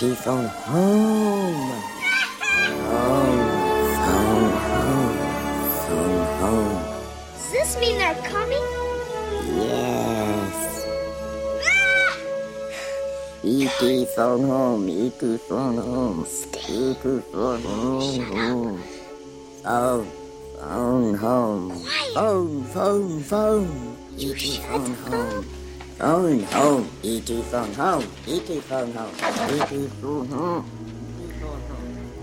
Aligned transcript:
E.T. 0.00 0.14
phone 0.14 0.46
home. 0.46 1.82
Home, 2.86 3.42
phone 3.98 4.52
home, 4.70 5.18
phone 5.82 6.26
home. 6.38 6.82
Does 7.34 7.50
this 7.50 7.80
mean 7.80 7.98
they're 7.98 8.14
coming? 8.22 8.62
Yes. 9.58 10.86
Ah! 11.64 12.14
E.T. 13.42 14.06
phone 14.14 14.44
home, 14.46 14.88
E.T. 14.88 15.36
phone 15.48 15.78
home, 15.78 16.24
E.T. 16.68 17.20
phone 17.32 17.62
home. 17.62 18.82
Phone, 19.64 20.06
phone 20.60 21.14
home. 21.16 21.84
Phone, 22.14 22.64
phone, 22.66 23.20
phone. 23.24 23.96
E.T. 24.16 24.58
phone 24.58 24.94
home. 24.94 25.57
Phone 25.98 26.40
home, 26.54 26.84
E.T. 27.04 27.42
phone 27.50 27.74
home, 27.78 28.02
E.T. 28.28 28.60
phone 28.68 28.90
home, 28.96 29.58
E.T. 29.60 29.88
phone 30.00 30.28
home. 30.32 30.64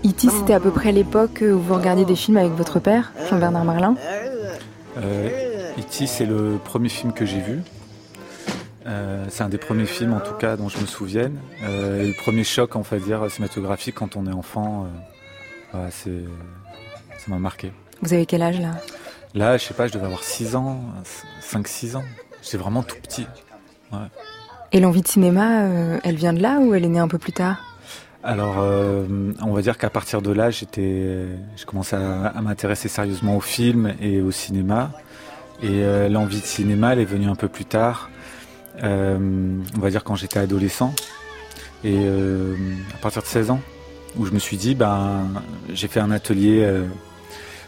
E.T. 0.04 0.28
c'était 0.30 0.54
à 0.54 0.60
peu 0.60 0.70
près 0.70 0.92
l'époque 0.92 1.42
où 1.42 1.58
vous 1.58 1.74
regardiez 1.74 2.04
des 2.04 2.16
films 2.16 2.38
avec 2.38 2.52
votre 2.52 2.80
père, 2.80 3.12
Jean-Bernard 3.28 3.64
Marlin 3.64 3.94
Euh, 4.96 5.72
E.T. 5.78 6.06
c'est 6.06 6.24
le 6.24 6.58
premier 6.64 6.88
film 6.88 7.12
que 7.12 7.26
j'ai 7.26 7.40
vu. 7.40 7.60
Euh, 8.86 9.26
c'est 9.28 9.42
un 9.42 9.48
des 9.48 9.58
premiers 9.58 9.84
films 9.84 10.14
en 10.14 10.20
tout 10.20 10.34
cas 10.34 10.56
dont 10.56 10.68
je 10.70 10.78
me 10.78 10.86
souvienne. 10.86 11.38
Euh, 11.64 12.02
et 12.02 12.06
le 12.08 12.14
premier 12.14 12.44
choc, 12.44 12.76
on 12.76 12.80
va 12.80 12.98
dire, 12.98 13.30
cinématographique 13.30 13.96
quand 13.96 14.16
on 14.16 14.26
est 14.26 14.32
enfant, 14.32 14.84
euh, 14.84 14.86
voilà, 15.72 15.90
c'est, 15.90 16.22
ça 17.18 17.24
m'a 17.28 17.38
marqué. 17.38 17.72
Vous 18.00 18.14
avez 18.14 18.24
quel 18.26 18.42
âge 18.42 18.60
là? 18.60 18.70
Là, 19.34 19.58
je 19.58 19.64
sais 19.64 19.74
pas, 19.74 19.86
je 19.86 19.92
devais 19.92 20.06
avoir 20.06 20.22
6 20.22 20.54
ans, 20.56 20.80
5-6 21.42 21.96
ans. 21.96 22.04
J'étais 22.42 22.56
vraiment 22.58 22.82
tout 22.82 22.96
petit. 23.02 23.26
Et 24.72 24.80
l'envie 24.80 25.02
de 25.02 25.08
cinéma, 25.08 25.62
euh, 25.62 25.98
elle 26.02 26.16
vient 26.16 26.32
de 26.32 26.42
là 26.42 26.58
ou 26.58 26.74
elle 26.74 26.84
est 26.84 26.88
née 26.88 26.98
un 26.98 27.08
peu 27.08 27.18
plus 27.18 27.32
tard? 27.32 27.62
Alors, 28.22 28.56
euh, 28.58 29.32
on 29.40 29.52
va 29.52 29.62
dire 29.62 29.78
qu'à 29.78 29.90
partir 29.90 30.20
de 30.20 30.32
là, 30.32 30.50
j'étais, 30.50 31.26
je 31.56 31.64
commençais 31.64 31.96
à, 31.96 32.40
m'intéresser 32.42 32.88
sérieusement 32.88 33.36
au 33.36 33.40
film 33.40 33.94
et 34.00 34.20
au 34.20 34.32
cinéma. 34.32 34.90
Et 35.62 35.84
euh, 35.84 36.08
l'envie 36.08 36.40
de 36.40 36.46
cinéma, 36.46 36.92
elle 36.92 36.98
est 36.98 37.04
venue 37.04 37.28
un 37.28 37.36
peu 37.36 37.48
plus 37.48 37.64
tard. 37.64 38.10
On 38.82 39.78
va 39.78 39.90
dire 39.90 40.04
quand 40.04 40.16
j'étais 40.16 40.40
adolescent. 40.40 40.92
Et 41.84 42.08
à 42.94 42.98
partir 43.00 43.22
de 43.22 43.26
16 43.26 43.50
ans, 43.50 43.60
où 44.16 44.26
je 44.26 44.32
me 44.32 44.38
suis 44.38 44.56
dit, 44.56 44.74
ben, 44.74 45.28
j'ai 45.72 45.86
fait 45.88 46.00
un 46.00 46.10
atelier 46.10 46.68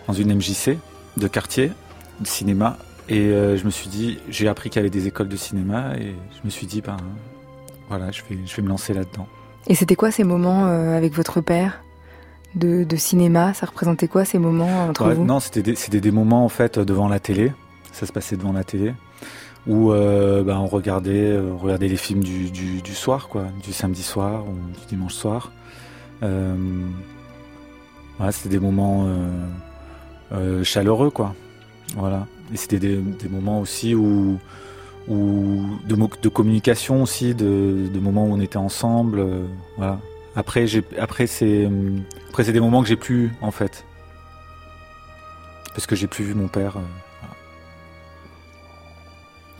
dans 0.08 0.12
une 0.12 0.34
MJC 0.34 0.76
de 1.16 1.28
quartier, 1.28 1.70
de 2.20 2.26
cinéma. 2.26 2.76
Et 3.08 3.20
euh, 3.20 3.56
je 3.56 3.64
me 3.64 3.70
suis 3.70 3.88
dit, 3.88 4.18
j'ai 4.28 4.48
appris 4.48 4.70
qu'il 4.70 4.80
y 4.80 4.82
avait 4.82 4.90
des 4.90 5.06
écoles 5.06 5.28
de 5.28 5.36
cinéma. 5.36 5.94
Et 5.98 6.14
je 6.36 6.44
me 6.44 6.50
suis 6.50 6.66
dit, 6.66 6.80
ben, 6.82 6.96
voilà, 7.88 8.10
je 8.10 8.22
vais, 8.28 8.38
je 8.46 8.56
vais 8.56 8.62
me 8.62 8.68
lancer 8.68 8.92
là-dedans. 8.94 9.26
Et 9.66 9.74
c'était 9.74 9.96
quoi 9.96 10.10
ces 10.10 10.24
moments 10.24 10.66
euh, 10.66 10.96
avec 10.96 11.14
votre 11.14 11.40
père 11.40 11.82
de, 12.54 12.84
de 12.84 12.96
cinéma? 12.96 13.54
Ça 13.54 13.66
représentait 13.66 14.08
quoi 14.08 14.24
ces 14.24 14.38
moments 14.38 14.84
entre 14.88 15.06
Ouais, 15.08 15.14
vous? 15.14 15.24
non, 15.24 15.40
c'était 15.40 15.62
des, 15.62 15.74
c'était 15.74 16.00
des 16.00 16.10
moments 16.10 16.44
en 16.44 16.48
fait 16.48 16.78
devant 16.78 17.08
la 17.08 17.18
télé. 17.20 17.52
Ça 17.92 18.06
se 18.06 18.12
passait 18.12 18.36
devant 18.36 18.52
la 18.52 18.64
télé 18.64 18.94
où 19.66 19.92
euh, 19.92 20.42
bah, 20.44 20.58
on 20.60 20.66
regardait, 20.66 21.32
euh, 21.32 21.52
on 21.52 21.58
regardait 21.58 21.88
les 21.88 21.96
films 21.96 22.22
du, 22.24 22.50
du, 22.50 22.80
du 22.80 22.94
soir, 22.94 23.28
quoi, 23.28 23.44
du 23.62 23.72
samedi 23.72 24.02
soir 24.02 24.44
ou 24.46 24.52
du 24.78 24.86
dimanche 24.88 25.14
soir. 25.14 25.52
Euh, 26.22 26.54
c'était 28.30 28.48
des 28.48 28.58
moments 28.58 29.04
euh, 29.06 29.46
euh, 30.32 30.64
chaleureux, 30.64 31.10
quoi. 31.10 31.34
Voilà. 31.96 32.26
Et 32.52 32.56
c'était 32.56 32.78
des, 32.78 32.96
des 32.96 33.28
moments 33.28 33.60
aussi 33.60 33.94
où, 33.94 34.38
où 35.08 35.64
de, 35.86 35.96
de 36.22 36.28
communication 36.28 37.02
aussi, 37.02 37.34
de, 37.34 37.88
de 37.92 38.00
moments 38.00 38.24
où 38.26 38.32
on 38.32 38.40
était 38.40 38.56
ensemble. 38.56 39.20
euh, 39.20 39.44
voilà. 39.76 39.98
Après, 40.36 40.66
j'ai, 40.66 40.82
après 40.98 41.26
c'est, 41.26 41.66
hum, 41.66 42.02
après 42.28 42.44
c'est 42.44 42.52
des 42.52 42.60
moments 42.60 42.82
que 42.82 42.88
j'ai 42.88 42.96
plus 42.96 43.32
en 43.42 43.50
fait, 43.50 43.84
parce 45.74 45.86
que 45.86 45.96
j'ai 45.96 46.06
plus 46.06 46.24
vu 46.24 46.34
mon 46.34 46.48
père. 46.48 46.76
euh, 46.76 46.80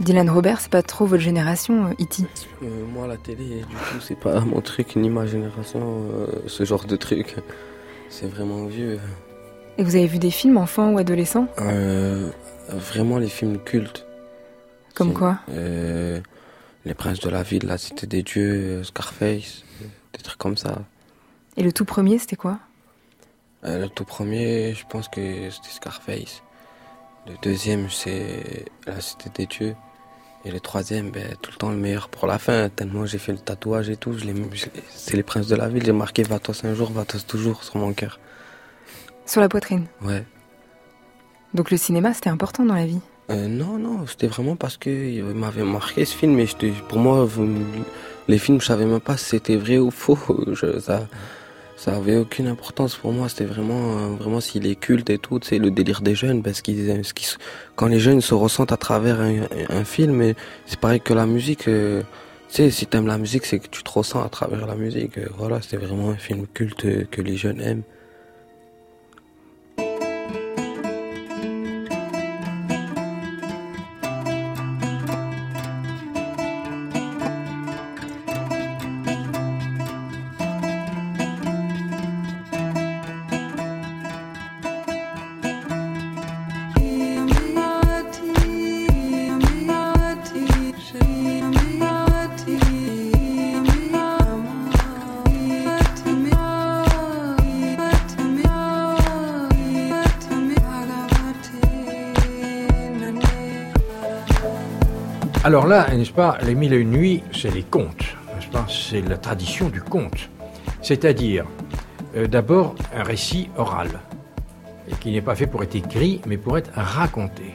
Dylan 0.01 0.31
Robert, 0.31 0.61
c'est 0.61 0.71
pas 0.71 0.83
trop 0.83 1.07
votre 1.07 1.23
génération, 1.23 1.87
euh, 1.87 2.03
E.T. 2.05 2.23
Euh, 2.63 2.85
moi, 2.95 3.09
la 3.09 3.17
télé, 3.17 3.63
du 3.69 3.75
coup, 3.75 3.99
c'est 4.01 4.19
pas 4.19 4.39
mon 4.41 4.61
truc 4.61 4.95
ni 4.95 5.11
ma 5.11 5.27
génération, 5.27 5.81
euh, 6.13 6.27
ce 6.47 6.65
genre 6.65 6.85
de 6.85 6.95
truc. 6.95 7.35
C'est 8.09 8.29
vraiment 8.29 8.67
vieux. 8.67 9.01
Et 9.77 9.83
vous 9.83 9.97
avez 9.97 10.07
vu 10.07 10.19
des 10.19 10.31
films 10.31 10.57
enfants 10.57 10.93
ou 10.93 10.99
adolescents? 10.99 11.49
Euh, 11.61 12.31
vraiment 12.69 13.19
les 13.19 13.29
films 13.29 13.59
cultes. 13.59 14.05
Comme 14.95 15.15
quoi 15.15 15.39
euh, 15.51 16.21
Les 16.85 16.95
Princes 16.95 17.21
de 17.21 17.31
la 17.31 17.43
Ville, 17.43 17.67
La 17.67 17.79
Cité 17.79 18.07
des 18.07 18.23
Dieux, 18.23 18.81
euh, 18.81 18.85
Scarface, 18.85 19.63
euh, 19.83 19.87
des 20.13 20.23
trucs 20.23 20.39
comme 20.39 20.57
ça. 20.57 20.83
Et 21.57 21.63
le 21.63 21.73
tout 21.73 21.85
premier, 21.85 22.19
c'était 22.19 22.37
quoi? 22.37 22.59
Euh, 23.65 23.79
le 23.79 23.89
tout 23.89 24.05
premier, 24.05 24.75
je 24.75 24.85
pense 24.89 25.09
que 25.09 25.51
c'était 25.51 25.71
Scarface. 25.71 26.43
Le 27.27 27.35
deuxième, 27.43 27.91
c'est 27.91 28.65
La 28.87 29.01
Cité 29.01 29.31
des 29.35 29.47
Dieux. 29.47 29.77
Et 30.45 30.51
le 30.51 30.61
troisième, 30.61 31.11
ben, 31.11 31.35
tout 31.43 31.51
le 31.51 31.57
temps 31.57 31.71
le 31.71 31.77
meilleur 31.77 32.09
pour 32.09 32.27
la 32.27 32.39
fin, 32.39 32.69
tellement 32.69 33.05
j'ai 33.07 33.19
fait 33.19 33.33
le 33.33 33.39
tatouage 33.39 33.91
et 33.91 33.97
tout. 33.97 34.13
Je 34.13 34.25
je 34.53 34.67
c'est 34.91 35.17
les 35.17 35.25
Princes 35.25 35.49
de 35.49 35.57
la 35.57 35.69
Ville, 35.69 35.85
j'ai 35.85 35.93
marqué 35.93 36.23
Vatos 36.23 36.65
un 36.65 36.75
jour, 36.75 36.93
Vatos 36.93 37.27
toujours 37.27 37.65
sur 37.65 37.77
mon 37.77 37.93
cœur. 37.93 38.21
Sur 39.27 39.41
la 39.41 39.49
poitrine? 39.49 39.87
Ouais. 40.01 40.25
Donc 41.55 41.71
le 41.71 41.77
cinéma, 41.77 42.13
c'était 42.15 42.31
important 42.31 42.65
dans 42.65 42.75
la 42.75 42.87
vie. 42.87 43.01
Euh, 43.31 43.47
non, 43.47 43.79
non, 43.79 44.07
c'était 44.07 44.27
vraiment 44.27 44.57
parce 44.57 44.77
que 44.77 44.89
il 44.91 45.23
m'avait 45.25 45.65
marqué 45.65 46.05
ce 46.05 46.15
film. 46.17 46.39
Et 46.39 46.47
pour 46.89 46.99
moi, 46.99 47.29
les 48.27 48.39
films, 48.39 48.61
je 48.61 48.67
savais 48.67 48.87
même 48.87 49.01
pas 49.01 49.17
si 49.17 49.25
c'était 49.27 49.57
vrai 49.57 49.79
ou 49.79 49.91
faux. 50.03 50.19
Ça, 50.81 51.07
ça 51.77 52.01
aucune 52.21 52.49
importance 52.49 52.97
pour 52.97 53.13
moi. 53.13 53.29
C'était 53.29 53.45
vraiment, 53.45 53.99
euh, 53.99 54.07
vraiment 54.19 54.41
s'il 54.41 54.67
est 54.67 54.75
culte 54.77 55.11
et 55.11 55.19
tout. 55.19 55.39
C'est 55.43 55.59
le 55.59 55.71
délire 55.71 56.01
des 56.01 56.15
jeunes, 56.15 56.43
parce 56.43 56.61
qu'ils, 56.63 57.05
se- 57.05 57.37
quand 57.77 57.87
les 57.87 58.01
jeunes 58.01 58.21
se 58.21 58.35
ressentent 58.35 58.73
à 58.73 58.77
travers 58.77 59.21
un, 59.21 59.85
film, 59.85 60.35
c'est 60.67 60.81
pareil 60.81 61.01
que 61.01 61.13
la 61.15 61.27
musique. 61.27 61.69
euh, 61.69 62.03
tu 62.51 62.57
sais, 62.57 62.71
si 62.71 62.87
t'aimes 62.87 63.07
la 63.07 63.19
musique, 63.19 63.45
c'est 63.45 63.59
que 63.59 63.69
tu 63.69 63.83
te 63.83 63.91
ressens 63.91 64.23
à 64.23 64.29
travers 64.31 64.67
la 64.67 64.75
musique. 64.75 65.19
Euh, 65.19 65.27
Voilà, 65.37 65.61
c'était 65.61 65.77
vraiment 65.77 66.11
un 66.11 66.17
film 66.17 66.47
culte 66.55 66.85
euh, 66.87 67.05
que 67.11 67.21
les 67.21 67.37
jeunes 67.37 67.61
aiment. 67.61 67.83
Alors 105.59 105.67
là, 105.67 105.93
n'est-ce 105.93 106.13
pas, 106.13 106.39
les 106.47 106.55
mille 106.55 106.73
et 106.73 106.77
une 106.77 106.93
nuits, 106.93 107.25
c'est 107.33 107.53
les 107.53 107.65
contes, 107.65 108.15
n'est-ce 108.33 108.47
pas 108.47 108.65
C'est 108.69 109.01
la 109.01 109.17
tradition 109.17 109.69
du 109.69 109.83
conte. 109.83 110.31
C'est-à-dire, 110.83 111.47
euh, 112.15 112.29
d'abord, 112.29 112.77
un 112.95 113.03
récit 113.03 113.51
oral, 113.57 113.89
qui 115.01 115.11
n'est 115.11 115.21
pas 115.21 115.35
fait 115.35 115.49
pour 115.49 115.65
être 115.65 115.75
écrit, 115.75 116.21
mais 116.29 116.37
pour 116.37 116.59
être 116.59 116.71
raconté. 116.77 117.55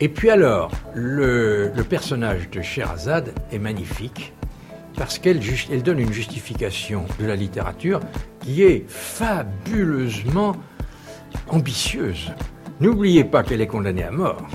Et 0.00 0.08
puis 0.08 0.28
alors, 0.28 0.72
le, 0.92 1.70
personnage 1.88 2.50
de 2.50 2.60
Sherazade 2.62 3.32
est 3.52 3.60
magnifique, 3.60 4.32
parce 4.96 5.20
qu'elle 5.20 5.38
donne 5.84 6.00
une 6.00 6.12
justification 6.12 7.04
de 7.20 7.26
la 7.26 7.36
littérature 7.36 8.00
qui 8.40 8.64
est 8.64 8.90
fabuleusement 8.90 10.56
ambitieuse. 11.46 12.32
N'oubliez 12.80 13.22
pas 13.22 13.44
qu'elle 13.44 13.60
est 13.60 13.68
condamnée 13.68 14.02
à 14.02 14.10
mort 14.10 14.48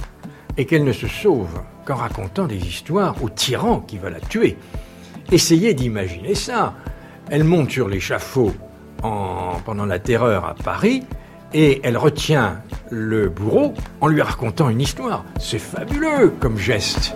et 0.58 0.66
qu'elle 0.66 0.84
ne 0.84 0.92
se 0.92 1.08
sauve 1.08 1.62
qu'en 1.90 1.96
racontant 1.96 2.46
des 2.46 2.58
histoires 2.68 3.16
aux 3.24 3.30
tyrans 3.30 3.80
qui 3.80 3.98
veulent 3.98 4.14
la 4.14 4.20
tuer. 4.20 4.58
Essayez 5.32 5.74
d'imaginer 5.74 6.36
ça. 6.36 6.76
Elle 7.32 7.44
monte 7.44 7.72
sur 7.72 7.88
l'échafaud 7.88 8.54
en- 9.02 9.54
pendant 9.66 9.88
la 9.88 9.98
terreur 9.98 10.46
à 10.46 10.54
Paris 10.54 11.04
et 11.52 11.82
elle 11.84 11.98
retient 11.98 12.62
le 12.92 13.30
bourreau 13.30 13.74
en 14.02 14.08
lui 14.08 14.22
racontant 14.22 14.70
une 14.70 14.82
histoire. 14.82 15.26
C'est 15.40 15.58
fabuleux 15.58 16.32
comme 16.40 16.60
geste. 16.60 17.16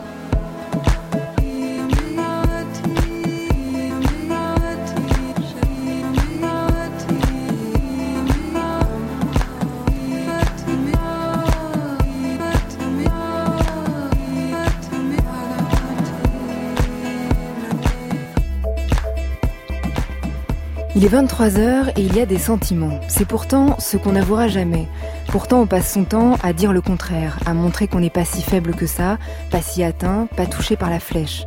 Il 21.04 21.14
est 21.14 21.22
23h 21.22 21.90
et 21.98 22.02
il 22.02 22.16
y 22.16 22.22
a 22.22 22.26
des 22.26 22.38
sentiments. 22.38 23.02
C'est 23.10 23.28
pourtant 23.28 23.76
ce 23.78 23.98
qu'on 23.98 24.14
n'avouera 24.14 24.48
jamais. 24.48 24.88
Pourtant, 25.28 25.60
on 25.60 25.68
passe 25.68 25.92
son 25.92 26.06
temps 26.06 26.38
à 26.42 26.54
dire 26.54 26.72
le 26.72 26.80
contraire, 26.80 27.40
à 27.46 27.54
montrer 27.54 27.90
qu'on 27.90 28.00
n'est 28.00 28.10
pas 28.10 28.24
si 28.24 28.42
faible 28.42 28.74
que 28.74 28.86
ça, 28.86 29.18
pas 29.52 29.62
si 29.62 29.84
atteint, 29.84 30.30
pas 30.38 30.46
touché 30.46 30.78
par 30.78 30.90
la 30.90 31.02
flèche. 31.02 31.46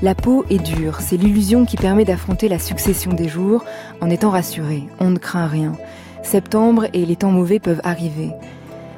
La 0.00 0.14
peau 0.14 0.46
est 0.48 0.56
dure, 0.56 1.02
c'est 1.02 1.18
l'illusion 1.18 1.66
qui 1.66 1.76
permet 1.76 2.06
d'affronter 2.06 2.48
la 2.48 2.58
succession 2.58 3.12
des 3.12 3.28
jours 3.28 3.66
en 4.00 4.08
étant 4.08 4.30
rassuré. 4.30 4.84
On 5.00 5.10
ne 5.10 5.18
craint 5.18 5.48
rien. 5.48 5.72
Septembre 6.22 6.86
et 6.94 7.04
les 7.04 7.16
temps 7.16 7.30
mauvais 7.30 7.58
peuvent 7.58 7.82
arriver. 7.84 8.30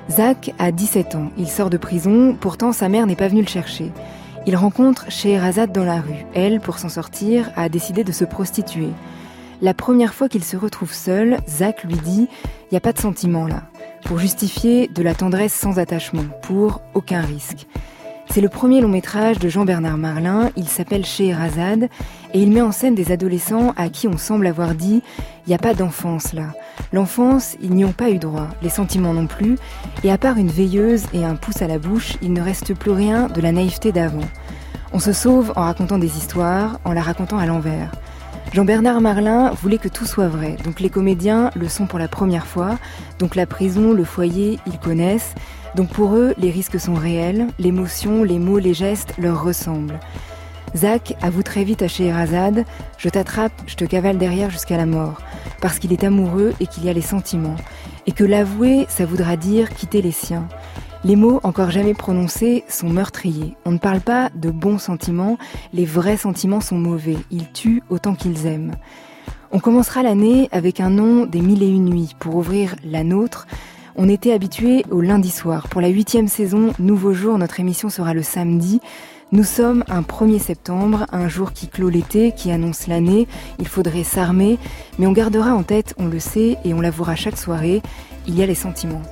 Zach 0.08 0.52
a 0.60 0.70
17 0.70 1.16
ans, 1.16 1.32
il 1.36 1.48
sort 1.48 1.68
de 1.68 1.78
prison, 1.78 2.36
pourtant 2.40 2.70
sa 2.70 2.88
mère 2.88 3.08
n'est 3.08 3.16
pas 3.16 3.26
venue 3.26 3.42
le 3.42 3.48
chercher. 3.48 3.90
Il 4.46 4.54
rencontre 4.54 5.10
Scheherazade 5.10 5.72
dans 5.72 5.84
la 5.84 6.00
rue. 6.00 6.26
Elle, 6.32 6.60
pour 6.60 6.78
s'en 6.78 6.90
sortir, 6.90 7.50
a 7.56 7.68
décidé 7.68 8.04
de 8.04 8.12
se 8.12 8.24
prostituer. 8.24 8.90
La 9.62 9.72
première 9.72 10.12
fois 10.12 10.28
qu'il 10.28 10.44
se 10.44 10.56
retrouve 10.56 10.92
seul, 10.92 11.38
Zach 11.48 11.84
lui 11.84 11.96
dit 11.96 12.28
Il 12.30 12.68
n'y 12.72 12.76
a 12.76 12.80
pas 12.80 12.92
de 12.92 12.98
sentiment 12.98 13.46
là, 13.46 13.62
pour 14.04 14.18
justifier 14.18 14.86
de 14.88 15.02
la 15.02 15.14
tendresse 15.14 15.54
sans 15.54 15.78
attachement, 15.78 16.24
pour 16.42 16.82
aucun 16.92 17.22
risque. 17.22 17.66
C'est 18.30 18.42
le 18.42 18.50
premier 18.50 18.82
long 18.82 18.88
métrage 18.88 19.38
de 19.38 19.48
Jean-Bernard 19.48 19.96
Marlin, 19.96 20.50
il 20.56 20.68
s'appelle 20.68 21.06
Scheherazade, 21.06 21.88
et 22.34 22.42
il 22.42 22.50
met 22.50 22.60
en 22.60 22.72
scène 22.72 22.94
des 22.94 23.12
adolescents 23.12 23.72
à 23.76 23.88
qui 23.88 24.08
on 24.08 24.18
semble 24.18 24.46
avoir 24.46 24.74
dit 24.74 25.02
il 25.46 25.48
n'y 25.48 25.54
a 25.54 25.58
pas 25.58 25.74
d'enfance 25.74 26.34
là. 26.34 26.52
L'enfance, 26.92 27.56
ils 27.62 27.72
n'y 27.72 27.84
ont 27.84 27.92
pas 27.92 28.10
eu 28.10 28.18
droit, 28.18 28.48
les 28.60 28.68
sentiments 28.68 29.14
non 29.14 29.26
plus, 29.26 29.56
et 30.04 30.12
à 30.12 30.18
part 30.18 30.36
une 30.36 30.50
veilleuse 30.50 31.04
et 31.14 31.24
un 31.24 31.36
pouce 31.36 31.62
à 31.62 31.66
la 31.66 31.78
bouche, 31.78 32.16
il 32.20 32.34
ne 32.34 32.42
reste 32.42 32.74
plus 32.74 32.90
rien 32.90 33.28
de 33.28 33.40
la 33.40 33.52
naïveté 33.52 33.90
d'avant. 33.90 34.28
On 34.92 34.98
se 34.98 35.12
sauve 35.12 35.52
en 35.56 35.62
racontant 35.62 35.98
des 35.98 36.18
histoires, 36.18 36.78
en 36.84 36.92
la 36.92 37.02
racontant 37.02 37.38
à 37.38 37.46
l'envers. 37.46 37.90
Jean-Bernard 38.52 39.00
Marlin 39.00 39.50
voulait 39.50 39.78
que 39.78 39.88
tout 39.88 40.06
soit 40.06 40.28
vrai, 40.28 40.56
donc 40.64 40.80
les 40.80 40.88
comédiens 40.88 41.50
le 41.54 41.68
sont 41.68 41.86
pour 41.86 41.98
la 41.98 42.08
première 42.08 42.46
fois, 42.46 42.78
donc 43.18 43.34
la 43.34 43.44
prison, 43.44 43.92
le 43.92 44.04
foyer, 44.04 44.58
ils 44.66 44.78
connaissent, 44.78 45.34
donc 45.74 45.90
pour 45.90 46.14
eux, 46.14 46.34
les 46.38 46.50
risques 46.50 46.80
sont 46.80 46.94
réels, 46.94 47.48
l'émotion, 47.58 48.22
les 48.22 48.38
mots, 48.38 48.58
les 48.58 48.72
gestes 48.72 49.12
leur 49.18 49.42
ressemblent. 49.44 50.00
Zach 50.74 51.14
avoue 51.22 51.42
très 51.42 51.64
vite 51.64 51.82
à 51.82 51.88
Scheherazade 51.88 52.64
Je 52.98 53.08
t'attrape, 53.08 53.52
je 53.66 53.76
te 53.76 53.84
cavale 53.84 54.18
derrière 54.18 54.50
jusqu'à 54.50 54.76
la 54.76 54.86
mort, 54.86 55.20
parce 55.60 55.78
qu'il 55.78 55.92
est 55.92 56.04
amoureux 56.04 56.54
et 56.60 56.66
qu'il 56.66 56.84
y 56.84 56.88
a 56.88 56.94
les 56.94 57.02
sentiments, 57.02 57.56
et 58.06 58.12
que 58.12 58.24
l'avouer, 58.24 58.86
ça 58.88 59.04
voudra 59.04 59.36
dire 59.36 59.70
quitter 59.70 60.00
les 60.00 60.12
siens. 60.12 60.48
Les 61.04 61.16
mots 61.16 61.40
encore 61.42 61.70
jamais 61.70 61.94
prononcés 61.94 62.64
sont 62.68 62.88
meurtriers. 62.88 63.56
On 63.64 63.72
ne 63.72 63.78
parle 63.78 64.00
pas 64.00 64.30
de 64.34 64.50
bons 64.50 64.78
sentiments, 64.78 65.38
les 65.72 65.84
vrais 65.84 66.16
sentiments 66.16 66.60
sont 66.60 66.78
mauvais, 66.78 67.18
ils 67.30 67.50
tuent 67.52 67.82
autant 67.90 68.14
qu'ils 68.14 68.46
aiment. 68.46 68.74
On 69.52 69.60
commencera 69.60 70.02
l'année 70.02 70.48
avec 70.52 70.80
un 70.80 70.90
nom 70.90 71.26
des 71.26 71.40
mille 71.40 71.62
et 71.62 71.68
une 71.68 71.84
nuits 71.84 72.14
pour 72.18 72.36
ouvrir 72.36 72.74
la 72.84 73.04
nôtre, 73.04 73.46
on 73.98 74.10
était 74.10 74.32
habitué 74.32 74.84
au 74.90 75.00
lundi 75.00 75.30
soir. 75.30 75.68
Pour 75.68 75.80
la 75.80 75.88
huitième 75.88 76.28
saison, 76.28 76.74
Nouveau 76.78 77.14
Jour, 77.14 77.38
notre 77.38 77.60
émission 77.60 77.88
sera 77.88 78.12
le 78.12 78.22
samedi. 78.22 78.80
Nous 79.32 79.42
sommes 79.42 79.84
un 79.88 80.02
1er 80.02 80.38
septembre, 80.38 81.06
un 81.12 81.28
jour 81.28 81.52
qui 81.52 81.68
clôt 81.68 81.88
l'été, 81.88 82.32
qui 82.32 82.52
annonce 82.52 82.88
l'année. 82.88 83.26
Il 83.58 83.66
faudrait 83.66 84.04
s'armer, 84.04 84.58
mais 84.98 85.06
on 85.06 85.12
gardera 85.12 85.54
en 85.54 85.62
tête, 85.62 85.94
on 85.98 86.08
le 86.08 86.18
sait, 86.18 86.58
et 86.64 86.74
on 86.74 86.82
l'avouera 86.82 87.16
chaque 87.16 87.38
soirée, 87.38 87.80
il 88.26 88.38
y 88.38 88.42
a 88.42 88.46
les 88.46 88.54
sentiments. 88.54 89.02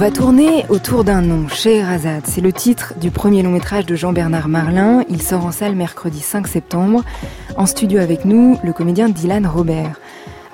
Va 0.00 0.10
tourner 0.10 0.64
autour 0.70 1.04
d'un 1.04 1.20
nom, 1.20 1.46
Scheherazade. 1.46 2.22
C'est 2.24 2.40
le 2.40 2.54
titre 2.54 2.94
du 2.98 3.10
premier 3.10 3.42
long 3.42 3.50
métrage 3.50 3.84
de 3.84 3.96
Jean-Bernard 3.96 4.48
Marlin. 4.48 5.04
Il 5.10 5.20
sort 5.20 5.44
en 5.44 5.52
salle 5.52 5.74
mercredi 5.74 6.20
5 6.20 6.48
septembre. 6.48 7.04
En 7.58 7.66
studio 7.66 8.00
avec 8.00 8.24
nous, 8.24 8.58
le 8.64 8.72
comédien 8.72 9.10
Dylan 9.10 9.46
Robert. 9.46 10.00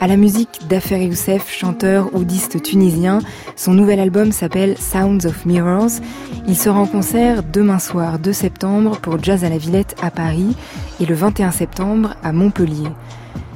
À 0.01 0.09
la 0.09 0.17
musique 0.17 0.67
d'Afer 0.69 1.05
Youssef, 1.05 1.49
chanteur 1.49 2.13
oudiste 2.13 2.61
tunisien, 2.61 3.21
son 3.55 3.73
nouvel 3.73 4.01
album 4.01 4.33
s'appelle 4.33 4.77
Sounds 4.79 5.27
of 5.27 5.47
Mirrors. 5.47 6.01
Il 6.49 6.57
sera 6.57 6.81
en 6.81 6.87
concert 6.87 7.45
demain 7.45 7.79
soir 7.79 8.19
2 8.19 8.33
septembre 8.33 8.99
pour 8.99 9.23
Jazz 9.23 9.45
à 9.45 9.49
la 9.49 9.59
Villette 9.59 9.95
à 10.03 10.11
Paris 10.11 10.57
et 10.99 11.07
le 11.07 11.15
21 11.15 11.53
septembre 11.53 12.17
à 12.25 12.33
Montpellier. 12.33 12.89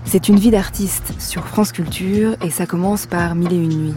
C'est 0.04 0.28
une 0.28 0.38
vie 0.38 0.52
d'artiste 0.52 1.14
sur 1.18 1.48
France 1.48 1.72
Culture 1.72 2.36
et 2.44 2.50
ça 2.50 2.66
commence 2.66 3.06
par 3.06 3.34
Mille 3.34 3.52
et 3.52 3.56
une 3.56 3.86
nuits. 3.86 3.94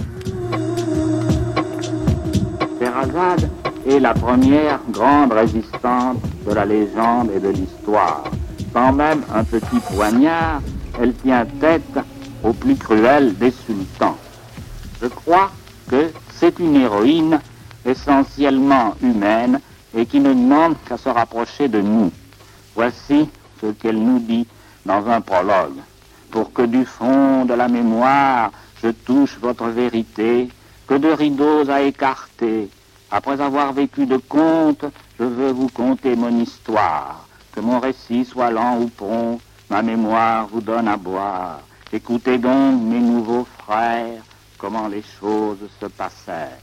Scheherazade 3.04 3.50
est 3.88 4.00
la 4.00 4.14
première 4.14 4.80
grande 4.90 5.34
résistante 5.34 6.18
de 6.48 6.54
la 6.54 6.66
légende 6.66 7.32
et 7.36 7.40
de 7.40 7.50
l'histoire. 7.50 8.24
Sans 8.72 8.94
même 8.94 9.24
un 9.34 9.44
petit 9.44 9.80
poignard, 9.94 10.62
elle 11.02 11.14
tient 11.16 11.46
tête 11.60 12.00
au 12.44 12.54
plus 12.54 12.76
cruel 12.76 13.36
des 13.38 13.52
sultans. 13.52 14.18
Je 15.02 15.08
crois 15.08 15.52
que 15.90 16.12
c'est 16.34 16.60
une 16.60 16.76
héroïne 16.76 17.40
essentiellement 17.86 18.96
humaine 19.02 19.60
et 19.96 20.06
qui 20.06 20.20
ne 20.20 20.30
demande 20.30 20.76
qu'à 20.88 20.98
se 20.98 21.10
rapprocher 21.10 21.68
de 21.68 21.82
nous. 21.82 22.12
Voici 22.76 23.30
ce 23.62 23.68
qu'elle 23.68 24.00
nous 24.00 24.20
dit 24.20 24.48
dans 24.86 25.08
un 25.08 25.22
prologue. 25.22 25.80
Pour 26.32 26.54
que 26.54 26.64
du 26.64 26.86
fond 26.86 27.46
de 27.46 27.54
la 27.54 27.68
mémoire 27.68 28.52
je 28.82 28.90
touche 28.90 29.38
votre 29.42 29.68
vérité, 29.68 30.50
que 30.88 30.96
de 30.96 31.10
rideaux 31.10 31.70
à 31.70 31.82
écarter, 31.82 32.70
après 33.14 33.40
avoir 33.42 33.74
vécu 33.74 34.08
de 34.08 34.18
contes, 34.18 34.86
je 35.20 35.24
veux 35.24 35.52
vous 35.52 35.70
conter 35.70 36.16
mon 36.16 36.36
histoire. 36.40 37.28
Que 37.54 37.60
mon 37.60 37.80
récit 37.80 38.26
soit 38.26 38.50
lent 38.50 38.82
ou 38.82 38.88
prompt, 38.88 39.40
ma 39.70 39.84
mémoire 39.84 40.48
vous 40.48 40.62
donne 40.62 40.88
à 40.88 40.98
boire. 40.98 41.60
Écoutez 41.92 42.40
donc, 42.40 42.82
mes 42.82 43.00
nouveaux 43.00 43.46
frères, 43.60 44.24
comment 44.58 44.88
les 44.88 45.04
choses 45.04 45.60
se 45.80 45.86
passèrent. 45.86 46.58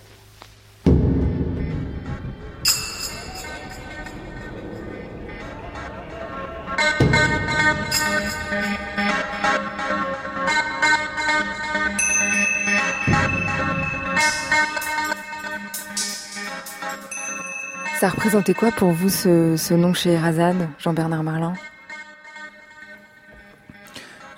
Ça 18.01 18.09
représentait 18.09 18.55
quoi 18.55 18.73
pour 18.73 18.93
vous 18.93 19.11
ce, 19.11 19.75
nom 19.75 19.93
chez 19.93 20.17
Razad, 20.17 20.57
Jean-Bernard 20.79 21.23
Marlin? 21.23 21.53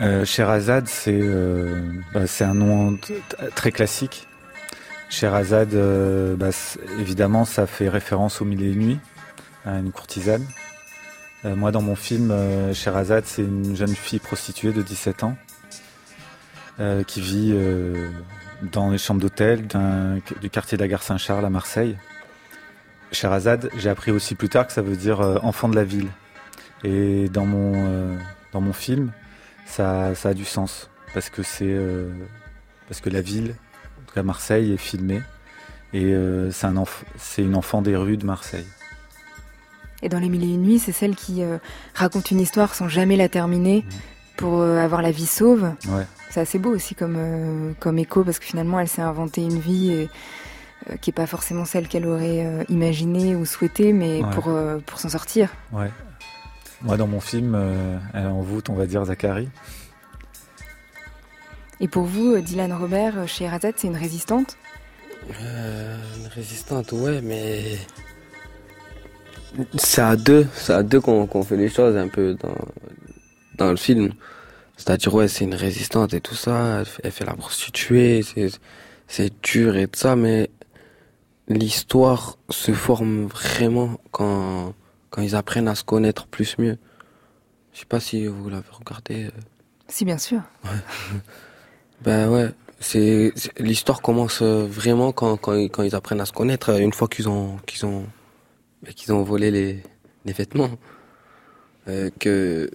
Euh, 0.01 0.25
Sherazade, 0.25 0.89
c'est 0.89 1.17
euh, 1.23 1.81
bah, 2.13 2.27
c'est 2.27 2.43
un 2.43 2.55
nom 2.55 2.99
très 3.55 3.71
classique. 3.71 4.27
Sherazade, 5.11 5.75
euh, 5.75 6.35
bah, 6.35 6.49
évidemment, 6.99 7.45
ça 7.45 7.69
fait 7.69 7.89
référence 7.89 8.43
au 8.43 8.45
mille 8.45 8.65
et 8.65 8.73
une 8.73 8.81
nuits, 8.81 9.01
à 9.65 9.79
une 9.79 9.93
courtisane. 9.93 10.45
Euh, 11.45 11.55
moi, 11.55 11.71
dans 11.71 11.83
mon 11.83 11.95
film, 11.95 12.35
Sherazade, 12.75 13.27
c'est 13.27 13.43
une 13.43 13.77
jeune 13.77 13.95
fille 13.95 14.19
prostituée 14.19 14.73
de 14.73 14.83
17 14.83 15.23
ans 15.23 15.37
qui 17.07 17.21
vit 17.21 17.55
dans 18.73 18.91
les 18.91 18.99
chambres 18.99 19.21
d'hôtel 19.21 19.69
du 20.41 20.51
quartier 20.51 20.77
de 20.77 20.83
la 20.83 20.89
gare 20.89 21.05
Saint-Charles 21.05 21.45
à 21.45 21.51
Marseille. 21.51 21.97
Sherazade, 23.13 23.71
j'ai 23.77 23.91
appris 23.91 24.11
aussi 24.11 24.35
plus 24.35 24.49
tard 24.49 24.67
que 24.67 24.73
ça 24.73 24.83
veut 24.83 24.97
dire 24.97 25.21
euh, 25.21 25.39
enfant 25.43 25.69
de 25.69 25.77
la 25.77 25.85
ville. 25.85 26.09
Et 26.83 27.29
dans 27.29 27.47
mon, 27.47 27.73
euh, 27.75 28.17
dans 28.53 28.61
mon 28.61 28.73
film, 28.73 29.13
ça, 29.67 30.15
ça, 30.15 30.31
a 30.31 30.35
du 30.35 30.45
sens. 30.45 30.91
Parce 31.15 31.31
que 31.31 31.43
c'est 31.43 31.67
euh, 31.69 32.11
parce 32.89 33.01
que 33.01 33.11
la 33.11 33.21
ville, 33.21 33.55
en 34.01 34.07
tout 34.07 34.15
cas 34.15 34.23
Marseille, 34.23 34.73
est 34.73 34.79
filmée. 34.79 35.21
Et 35.95 36.15
c'est 36.53 36.67
un 36.67 36.85
c'est 37.19 37.43
une 37.43 37.55
enfant 37.55 37.83
des 37.83 37.95
rues 37.97 38.17
de 38.17 38.25
Marseille. 38.25 38.65
Et 40.01 40.09
dans 40.09 40.19
Les 40.19 40.31
Mille 40.31 40.43
et 40.43 40.55
Une 40.55 40.63
Nuits, 40.63 40.79
c'est 40.79 40.91
celle 40.91 41.15
qui 41.15 41.43
raconte 41.93 42.31
une 42.31 42.41
histoire 42.41 42.75
sans 42.75 42.89
jamais 42.89 43.15
la 43.15 43.29
terminer 43.29 43.85
mmh. 43.85 44.37
pour 44.39 44.63
avoir 44.63 45.03
la 45.03 45.11
vie 45.11 45.27
sauve. 45.27 45.71
Ouais. 45.89 46.07
C'est 46.31 46.41
assez 46.41 46.59
beau 46.59 46.71
aussi 46.71 46.95
comme, 46.95 47.75
comme 47.79 47.99
écho 47.99 48.25
parce 48.25 48.39
que 48.39 48.47
finalement 48.47 48.81
elle 48.81 48.89
s'est 48.89 49.03
inventée 49.03 49.43
une 49.43 49.59
vie 49.59 49.91
et 49.91 50.09
qui 51.01 51.11
n'est 51.11 51.15
pas 51.15 51.27
forcément 51.27 51.65
celle 51.65 51.89
qu'elle 51.89 52.07
aurait 52.07 52.45
euh, 52.45 52.65
imaginée 52.69 53.35
ou 53.35 53.45
souhaitée, 53.45 53.93
mais 53.93 54.23
pour, 54.33 54.49
euh, 54.49 54.79
pour 54.85 54.99
s'en 54.99 55.09
sortir. 55.09 55.51
Ouais. 55.73 55.91
Moi, 56.83 56.97
dans 56.97 57.07
mon 57.07 57.21
film, 57.21 57.57
elle 58.13 58.27
en 58.27 58.43
voûte, 58.43 58.69
on 58.69 58.75
va 58.75 58.87
dire, 58.87 59.05
Zachary. 59.05 59.49
Et 61.81 61.89
pour 61.89 62.05
vous, 62.05 62.41
Dylan 62.41 62.73
Robert, 62.73 63.29
chez 63.29 63.49
Razette, 63.49 63.77
c'est 63.79 63.87
une 63.87 63.97
résistante? 63.97 64.57
Une 65.29 66.27
résistante, 66.35 66.91
ouais, 66.91 67.21
mais 67.23 67.79
C'est 69.77 70.03
à 70.03 70.17
deux, 70.17 70.47
c'est 70.55 70.73
à 70.73 70.83
deux 70.83 71.01
qu'on 71.01 71.43
fait 71.43 71.57
les 71.57 71.69
choses 71.69 71.97
un 71.97 72.09
peu 72.09 72.35
dans, 72.35 72.57
dans 73.59 73.71
le 73.71 73.77
film. 73.77 74.13
C'est-à-dire, 74.77 75.15
ouais, 75.15 75.29
c'est 75.29 75.45
une 75.45 75.55
résistante 75.55 76.15
et 76.15 76.21
tout 76.21 76.35
ça, 76.35 76.83
elle 77.03 77.11
fait, 77.11 77.25
la 77.25 77.35
prostituée, 77.35 78.23
c'est 79.07 79.43
dur 79.43 79.77
et 79.77 79.87
tout 79.87 80.01
ça, 80.01 80.17
mais 80.17 80.51
l'histoire 81.53 82.39
se 82.51 82.73
forme 82.73 83.27
vraiment 83.27 83.99
quand, 84.11 84.75
quand 85.11 85.23
ils 85.23 85.35
apprennent 85.35 85.69
à 85.69 85.75
se 85.75 85.85
connaître 85.85 86.27
plus 86.27 86.59
mieux. 86.59 86.79
Je 87.73 87.81
sais 87.81 87.87
pas 87.87 88.01
si 88.01 88.27
vous 88.27 88.49
l'avez 88.49 88.65
regardé. 88.71 89.25
Euh. 89.25 89.31
Si, 89.89 90.05
bien 90.05 90.19
sûr. 90.19 90.41
Ouais. 90.65 90.71
ben 92.03 92.29
ouais, 92.31 92.51
c'est 92.83 93.33
l'histoire 93.59 94.03
commence 94.03 94.43
euh, 94.43 94.67
vraiment 94.67 95.13
quand, 95.13 95.37
quand, 95.37 95.55
quand, 95.69 95.83
ils 95.83 95.95
apprennent 95.95 96.21
à 96.21 96.27
se 96.27 96.33
connaître, 96.33 96.71
euh, 96.71 96.79
une 96.79 96.93
fois 96.93 97.09
qu'ils 97.09 97.29
ont 97.29 97.59
qu'ils 97.67 97.87
ont 97.87 98.05
ben, 98.83 98.93
qu'ils 98.93 99.13
ont 99.13 99.23
volé 99.23 99.51
les, 99.51 99.83
les 100.25 100.33
vêtements, 100.33 100.71
euh, 101.89 102.11
que 102.19 102.71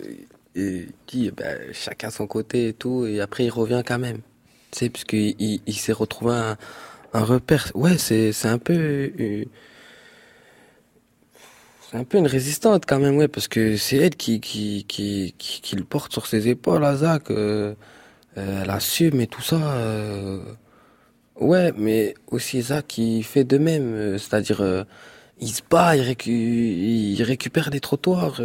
et 0.56 0.88
dit 1.08 1.32
ben, 1.32 1.60
chacun 1.74 2.10
son 2.10 2.26
côté 2.26 2.70
et 2.70 2.74
tout, 2.74 3.06
et 3.06 3.20
après 3.22 3.46
il 3.46 3.50
revient 3.50 3.84
quand 3.86 4.00
même, 4.00 4.20
tu 4.72 4.80
sais, 4.80 4.90
puisqu'il 4.90 5.36
il, 5.40 5.62
il 5.68 5.76
s'est 5.76 5.94
retrouvé 5.94 6.34
un, 6.34 6.58
un 7.14 7.24
repère. 7.24 7.72
Ouais, 7.76 7.98
c'est 7.98 8.32
c'est 8.34 8.48
un 8.48 8.58
peu 8.60 9.12
c'est 11.90 11.98
un 11.98 12.04
peu 12.04 12.18
une 12.18 12.28
résistante 12.28 12.86
quand 12.86 13.00
même, 13.00 13.18
ouais, 13.18 13.28
parce 13.28 13.48
que 13.48 13.78
c'est 13.78 13.98
elle 13.98 14.16
qui 14.16 14.40
qui, 14.42 14.86
qui 14.88 15.34
qui 15.38 15.76
le 15.76 15.84
porte 15.84 16.12
sur 16.14 16.28
ses 16.28 16.48
épaules, 16.50 16.84
Azak. 16.84 17.32
Euh, 17.32 17.76
euh, 18.38 18.62
elle 18.64 18.70
assume 18.70 19.22
et 19.22 19.28
tout 19.28 19.42
ça. 19.42 19.56
Euh, 19.78 20.40
ouais, 21.40 21.74
mais 21.78 22.14
aussi 22.28 22.62
Zach 22.62 22.86
qui 22.88 23.24
fait 23.24 23.44
de 23.44 23.58
même, 23.58 23.94
euh, 23.96 24.18
c'est-à-dire 24.18 24.62
euh, 24.62 24.84
il 25.40 25.50
se 25.50 25.62
bat, 25.70 25.96
il, 25.96 26.02
récu 26.02 26.32
il 26.32 27.24
récupère 27.24 27.70
les 27.70 27.80
trottoirs, 27.80 28.42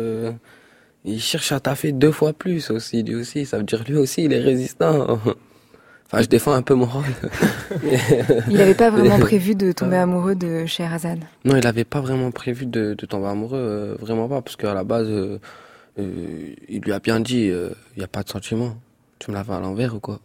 il 1.04 1.20
cherche 1.20 1.52
à 1.52 1.60
taffer 1.60 1.92
deux 1.92 2.12
fois 2.12 2.32
plus 2.32 2.70
aussi, 2.70 3.02
lui 3.02 3.14
aussi. 3.16 3.46
Ça 3.46 3.58
veut 3.58 3.64
dire 3.64 3.84
lui 3.84 3.96
aussi 3.96 4.24
il 4.24 4.32
est 4.32 4.40
résistant. 4.40 5.18
Enfin, 6.12 6.22
je 6.22 6.28
défends 6.28 6.52
un 6.52 6.60
peu 6.60 6.74
mon 6.74 6.84
rôle. 6.84 7.04
il 8.50 8.56
n'avait 8.58 8.74
pas 8.74 8.90
vraiment 8.90 9.18
prévu 9.20 9.54
de 9.54 9.72
tomber 9.72 9.96
amoureux 9.96 10.34
de 10.34 10.66
Sherazade. 10.66 11.20
Non, 11.44 11.56
il 11.56 11.64
n'avait 11.64 11.84
pas 11.84 12.00
vraiment 12.00 12.30
prévu 12.30 12.66
de, 12.66 12.94
de 12.94 13.06
tomber 13.06 13.28
amoureux, 13.28 13.96
vraiment 13.98 14.28
pas, 14.28 14.42
parce 14.42 14.56
qu'à 14.56 14.74
la 14.74 14.84
base, 14.84 15.08
il 15.96 16.80
lui 16.80 16.92
a 16.92 16.98
bien 16.98 17.18
dit, 17.18 17.46
il 17.46 17.74
n'y 17.96 18.04
a 18.04 18.08
pas 18.08 18.22
de 18.22 18.28
sentiment. 18.28 18.76
Tu 19.18 19.30
me 19.30 19.36
la 19.36 19.40
à 19.40 19.60
l'envers 19.60 19.94
ou 19.94 20.00
quoi? 20.00 20.20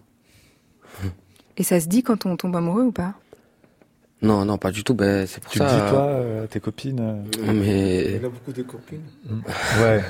Et 1.56 1.63
ça 1.63 1.79
se 1.79 1.88
dit 1.88 2.03
quand 2.03 2.25
on 2.25 2.36
tombe 2.36 2.56
amoureux 2.56 2.84
ou 2.84 2.91
pas? 2.91 3.13
Non, 4.22 4.46
non, 4.46 4.58
pas 4.58 4.72
du 4.72 4.84
tout. 4.84 4.96
Ben, 4.96 5.27
c'est 5.27 5.41
pour 5.41 5.51
tu 5.51 5.60
ça. 5.60 5.67
Tu 5.67 5.74
dis 5.74 5.89
toi, 5.89 6.08
euh, 6.08 6.48
tes 6.48 6.60
copines 6.60 7.00
euh, 7.00 7.53
Mais. 7.53 8.15
Il 8.15 8.25
a 8.25 8.29
beaucoup 8.29 8.51
de 8.51 8.63
copines. 8.63 9.03
Mm. 9.25 9.41
Ouais. 9.82 10.03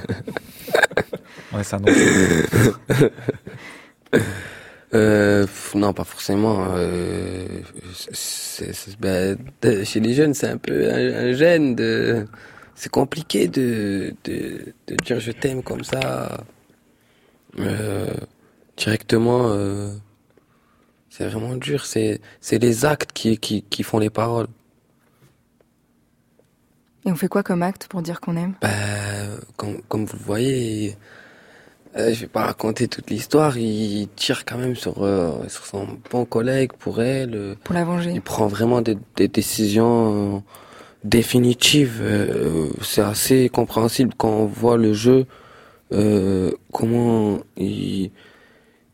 ouais, 1.54 1.64
c'est 1.64 1.76
un 1.76 1.82
Euh, 4.98 5.46
non, 5.76 5.94
pas 5.94 6.04
forcément. 6.04 6.68
Euh, 6.72 7.46
ben, 9.00 9.38
chez 9.86 10.00
les 10.00 10.14
jeunes, 10.14 10.34
c'est 10.34 10.48
un 10.48 10.58
peu 10.58 10.92
un, 10.92 11.34
gène 11.34 11.76
de. 11.76 12.26
C'est 12.76 12.90
compliqué 12.90 13.48
de, 13.48 14.14
de, 14.24 14.74
de 14.88 14.96
dire 15.04 15.20
je 15.20 15.32
t'aime 15.32 15.62
comme 15.62 15.84
ça. 15.84 16.46
Euh, 17.60 18.14
directement, 18.76 19.56
c'est 21.10 21.28
vraiment 21.28 21.56
dur. 21.56 21.86
C'est, 21.86 22.22
c'est 22.42 22.60
les 22.60 22.86
actes 22.86 23.12
qui, 23.14 23.38
qui, 23.38 23.64
qui 23.64 23.84
font 23.84 24.00
les 24.00 24.10
paroles. 24.10 24.48
Et 27.06 27.12
on 27.12 27.16
fait 27.16 27.28
quoi 27.28 27.44
comme 27.44 27.64
acte 27.64 27.88
pour 27.88 28.02
dire 28.02 28.20
qu'on 28.20 28.36
aime? 28.36 28.56
Comme, 29.56 29.82
comme 29.84 30.06
vous 30.06 30.18
le 30.18 30.24
voyez, 30.24 30.98
euh, 31.98 32.14
je 32.14 32.22
vais 32.22 32.28
pas 32.28 32.46
raconter 32.46 32.88
toute 32.88 33.10
l'histoire. 33.10 33.58
Il 33.58 34.08
tire 34.16 34.46
quand 34.46 34.58
même 34.58 34.76
sur, 34.76 35.04
euh, 35.04 35.32
sur 35.48 35.66
son 35.66 35.88
bon 36.12 36.26
collègue 36.26 36.72
pour 36.78 37.02
elle. 37.02 37.36
Euh, 37.36 37.56
pour 37.64 37.74
la 37.74 37.86
venger. 37.86 38.12
Il 38.14 38.22
prend 38.22 38.48
vraiment 38.48 38.82
des, 38.82 38.98
des 39.16 39.28
décisions 39.28 40.44
définitives. 41.04 42.00
Euh, 42.02 42.70
c'est 42.82 43.02
assez 43.02 43.50
compréhensible 43.50 44.14
quand 44.18 44.30
on 44.30 44.46
voit 44.46 44.78
le 44.78 44.94
jeu. 44.94 45.26
comment 46.72 47.40
il 47.58 48.12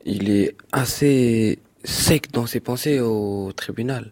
il 0.05 0.29
est 0.29 0.55
assez 0.73 1.59
sec 1.85 2.31
dans 2.31 2.45
ses 2.45 2.59
pensées 2.59 2.99
au 2.99 3.51
tribunal. 3.53 4.11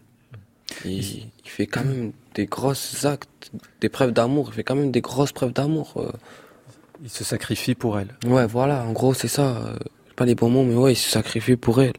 Il, 0.86 1.28
fait 1.44 1.66
quand 1.66 1.84
même 1.84 2.12
des 2.34 2.46
grosses 2.46 3.04
actes, 3.04 3.52
des 3.82 3.90
preuves 3.90 4.12
d'amour. 4.12 4.48
Il 4.48 4.54
fait 4.54 4.64
quand 4.64 4.74
même 4.74 4.90
des 4.90 5.02
grosses 5.02 5.32
preuves 5.32 5.52
d'amour. 5.52 6.02
Euh. 7.02 7.06
Il 7.06 7.10
se 7.10 7.24
sacrifie 7.24 7.74
pour 7.74 7.98
elle. 7.98 8.16
Ouais, 8.26 8.46
voilà. 8.46 8.84
En 8.84 8.92
gros, 8.92 9.14
c'est 9.14 9.28
ça. 9.28 9.56
Euh, 9.56 9.76
pas 10.16 10.24
les 10.24 10.34
bons 10.34 10.50
mots, 10.50 10.64
mais 10.64 10.74
ouais, 10.74 10.92
il 10.92 10.96
se 10.96 11.10
sacrifie 11.10 11.56
pour 11.56 11.82
elle. 11.82 11.94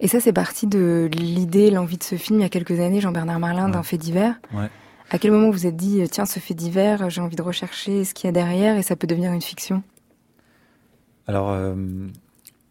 Et 0.00 0.08
ça, 0.08 0.20
c'est 0.20 0.32
parti 0.32 0.66
de 0.66 1.08
l'idée, 1.12 1.70
l'envie 1.70 1.98
de 1.98 2.02
ce 2.02 2.16
film 2.16 2.40
il 2.40 2.42
y 2.42 2.46
a 2.46 2.48
quelques 2.48 2.80
années, 2.80 3.00
Jean-Bernard 3.00 3.38
Marlin, 3.38 3.68
d'un 3.68 3.82
fait 3.84 3.98
divers. 3.98 4.34
Ouais. 4.52 4.68
À 5.10 5.18
quel 5.18 5.30
moment 5.30 5.46
vous 5.46 5.52
vous 5.52 5.66
êtes 5.66 5.76
dit, 5.76 6.02
tiens, 6.10 6.26
ce 6.26 6.40
fait 6.40 6.54
divers, 6.54 7.08
j'ai 7.10 7.20
envie 7.20 7.36
de 7.36 7.42
rechercher 7.42 8.04
ce 8.04 8.14
qu'il 8.14 8.26
y 8.26 8.28
a 8.28 8.32
derrière 8.32 8.76
et 8.76 8.82
ça 8.82 8.96
peut 8.96 9.06
devenir 9.06 9.32
une 9.32 9.42
fiction? 9.42 9.82
Alors, 11.28 11.50
euh, 11.50 11.74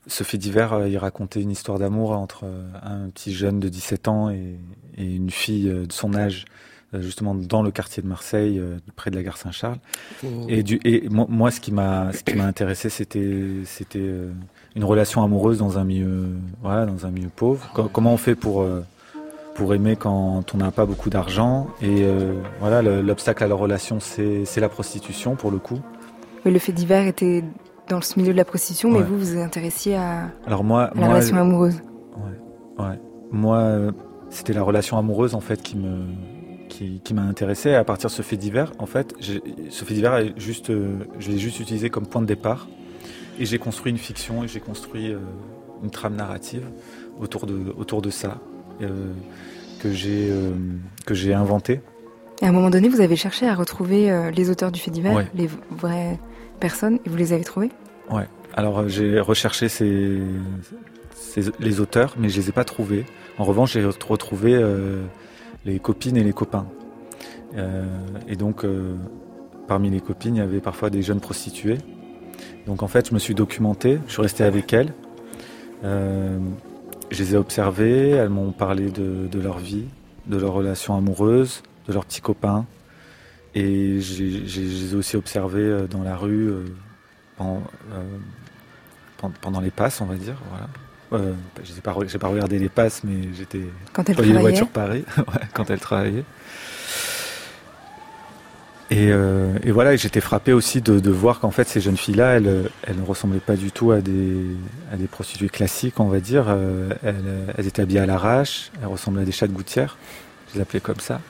ce 0.07 0.23
fait 0.23 0.37
divers, 0.37 0.73
euh, 0.73 0.89
il 0.89 0.97
racontait 0.97 1.41
une 1.41 1.51
histoire 1.51 1.79
d'amour 1.79 2.11
entre 2.11 2.45
euh, 2.45 2.67
un 2.81 3.09
petit 3.09 3.33
jeune 3.33 3.59
de 3.59 3.69
17 3.69 4.07
ans 4.07 4.29
et, 4.29 4.57
une 4.97 5.29
fille 5.29 5.69
euh, 5.69 5.85
de 5.85 5.93
son 5.93 6.13
âge, 6.13 6.45
justement 6.99 7.35
dans 7.35 7.63
le 7.63 7.71
quartier 7.71 8.03
de 8.03 8.07
Marseille, 8.07 8.61
près 8.95 9.11
de 9.11 9.15
la 9.15 9.23
gare 9.23 9.37
Saint-Charles. 9.37 9.77
Oh. 10.23 10.27
Et, 10.49 10.63
du, 10.63 10.79
et 10.83 11.07
moi, 11.09 11.51
ce 11.51 11.59
qui 11.59 11.71
m'a, 11.71 12.11
ce 12.13 12.23
qui 12.23 12.35
m'a 12.35 12.45
intéressé, 12.45 12.89
c'était, 12.89 13.45
c'était 13.65 14.11
une 14.75 14.83
relation 14.83 15.23
amoureuse 15.23 15.57
dans 15.59 15.77
un 15.77 15.83
milieu, 15.83 16.29
voilà, 16.61 16.85
dans 16.85 17.05
un 17.05 17.11
milieu 17.11 17.29
pauvre. 17.29 17.71
comment 17.93 18.13
on 18.13 18.17
fait 18.17 18.35
pour 18.35 18.65
pour 19.55 19.73
aimer 19.73 19.95
quand 19.97 20.53
on 20.53 20.57
n'a 20.57 20.71
pas 20.71 20.85
beaucoup 20.85 21.09
d'argent? 21.09 21.67
Et 21.81 22.05
voilà, 22.59 22.81
l'obstacle 22.81 23.43
à 23.43 23.47
la 23.47 23.55
relation, 23.55 23.99
c'est, 23.99 24.45
c'est 24.45 24.61
la 24.61 24.69
prostitution 24.69 25.35
pour 25.35 25.51
le 25.51 25.57
coup. 25.57 25.79
Oui, 26.45 26.51
le 26.51 26.59
fait 26.59 26.71
divers 26.71 27.05
était 27.05 27.43
dans 27.87 28.01
ce 28.01 28.19
milieu 28.19 28.31
de 28.31 28.37
la 28.37 28.45
prostitution, 28.45 28.89
mais 28.89 29.01
vous, 29.01 29.17
vous 29.17 29.33
vous 29.33 29.37
intéressiez 29.37 29.95
à, 29.95 30.29
Alors 30.47 30.63
moi, 30.63 30.91
la 30.95 31.07
relation 31.09 31.37
amoureuse. 31.37 31.81
Ouais, 32.15 32.83
ouais. 32.85 32.99
Moi, 33.31 33.57
euh, 33.57 33.91
c'était 34.29 34.53
la 34.53 34.63
relation 34.63 34.97
amoureuse 34.97 35.35
en 35.35 35.41
fait 35.41 35.61
qui 35.61 35.77
me 35.77 36.05
qui, 36.81 37.01
qui 37.03 37.13
m'a 37.13 37.21
intéressé. 37.21 37.73
À 37.73 37.83
partir 37.83 38.09
de 38.09 38.15
ce 38.15 38.21
fait 38.21 38.37
divers, 38.37 38.71
en 38.79 38.87
fait, 38.87 39.13
ce 39.19 39.85
fait 39.85 39.93
divers 39.93 40.15
est 40.15 40.33
juste, 40.39 40.69
euh, 40.71 40.95
je 41.19 41.29
l'ai 41.31 41.37
juste 41.37 41.59
utilisé 41.59 41.89
comme 41.89 42.07
point 42.07 42.21
de 42.21 42.27
départ, 42.27 42.67
et 43.39 43.45
j'ai 43.45 43.59
construit 43.59 43.91
une 43.91 43.97
fiction 43.97 44.43
et 44.43 44.47
j'ai 44.47 44.59
construit 44.59 45.11
euh, 45.11 45.19
une 45.83 45.91
trame 45.91 46.15
narrative 46.15 46.63
autour 47.19 47.45
de 47.45 47.73
autour 47.77 48.01
de 48.01 48.09
ça 48.09 48.39
que 49.79 49.91
j'ai 49.91 50.31
j'ai 51.11 51.33
inventé. 51.35 51.81
Et 52.41 52.45
à 52.45 52.49
un 52.49 52.51
moment 52.51 52.71
donné, 52.71 52.89
vous 52.89 53.01
avez 53.01 53.15
cherché 53.15 53.47
à 53.47 53.53
retrouver 53.53 54.31
les 54.35 54.49
auteurs 54.49 54.71
du 54.71 54.79
fait 54.79 54.89
divers, 54.89 55.27
les 55.35 55.47
vrais 55.69 56.19
personnes 56.59 56.97
et 57.05 57.09
vous 57.09 57.15
les 57.15 57.33
avez 57.33 57.43
trouvées? 57.43 57.69
Ouais. 58.09 58.27
Alors 58.55 58.79
euh, 58.79 58.87
j'ai 58.87 59.19
recherché 59.19 59.69
ces, 59.69 60.19
les 61.59 61.79
auteurs, 61.79 62.15
mais 62.17 62.29
je 62.29 62.37
les 62.39 62.49
ai 62.49 62.51
pas 62.51 62.63
trouvés. 62.63 63.05
En 63.37 63.43
revanche, 63.43 63.73
j'ai 63.73 63.85
retrouvé 63.85 64.55
euh, 64.55 65.03
les 65.65 65.79
copines 65.79 66.17
et 66.17 66.23
les 66.23 66.33
copains. 66.33 66.65
Euh, 67.55 67.85
et 68.27 68.35
donc, 68.35 68.65
parmi 69.67 69.89
les 69.89 70.01
copines, 70.01 70.35
il 70.35 70.39
y 70.39 70.41
avait 70.41 70.61
parfois 70.61 70.89
des 70.89 71.01
jeunes 71.01 71.19
prostituées. 71.19 71.77
Donc 72.65 72.83
en 72.83 72.87
fait, 72.87 73.09
je 73.09 73.13
me 73.13 73.19
suis 73.19 73.35
documenté, 73.35 73.99
je 74.07 74.13
suis 74.13 74.21
resté 74.21 74.43
avec 74.43 74.73
elles. 74.73 74.93
je 75.83 76.39
les 77.17 77.33
ai 77.33 77.37
observées, 77.37 78.09
elles 78.09 78.29
m'ont 78.29 78.51
parlé 78.51 78.89
de, 78.91 79.39
leur 79.39 79.57
vie, 79.57 79.85
de 80.27 80.37
leur 80.37 80.53
relation 80.53 80.95
amoureuse, 80.95 81.63
de 81.87 81.93
leurs 81.93 82.05
petits 82.05 82.21
copains. 82.21 82.65
Et 83.53 83.99
je 83.99 84.23
les 84.23 84.93
ai 84.93 84.95
aussi 84.95 85.17
observés 85.17 85.61
euh, 85.61 85.87
dans 85.87 86.03
la 86.03 86.15
rue 86.15 86.49
euh, 86.49 86.63
euh, 87.41 87.59
pendant, 89.41 89.59
les 89.59 89.71
passes, 89.71 89.99
on 89.99 90.05
va 90.05 90.15
dire. 90.15 90.35
Voilà. 90.49 90.67
Euh, 91.13 91.33
je 91.63 91.73
n'ai 91.73 91.81
pas, 91.81 91.93
pas, 91.93 92.27
regardé 92.27 92.57
les 92.57 92.69
passes, 92.69 93.03
mais 93.03 93.29
j'étais 93.37 93.61
quand 93.93 94.09
elle 94.09 94.15
travaillait. 94.15 94.39
voiture 94.39 94.67
Paris, 94.69 95.03
quand 95.53 95.69
elle 95.69 95.79
travaillait. 95.79 96.23
Et, 98.89 99.09
euh, 99.11 99.53
et 99.63 99.71
voilà, 99.71 99.95
j'étais 99.95 100.19
frappé 100.19 100.51
aussi 100.51 100.81
de, 100.81 100.99
de 100.99 101.11
voir 101.11 101.39
qu'en 101.39 101.51
fait 101.51 101.67
ces 101.67 101.79
jeunes 101.79 101.95
filles-là, 101.95 102.35
elles, 102.35 102.69
elles 102.83 102.97
ne 102.97 103.05
ressemblaient 103.05 103.39
pas 103.39 103.55
du 103.55 103.71
tout 103.71 103.91
à 103.91 104.01
des, 104.01 104.45
à 104.91 104.97
des 104.97 105.07
prostituées 105.07 105.49
classiques, 105.49 105.99
on 105.99 106.07
va 106.07 106.19
dire. 106.19 106.53
elles, 107.03 107.15
elles 107.57 107.67
étaient 107.67 107.81
habillées 107.81 108.01
à 108.01 108.05
l'arrache, 108.05 108.71
elles 108.81 108.87
ressemblaient 108.87 109.21
à 109.21 109.25
des 109.25 109.31
chats 109.31 109.47
de 109.47 109.53
gouttière, 109.53 109.97
je 110.49 110.55
les 110.55 110.61
appelais 110.61 110.81
comme 110.81 110.99
ça 110.99 111.21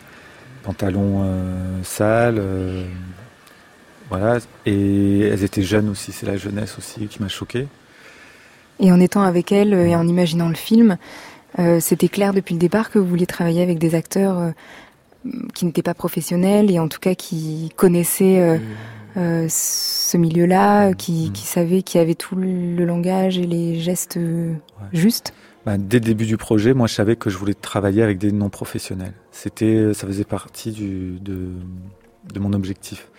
pantalons 0.62 1.24
euh, 1.24 1.84
sales. 1.84 2.38
Euh, 2.40 2.86
voilà. 4.10 4.40
Et 4.66 5.22
elles 5.22 5.44
étaient 5.44 5.64
jeunes 5.64 5.90
aussi, 5.90 6.12
c'est 6.12 6.26
la 6.26 6.38
jeunesse 6.38 6.78
aussi 6.78 7.08
qui 7.08 7.22
m'a 7.22 7.30
choqué. 7.30 7.68
Et 8.82 8.92
en 8.92 9.00
étant 9.00 9.24
avec 9.24 9.52
elles 9.52 9.74
et 9.74 9.96
en 9.96 10.08
imaginant 10.08 10.50
le 10.50 10.56
film, 10.56 10.98
euh, 11.60 11.80
c'était 11.80 12.10
clair 12.10 12.34
depuis 12.34 12.54
le 12.56 12.60
départ 12.60 12.90
que 12.90 13.00
vous 13.00 13.08
vouliez 13.08 13.26
travailler 13.26 13.62
avec 13.62 13.78
des 13.78 13.96
acteurs 13.96 14.54
qui 15.54 15.66
n'étaient 15.66 15.84
pas 15.84 15.94
professionnels 15.94 16.72
et 16.72 16.80
en 16.80 16.88
tout 16.88 17.00
cas 17.00 17.14
qui 17.14 17.72
connaissaient 17.76 18.60
mmh. 19.16 19.48
ce 19.48 20.18
milieu-là, 20.18 20.94
qui, 20.94 21.30
mmh. 21.30 21.32
qui 21.32 21.46
savaient, 21.46 21.82
qui 21.84 22.00
avaient 22.00 22.16
tout 22.16 22.36
le 22.36 22.84
langage 22.86 23.38
et 23.38 23.46
les 23.46 23.80
gestes 23.80 24.20
justes. 24.94 25.34
Bah, 25.66 25.78
dès 25.78 26.00
le 26.00 26.06
début 26.06 26.26
du 26.26 26.38
projet, 26.38 26.74
moi, 26.74 26.88
je 26.88 26.96
savais 26.96 27.16
que 27.16 27.30
je 27.30 27.38
voulais 27.38 27.54
travailler 27.54 28.02
avec 28.02 28.18
des 28.18 28.32
non-professionnels. 28.32 29.14
C'était, 29.32 29.94
ça 29.94 30.08
faisait 30.08 30.24
partie 30.24 30.72
du, 30.72 31.20
de, 31.22 31.50
de 32.34 32.40
mon 32.40 32.54
objectif. 32.54 33.10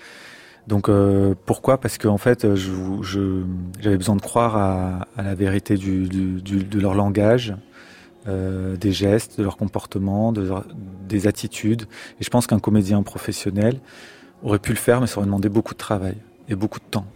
Donc 0.69 0.89
euh, 0.89 1.35
pourquoi? 1.47 1.79
Parce 1.79 1.99
qu'en 1.99 2.19
fait, 2.19 2.55
je, 2.55 2.71
je, 3.03 3.43
j'avais 3.81 3.97
besoin 3.97 4.17
de 4.17 4.21
croire 4.21 4.57
à, 4.57 5.09
à 5.17 5.23
la 5.23 5.35
vérité 5.35 5.77
du, 5.77 6.09
du, 6.09 6.41
du, 6.41 6.63
de 6.63 6.81
leur 6.81 6.95
langage, 6.95 7.55
euh, 8.29 8.77
des 8.77 8.93
gestes, 8.93 9.39
de 9.39 9.43
leur 9.43 9.57
comportement, 9.57 10.33
de 10.33 10.49
des 11.09 11.27
attitudes. 11.27 11.83
Et 12.21 12.25
je 12.25 12.31
pense 12.31 12.47
qu'un 12.47 12.61
comédien 12.61 13.03
professionnel 13.03 13.81
aurait 14.45 14.61
pu 14.61 14.71
le 14.71 14.79
faire, 14.79 15.01
mais 15.01 15.09
ça 15.09 15.19
aurait 15.19 15.27
demandé 15.27 15.49
beaucoup 15.49 15.75
de 15.75 15.79
travail 15.79 16.17
et 16.49 16.55
beaucoup 16.55 16.79
de 16.79 16.85
temps. 16.91 17.07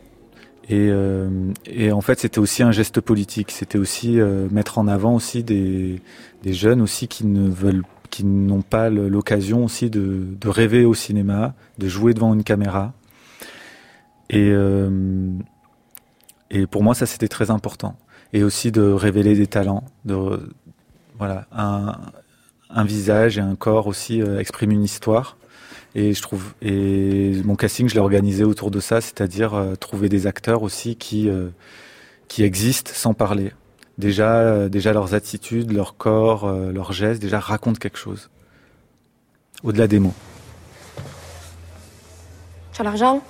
Et, 0.69 0.89
euh, 0.91 1.53
et 1.65 1.93
en 1.93 2.01
fait, 2.01 2.19
c'était 2.19 2.41
aussi 2.41 2.65
un 2.65 2.73
geste 2.73 3.01
politique. 3.01 3.53
C'était 3.53 3.79
aussi 3.79 4.21
euh, 4.21 4.49
mettre 4.51 4.79
en 4.79 4.89
avant 4.89 5.15
aussi 5.15 5.45
des, 5.45 6.03
des 6.43 6.53
jeunes 6.53 6.81
aussi 6.81 7.07
qui 7.07 7.25
ne 7.25 7.49
veulent, 7.49 7.85
qui 8.11 8.25
n'ont 8.25 8.63
pas 8.63 8.91
l'occasion 8.91 9.65
aussi 9.65 9.91
de, 9.91 10.25
de 10.41 10.49
rêver 10.49 10.85
au 10.85 10.95
cinéma, 10.95 11.55
de 11.79 11.87
jouer 11.87 12.15
devant 12.15 12.35
une 12.35 12.43
caméra. 12.43 12.95
Et, 14.31 14.51
euh, 14.51 15.31
et 16.51 16.67
pour 16.67 16.83
moi, 16.83 16.95
ça 16.95 17.07
c'était 17.07 17.29
très 17.29 17.51
important. 17.51 17.97
Et 18.33 18.43
aussi 18.43 18.73
de 18.73 18.83
révéler 18.83 19.35
des 19.35 19.47
talents, 19.47 19.85
de 20.05 20.49
voilà, 21.19 21.47
un, 21.53 21.97
un 22.71 22.85
visage 22.85 23.39
et 23.39 23.41
un 23.41 23.55
corps 23.55 23.87
aussi 23.87 24.21
euh, 24.21 24.39
expriment 24.39 24.73
une 24.73 24.85
histoire. 24.85 25.37
Et 25.95 26.13
je 26.13 26.21
trouve, 26.21 26.53
et 26.61 27.41
mon 27.45 27.57
casting, 27.57 27.89
je 27.89 27.95
l'ai 27.95 28.01
organisé 28.01 28.45
autour 28.45 28.71
de 28.71 28.81
ça, 28.81 29.01
c'est-à-dire 29.01 29.55
euh, 29.55 29.77
trouver 29.77 30.09
des 30.09 30.27
acteurs 30.27 30.63
aussi 30.63 30.97
qui 30.97 31.31
qui 32.29 32.43
existent 32.43 32.91
sans 32.93 33.15
parler. 33.15 33.53
Déjà, 33.99 34.69
déjà 34.69 34.93
leurs 34.93 35.15
attitudes, 35.15 35.71
leur 35.73 35.97
corps, 35.97 36.51
leurs 36.51 36.93
gestes, 36.93 37.23
déjà 37.23 37.39
racontent 37.41 37.79
quelque 37.79 37.97
chose. 37.97 38.29
Au-delà 39.63 39.87
des 39.87 40.01
mots. 40.01 40.13
As 42.79 42.83
l'argent? 42.83 43.23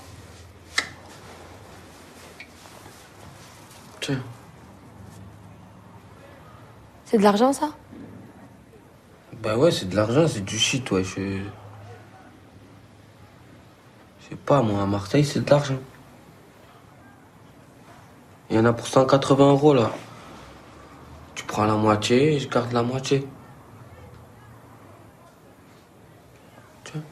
C'est 7.04 7.18
de 7.18 7.22
l'argent, 7.22 7.52
ça? 7.52 7.70
Bah 9.42 9.56
ouais, 9.56 9.70
c'est 9.70 9.88
de 9.88 9.96
l'argent, 9.96 10.26
c'est 10.26 10.44
du 10.44 10.58
shit, 10.58 10.90
ouais. 10.90 11.04
Je... 11.04 11.42
Je 14.20 14.30
sais 14.30 14.36
pas, 14.36 14.60
moi, 14.62 14.82
à 14.82 14.86
Marseille, 14.86 15.24
c'est 15.24 15.44
de 15.44 15.50
l'argent. 15.50 15.78
Il 18.50 18.56
y 18.56 18.58
en 18.58 18.64
a 18.64 18.72
pour 18.72 18.86
180 18.86 19.50
euros, 19.50 19.74
là. 19.74 19.92
Tu 21.34 21.44
prends 21.44 21.64
la 21.64 21.74
moitié 21.74 22.34
et 22.34 22.38
je 22.40 22.48
garde 22.48 22.72
la 22.72 22.82
moitié. 22.82 23.26
Tiens. 26.84 27.02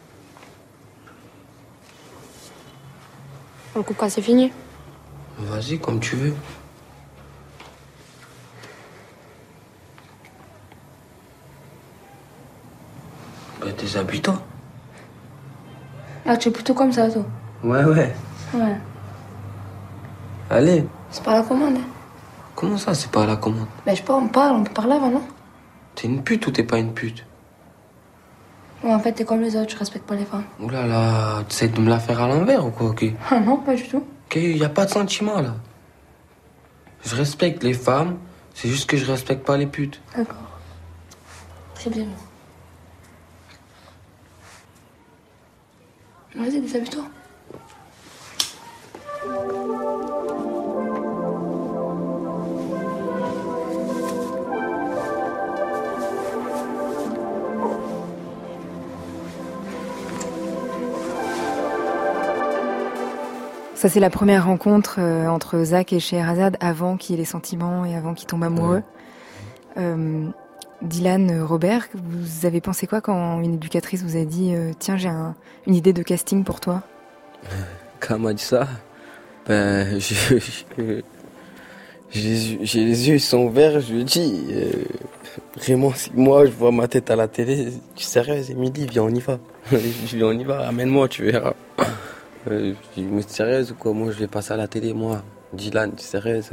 Le 3.77 3.83
coup, 3.83 3.95
quand 3.95 4.09
c'est 4.09 4.23
fini 4.23 4.53
Vas-y, 5.39 5.79
comme 5.79 6.01
tu 6.01 6.17
veux. 6.17 6.35
Bah, 13.85 13.91
déshabille-toi. 13.91 14.43
Ah, 16.27 16.37
tu 16.39 16.49
es 16.49 16.53
plutôt 16.53 16.73
comme 16.75 16.91
ça, 16.93 17.11
toi 17.11 17.25
Ouais, 17.63 17.85
ouais. 17.85 18.15
Ouais. 18.55 18.77
Allez. 20.51 20.85
C'est 21.11 21.23
pas 21.23 21.35
la 21.35 21.43
commande. 21.43 21.77
hein. 21.77 21.85
Comment 22.55 22.79
ça, 22.79 22.95
c'est 22.95 23.11
pas 23.11 23.25
à 23.25 23.27
la 23.27 23.37
commande? 23.37 23.67
Ben, 23.85 23.93
je 23.95 23.99
sais 24.01 24.05
pas, 24.07 24.15
on 24.15 24.29
parle, 24.29 24.57
on 24.57 24.65
peut 24.65 24.73
parler 24.73 24.93
avant, 24.95 25.11
non? 25.11 25.23
T'es 25.95 26.07
une 26.09 26.23
pute 26.23 26.47
ou 26.47 26.51
t'es 26.51 26.63
pas 26.63 26.79
une 26.79 26.95
pute? 26.95 27.27
Ouais, 28.83 28.93
en 28.95 28.99
fait, 29.01 29.13
t'es 29.13 29.25
comme 29.25 29.41
les 29.41 29.55
autres, 29.57 29.67
tu 29.67 29.77
respectes 29.77 30.07
pas 30.07 30.15
les 30.15 30.25
femmes. 30.25 30.45
Ouh 30.61 30.69
là 30.69 30.87
là, 30.87 31.43
t'essaies 31.49 31.69
de 31.69 31.81
me 31.81 31.89
la 31.91 31.99
faire 31.99 32.21
à 32.21 32.29
l'envers 32.29 32.65
ou 32.65 32.71
quoi, 32.71 32.89
ok? 32.91 33.05
Ah 33.31 33.41
non, 33.41 33.57
pas 33.59 33.75
du 33.75 33.87
tout. 33.89 33.99
Ok, 34.27 34.37
y 34.37 34.65
a 34.65 34.69
pas 34.69 34.85
de 34.87 34.91
sentiment 34.91 35.41
là. 35.41 35.55
Je 37.05 37.15
respecte 37.17 37.63
les 37.63 37.75
femmes, 37.75 38.17
c'est 38.55 38.69
juste 38.69 38.89
que 38.89 38.97
je 38.97 39.05
respecte 39.11 39.45
pas 39.45 39.57
les 39.59 39.67
putes. 39.67 40.01
D'accord. 40.17 40.37
Très 41.75 41.91
bien. 41.91 42.07
Vas-y, 46.35 46.61
déshabille-toi. 46.61 47.05
Ça, 63.85 63.91
c'est 63.91 64.01
la 64.01 64.09
première 64.09 64.47
rencontre 64.47 64.97
euh, 64.99 65.29
entre 65.29 65.63
Zach 65.63 65.93
et 65.93 66.01
Scheherazade 66.01 66.57
avant 66.61 66.97
qu'il 66.97 67.17
ait 67.17 67.19
les 67.19 67.27
sentiments 67.27 67.85
et 67.85 67.95
avant 67.95 68.15
qu'il 68.15 68.27
tombe 68.27 68.43
amoureux. 68.43 68.83
Euh, 69.77 70.29
Dylan, 70.83 71.31
euh, 71.31 71.45
Robert, 71.47 71.89
vous 71.95 72.47
avez 72.47 72.61
pensé 72.61 72.87
quoi 72.87 73.01
quand 73.01 73.41
une 73.41 73.55
éducatrice 73.55 74.03
vous 74.03 74.17
a 74.17 74.25
dit 74.25 74.55
euh, 74.55 74.73
Tiens, 74.79 74.97
j'ai 74.97 75.09
un- 75.09 75.35
une 75.67 75.75
idée 75.75 75.93
de 75.93 76.03
casting 76.03 76.45
pour 76.45 76.61
toi? 76.61 76.83
Quand 78.01 78.17
elle 78.17 78.21
m'a 78.23 78.33
dit 78.35 78.43
ça, 78.43 78.69
ben, 79.47 79.99
je- 79.99 81.03
j'ai 82.13 82.85
les 82.85 83.09
yeux- 83.09 83.19
sont 83.19 83.45
ouverts, 83.47 83.81
je 83.81 83.95
lui 83.95 84.05
dit, 84.05 84.45
euh, 84.51 84.71
vraiment, 85.57 85.93
si 85.95 86.11
moi 86.15 86.45
je 86.47 86.51
vois 86.53 86.71
ma 86.71 86.87
tête 86.87 87.11
à 87.11 87.17
la 87.17 87.29
télé, 87.29 87.69
tu 87.97 88.05
sérieux, 88.05 88.51
Émilie, 88.51 88.87
viens, 88.87 89.03
on 89.05 89.09
y 89.15 89.21
va. 89.21 89.39
je 89.73 90.17
dis, 90.17 90.23
on 90.23 90.33
y 90.33 90.45
va, 90.45 90.69
amène-moi, 90.69 91.09
tu 91.09 91.25
verras. 91.25 91.55
Euh, 92.51 92.75
je 92.97 93.01
dis, 93.01 93.07
mais 93.11 93.23
sérieuse 93.23 93.71
ou 93.73 93.75
quoi? 93.75 93.93
Moi 93.95 94.11
je 94.13 94.19
vais 94.19 94.27
passer 94.27 94.53
à 94.53 94.57
la 94.57 94.69
télé, 94.69 94.93
moi. 94.93 95.23
Dylan, 95.55 95.93
tu 95.95 96.03
es 96.03 96.07
sérieuse 96.07 96.51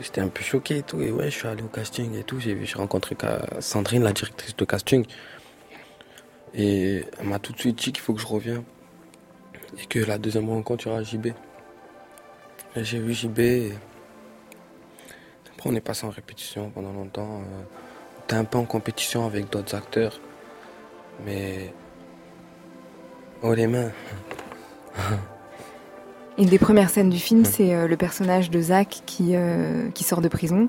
J'étais 0.00 0.20
un 0.20 0.28
peu 0.28 0.42
choqué 0.42 0.78
et 0.78 0.82
tout. 0.82 1.00
Et 1.00 1.10
ouais, 1.10 1.30
je 1.30 1.36
suis 1.38 1.48
allé 1.48 1.62
au 1.62 1.68
casting 1.68 2.14
et 2.14 2.24
tout. 2.24 2.38
J'ai 2.40 2.56
rencontré 2.74 3.16
Sandrine, 3.60 4.02
la 4.02 4.12
directrice 4.12 4.54
de 4.56 4.64
casting. 4.64 5.06
Et 6.54 7.04
elle 7.18 7.26
m'a 7.26 7.38
tout 7.38 7.52
de 7.52 7.58
suite 7.58 7.76
dit 7.78 7.92
qu'il 7.92 8.00
faut 8.02 8.14
que 8.14 8.20
je 8.20 8.26
revienne. 8.26 8.62
Et 9.78 9.86
que 9.86 9.98
la 9.98 10.18
deuxième 10.18 10.48
rencontre, 10.48 10.86
il 10.86 10.90
y 10.90 10.92
aura 10.92 11.02
JB. 11.02 11.28
J'ai 12.76 12.98
vu 12.98 13.12
JB. 13.14 13.38
et 13.40 13.72
Après, 15.56 15.70
on 15.70 15.74
est 15.74 15.80
passé 15.80 16.06
en 16.06 16.10
répétition 16.10 16.70
pendant 16.70 16.92
longtemps. 16.92 17.40
euh, 17.40 17.62
On 18.18 18.22
était 18.24 18.36
un 18.36 18.44
peu 18.44 18.58
en 18.58 18.64
compétition 18.64 19.26
avec 19.26 19.50
d'autres 19.50 19.74
acteurs. 19.74 20.20
Mais. 21.24 21.72
Oh 23.42 23.52
les 23.54 23.66
mains. 23.66 23.90
Une 26.36 26.48
des 26.48 26.58
premières 26.58 26.90
scènes 26.90 27.10
du 27.10 27.18
film, 27.18 27.44
c'est 27.44 27.74
euh, 27.74 27.86
le 27.86 27.96
personnage 27.96 28.50
de 28.50 28.60
Zach 28.60 29.02
qui, 29.06 29.36
euh, 29.36 29.88
qui 29.90 30.02
sort 30.02 30.20
de 30.20 30.28
prison 30.28 30.68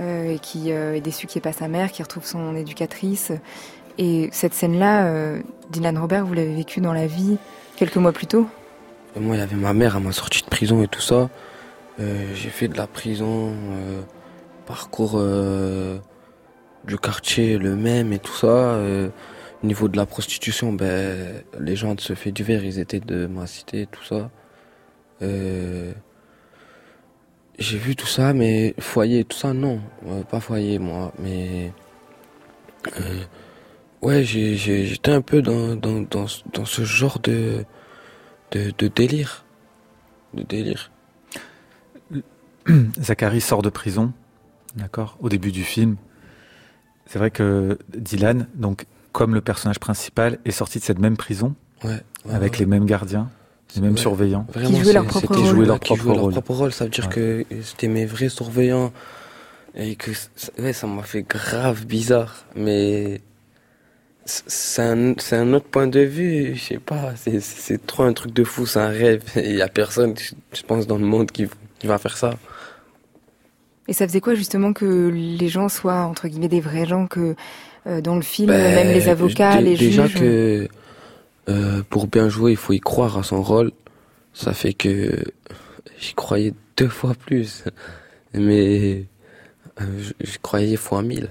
euh, 0.00 0.34
et 0.34 0.38
qui 0.38 0.70
est 0.70 1.00
déçu 1.00 1.26
qu'il 1.26 1.38
n'y 1.38 1.48
ait 1.48 1.52
pas 1.52 1.58
sa 1.58 1.68
mère, 1.68 1.90
qui 1.90 2.02
retrouve 2.02 2.24
son 2.24 2.54
éducatrice. 2.54 3.32
Et 3.96 4.28
cette 4.32 4.54
scène-là, 4.54 5.38
Dylan 5.70 5.96
Robert, 5.96 6.26
vous 6.26 6.34
l'avez 6.34 6.54
vécue 6.54 6.80
dans 6.80 6.92
la 6.92 7.06
vie 7.06 7.38
quelques 7.76 7.96
mois 7.96 8.12
plus 8.12 8.26
tôt? 8.26 8.48
Et 9.16 9.20
moi, 9.20 9.36
il 9.36 9.38
y 9.38 9.42
avait 9.42 9.56
ma 9.56 9.72
mère, 9.72 9.96
elle 9.96 10.02
m'a 10.02 10.12
sorti 10.12 10.42
de 10.42 10.48
prison 10.48 10.82
et 10.82 10.88
tout 10.88 11.00
ça. 11.00 11.30
Euh, 12.00 12.34
j'ai 12.34 12.50
fait 12.50 12.68
de 12.68 12.76
la 12.76 12.86
prison, 12.86 13.52
euh, 13.52 14.02
parcours 14.66 15.12
euh, 15.14 15.98
du 16.84 16.98
quartier 16.98 17.58
le 17.58 17.76
même 17.76 18.12
et 18.12 18.18
tout 18.18 18.34
ça. 18.34 18.78
Au 19.62 19.66
niveau 19.66 19.88
de 19.88 19.96
la 19.96 20.04
prostitution, 20.04 20.72
ben, 20.72 21.42
les 21.58 21.76
gens 21.76 21.94
de 21.94 22.00
ce 22.00 22.14
fait 22.14 22.32
divers, 22.32 22.64
ils 22.64 22.78
étaient 22.78 23.00
de 23.00 23.26
ma 23.26 23.46
cité 23.46 23.82
et 23.82 23.86
tout 23.86 24.04
ça. 24.04 24.30
Euh, 25.24 25.92
j'ai 27.58 27.78
vu 27.78 27.96
tout 27.96 28.06
ça, 28.06 28.32
mais 28.34 28.74
foyer, 28.78 29.24
tout 29.24 29.36
ça, 29.36 29.52
non. 29.52 29.80
Euh, 30.06 30.22
pas 30.22 30.40
foyer, 30.40 30.78
moi. 30.78 31.12
Mais. 31.18 31.72
euh, 33.00 33.22
ouais, 34.02 34.22
j'étais 34.24 35.12
un 35.12 35.22
peu 35.22 35.40
dans, 35.42 35.74
dans, 35.76 36.00
dans, 36.02 36.26
ce- 36.26 36.42
dans 36.52 36.64
ce 36.64 36.84
genre 36.84 37.18
de, 37.20 37.64
de, 38.52 38.72
de 38.76 38.88
délire. 38.88 39.44
De 40.34 40.42
délire. 40.42 40.90
Zachary 43.00 43.40
sort 43.40 43.62
de 43.62 43.68
prison, 43.70 44.12
d'accord, 44.76 45.16
au 45.20 45.28
début 45.28 45.52
du 45.52 45.62
film. 45.64 45.96
C'est 47.06 47.18
vrai 47.18 47.30
que 47.30 47.78
Dylan, 47.96 48.48
donc 48.54 48.86
comme 49.12 49.34
le 49.34 49.40
personnage 49.42 49.78
principal, 49.78 50.38
est 50.44 50.50
sorti 50.50 50.78
de 50.78 50.84
cette 50.84 50.98
même 50.98 51.16
prison 51.16 51.54
Ouais. 51.84 52.00
ouais, 52.24 52.34
avec 52.34 52.54
ouais. 52.54 52.58
les 52.60 52.66
mêmes 52.66 52.86
gardiens, 52.86 53.30
les 53.74 53.80
mêmes 53.82 53.92
Ouais. 53.92 53.98
surveillants. 54.00 54.46
Vraiment, 54.52 54.82
jouaient 54.82 54.92
leur 54.92 55.02
c'est- 55.04 55.08
propre 55.08 55.26
c'était 55.34 55.40
rôle. 55.40 55.54
jouer 55.56 55.66
Leur 55.66 55.80
qui 55.80 55.86
propre 55.94 56.06
leur 56.08 56.20
rôle. 56.20 56.32
propre 56.32 56.52
rôle. 56.54 56.72
Ça 56.72 56.84
veut 56.84 56.90
dire 56.90 57.08
que 57.08 57.44
c'était 57.62 57.88
mes 57.88 58.06
vrais 58.06 58.28
surveillants. 58.28 58.92
Et 59.76 59.96
que, 59.96 60.12
ouais, 60.60 60.72
ça 60.72 60.86
m'a 60.86 61.02
fait 61.02 61.22
grave 61.28 61.84
bizarre. 61.84 62.44
Mais, 62.54 63.20
c'est 64.26 64.82
un, 64.82 65.14
c'est 65.18 65.36
un 65.36 65.52
autre 65.52 65.66
point 65.66 65.86
de 65.86 66.00
vue, 66.00 66.54
je 66.54 66.60
sais 66.62 66.78
pas, 66.78 67.12
c'est, 67.16 67.40
c'est 67.40 67.84
trop 67.86 68.04
un 68.04 68.12
truc 68.14 68.32
de 68.32 68.42
fou, 68.44 68.64
c'est 68.66 68.78
un 68.78 68.88
rêve. 68.88 69.22
Il 69.36 69.56
y 69.56 69.62
a 69.62 69.68
personne, 69.68 70.14
je 70.52 70.62
pense, 70.62 70.86
dans 70.86 70.96
le 70.96 71.04
monde 71.04 71.30
qui, 71.30 71.46
qui 71.78 71.86
va 71.86 71.98
faire 71.98 72.16
ça. 72.16 72.30
Et 73.86 73.92
ça 73.92 74.06
faisait 74.06 74.20
quoi 74.22 74.34
justement 74.34 74.72
que 74.72 75.10
les 75.12 75.48
gens 75.48 75.68
soient 75.68 76.04
entre 76.04 76.28
guillemets 76.28 76.48
des 76.48 76.60
vrais 76.60 76.86
gens 76.86 77.06
que 77.06 77.34
euh, 77.86 78.00
dans 78.00 78.16
le 78.16 78.22
film, 78.22 78.48
Ben, 78.48 78.74
même 78.76 78.94
les 78.94 79.08
avocats, 79.10 79.60
les 79.60 79.76
déjà 79.76 80.06
juges. 80.06 80.18
que 80.20 80.68
euh, 81.48 81.82
pour 81.88 82.06
bien 82.06 82.28
jouer, 82.28 82.52
il 82.52 82.56
faut 82.56 82.72
y 82.72 82.80
croire 82.80 83.18
à 83.18 83.22
son 83.22 83.42
rôle. 83.42 83.72
Ça 84.32 84.52
fait 84.52 84.74
que 84.74 85.24
j'y 85.98 86.14
croyais 86.14 86.54
deux 86.76 86.88
fois 87.00 87.14
plus. 87.14 87.64
Mais 88.34 89.06
euh, 89.80 90.02
j'y 90.20 90.38
croyais 90.38 90.76
fois 90.76 91.02
mille. 91.02 91.28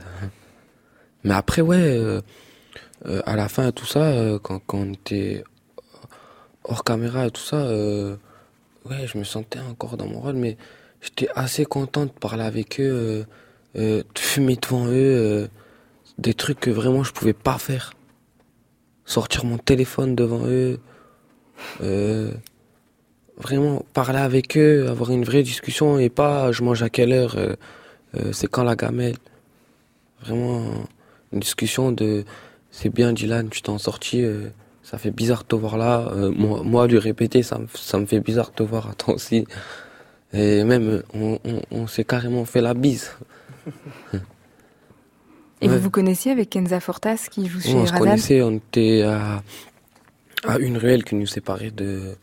Mais 1.24 1.34
après, 1.34 1.62
ouais, 1.62 1.78
euh, 1.78 2.22
euh, 3.06 3.22
à 3.26 3.36
la 3.36 3.48
fin, 3.48 3.72
tout 3.72 3.86
ça, 3.86 4.14
quand, 4.42 4.60
quand 4.60 4.80
on 4.80 4.94
était 4.94 5.44
hors 6.64 6.84
caméra 6.84 7.28
et 7.28 7.32
tout 7.32 7.42
ça, 7.42 7.66
ouais, 7.66 9.08
je 9.08 9.18
me 9.18 9.24
sentais 9.24 9.60
encore 9.60 9.98
dans 9.98 10.08
mon 10.08 10.20
rôle, 10.20 10.36
mais 10.36 10.58
j'étais 11.02 11.30
assez 11.36 11.66
content 11.66 12.06
de 12.06 12.12
parler 12.12 12.44
avec 12.44 12.80
eux, 12.80 13.26
de 13.76 14.04
fumer 14.18 14.58
devant 14.58 14.88
eux, 14.88 15.50
des 16.18 16.34
trucs 16.34 16.60
que 16.60 16.70
vraiment 16.70 17.04
je 17.04 17.12
pouvais 17.12 17.34
pas 17.34 17.58
faire. 17.58 17.94
Sortir 19.06 19.46
mon 19.46 19.58
téléphone 19.58 20.16
devant 20.16 20.46
eux, 20.48 20.80
euh, 21.82 22.32
vraiment 23.38 23.84
parler 23.94 24.20
avec 24.20 24.58
eux, 24.58 24.88
avoir 24.90 25.12
une 25.12 25.24
vraie 25.24 25.44
discussion 25.44 26.00
et 26.00 26.10
pas 26.10 26.52
je 26.52 26.64
mange 26.64 26.84
à 26.84 26.90
quelle 26.90 27.12
heure, 27.12 27.36
euh, 27.38 27.56
euh, 28.16 28.32
c'est 28.32 28.48
quand 28.48 28.64
la 28.64 28.76
gamelle. 28.76 29.18
Vraiment 30.22 30.64
une 31.32 31.40
discussion 31.40 31.92
de 31.92 32.24
c'est 32.72 32.90
bien 32.90 33.14
Dylan, 33.14 33.50
tu 33.50 33.62
t'en 33.62 33.78
sorti, 33.78 34.24
euh, 34.24 34.48
ça 34.84 34.98
fait 34.98 35.12
bizarre 35.12 35.44
de 35.44 35.48
te 35.48 35.56
voir 35.56 35.78
là. 35.78 36.12
Moi, 36.36 36.62
moi, 36.64 36.88
lui 36.88 36.98
répéter, 36.98 37.44
ça 37.44 37.60
me, 37.60 38.06
fait 38.06 38.20
bizarre 38.20 38.50
de 38.52 38.56
te 38.56 38.64
voir 38.64 38.90
à 38.90 38.94
toi 38.98 39.16
aussi. 39.16 39.46
Et 40.34 40.64
même, 40.64 41.04
on 41.14 41.88
s'est 41.88 42.04
carrément 42.04 42.46
fait 42.46 42.62
la 42.62 42.74
bise. 42.74 43.12
Et 45.64 45.68
Ouais. 45.70 45.76
vous 45.78 45.84
vous 45.84 45.90
connaissiez 45.90 46.32
avec 46.32 46.50
Kenza 46.50 46.80
Fortas 46.80 47.28
qui 47.32 47.48
joue 47.48 47.60
chez 47.62 47.74
on 47.74 47.86
se 47.86 47.94
connaissait, 47.94 48.42
on 48.42 48.56
était 48.58 49.04
à, 49.04 49.42
à 50.46 50.58
une 50.60 50.78
ruelle 50.78 51.04
qui 51.04 51.16
nous 51.16 51.26
séparait 51.26 51.72
de, 51.72 52.16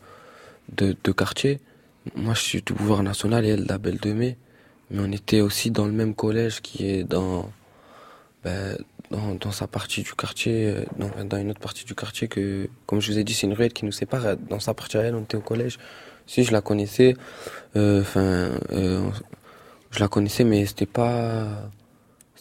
de, 0.77 0.95
de 1.03 1.11
quartier. 1.11 1.59
Moi, 2.15 2.33
je 2.35 2.41
suis 2.41 2.61
du 2.61 2.73
pouvoir 2.73 3.01
national 3.03 3.45
et 3.45 3.49
elle 3.49 3.65
la 3.67 3.77
Belle 3.77 3.97
de 3.99 4.13
Mai. 4.13 4.37
Mais 4.91 5.01
on 5.07 5.11
était 5.11 5.41
aussi 5.41 5.71
dans 5.71 5.85
le 5.85 5.91
même 5.91 6.13
collège 6.13 6.61
qui 6.61 6.87
est 6.87 7.03
dans, 7.03 7.49
ben, 8.43 8.77
dans, 9.09 9.35
dans 9.35 9.51
sa 9.51 9.65
partie 9.67 10.03
du 10.03 10.13
quartier, 10.13 10.67
euh, 10.67 10.83
dans, 10.99 11.09
dans 11.25 11.37
une 11.37 11.49
autre 11.51 11.59
partie 11.61 11.85
du 11.85 11.95
quartier 11.95 12.27
que, 12.27 12.67
comme 12.85 12.99
je 13.01 13.11
vous 13.11 13.17
ai 13.17 13.23
dit, 13.23 13.33
c'est 13.33 13.47
une 13.47 13.53
ruelle 13.53 13.73
qui 13.73 13.85
nous 13.85 13.91
sépare. 13.91 14.37
Dans 14.49 14.59
sa 14.59 14.73
partie 14.73 14.97
à 14.97 15.01
elle, 15.01 15.15
on 15.15 15.21
était 15.23 15.37
au 15.37 15.41
collège. 15.41 15.79
Si 16.27 16.43
je 16.43 16.51
la 16.51 16.61
connaissais, 16.61 17.15
euh, 17.75 18.01
enfin, 18.01 18.49
euh, 18.73 19.09
je 19.91 19.99
la 19.99 20.07
connaissais, 20.07 20.43
mais 20.43 20.65
c'était 20.65 20.85
pas, 20.85 21.69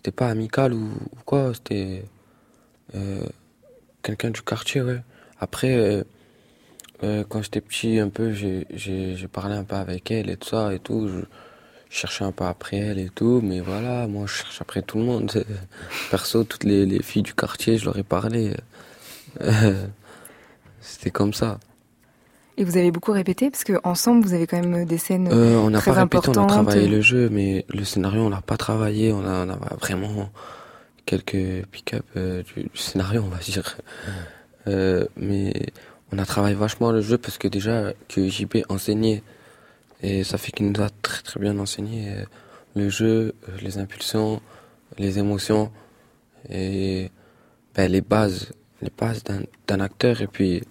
c'était 0.01 0.13
pas 0.13 0.29
amical 0.29 0.73
ou, 0.73 0.89
quoi. 1.27 1.53
C'était 1.53 2.05
euh, 2.95 3.23
quelqu'un 4.03 4.31
du 4.31 4.41
quartier, 4.41 4.81
ouais. 4.81 5.03
Après, 5.39 5.75
euh, 5.77 6.05
euh, 7.03 7.23
quand 7.29 7.43
j'étais 7.43 7.61
petit, 7.61 7.99
un 7.99 8.09
peu, 8.09 8.33
j'ai, 8.33 8.67
parlé 9.31 9.55
un 9.57 9.65
peu 9.65 9.77
avec 9.77 10.11
elle 10.11 10.31
et 10.31 10.39
tout 10.39 10.49
ça 10.49 10.73
et 10.73 10.79
tout. 10.79 11.09
Je, 11.09 11.21
cherchais 11.93 12.25
un 12.25 12.31
peu 12.31 12.45
après 12.45 12.77
elle 12.77 13.01
et 13.01 13.11
tout, 13.11 13.41
mais 13.43 13.59
voilà, 13.59 14.07
moi 14.07 14.25
je 14.27 14.35
cherche 14.35 14.61
après 14.63 14.81
tout 14.81 14.97
le 14.99 15.05
monde. 15.05 15.45
Perso, 16.11 16.45
toutes 16.45 16.63
les, 16.63 16.87
les 16.87 17.03
filles 17.03 17.23
du 17.23 17.35
quartier, 17.35 17.79
je 17.79 17.85
leur 17.85 17.99
ai 17.99 18.05
parlé. 18.05 18.55
C'était 20.81 21.11
comme 21.11 21.35
ça. 21.35 21.59
Et 22.57 22.65
vous 22.65 22.77
avez 22.77 22.91
beaucoup 22.91 23.13
répété 23.13 23.51
parce 23.51 23.65
que 23.65 23.75
ensemble 23.85 24.25
vous 24.25 24.35
avez 24.35 24.47
quand 24.47 24.61
même 24.61 24.85
des 24.85 24.99
scènes. 24.99 25.29
Euh, 25.33 25.57
on 25.57 25.71
n'a 25.71 25.79
très 25.79 25.93
pas 25.93 26.01
répété, 26.01 26.29
on 26.29 26.45
a 26.45 26.47
travaillé 26.47 26.89
le 26.89 27.01
jeu, 27.01 27.29
mais 27.31 27.65
le 27.69 27.85
scénario, 27.85 28.23
on 28.23 28.29
l'a 28.29 28.43
pas 28.43 28.57
travaillé. 28.57 29.13
On 29.13 29.25
a, 29.25 29.47
on 29.47 29.51
a 29.51 29.77
vraiment 29.81 30.31
quelques 31.07 31.67
pick-up 31.71 32.05
euh, 32.17 32.43
du, 32.43 32.65
du 32.65 32.71
scénario, 32.75 33.23
on 33.25 33.29
va 33.29 33.39
dire. 33.39 33.77
Euh, 34.69 35.07
mais 35.17 35.53
on 36.13 36.19
a 36.19 36.27
travaillé 36.27 36.55
vachement 36.55 36.93
le 36.93 37.01
jeu 37.01 37.19
parce 37.19 37.39
que 37.39 37.49
déjà 37.49 37.93
que 38.09 38.29
JP 38.29 38.59
enseignait, 38.69 39.23
et 40.03 40.25
ça 40.25 40.39
fait 40.39 40.53
qu'il 40.53 40.71
nous 40.71 40.81
a 40.81 40.89
très 41.03 41.23
très 41.23 41.41
bien 41.41 41.59
enseigné 41.59 42.11
euh, 42.11 42.25
le 42.75 42.89
jeu, 42.89 43.35
les 43.61 43.79
impulsions, 43.79 44.41
les 44.99 45.19
émotions 45.19 45.71
et 46.49 47.11
ben, 47.75 47.91
les 47.91 48.01
bases, 48.01 48.53
les 48.83 48.93
bases 48.97 49.23
d'un 49.67 49.81
acteur. 49.81 50.21
Et 50.21 50.27
puis 50.27 50.63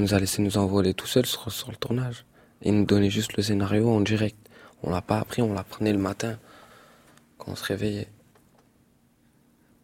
nous 0.00 0.14
a 0.14 0.18
laissé 0.18 0.42
nous 0.42 0.58
envoler 0.58 0.94
tout 0.94 1.06
seul 1.06 1.26
sur, 1.26 1.50
sur 1.52 1.70
le 1.70 1.76
tournage 1.76 2.24
et 2.62 2.70
nous 2.70 2.84
donner 2.84 3.10
juste 3.10 3.36
le 3.36 3.42
scénario 3.42 3.88
en 3.88 4.00
direct. 4.00 4.36
On 4.82 4.90
l'a 4.90 5.02
pas 5.02 5.18
appris, 5.18 5.42
on 5.42 5.52
l'apprenait 5.52 5.92
le 5.92 5.98
matin 5.98 6.38
quand 7.38 7.52
on 7.52 7.56
se 7.56 7.64
réveillait. 7.64 8.08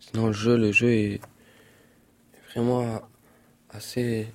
Sinon 0.01 0.29
le 0.29 0.33
jeu, 0.33 0.57
le 0.57 0.73
jeu 0.73 0.91
est 0.91 1.15
est 1.15 1.21
vraiment 2.53 3.01
assez, 3.71 4.27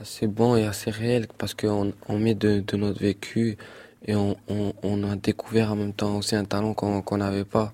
assez 0.00 0.26
bon 0.26 0.56
et 0.56 0.64
assez 0.64 0.90
réel 0.90 1.26
parce 1.38 1.54
qu'on 1.54 1.92
on 2.08 2.18
met 2.18 2.34
de, 2.34 2.60
de 2.60 2.76
notre 2.76 3.00
vécu 3.00 3.56
et 4.04 4.14
on, 4.14 4.36
on, 4.48 4.72
on 4.82 5.10
a 5.10 5.16
découvert 5.16 5.72
en 5.72 5.76
même 5.76 5.92
temps 5.92 6.16
aussi 6.16 6.36
un 6.36 6.44
talent 6.44 6.74
qu'on 6.74 7.02
qu'on 7.02 7.18
n'avait 7.18 7.44
pas. 7.44 7.72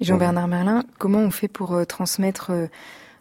Jean-Bernard 0.00 0.48
Merlin, 0.48 0.84
comment 0.98 1.20
on 1.20 1.30
fait 1.30 1.48
pour 1.48 1.72
euh, 1.72 1.84
transmettre 1.84 2.50
euh, 2.50 2.66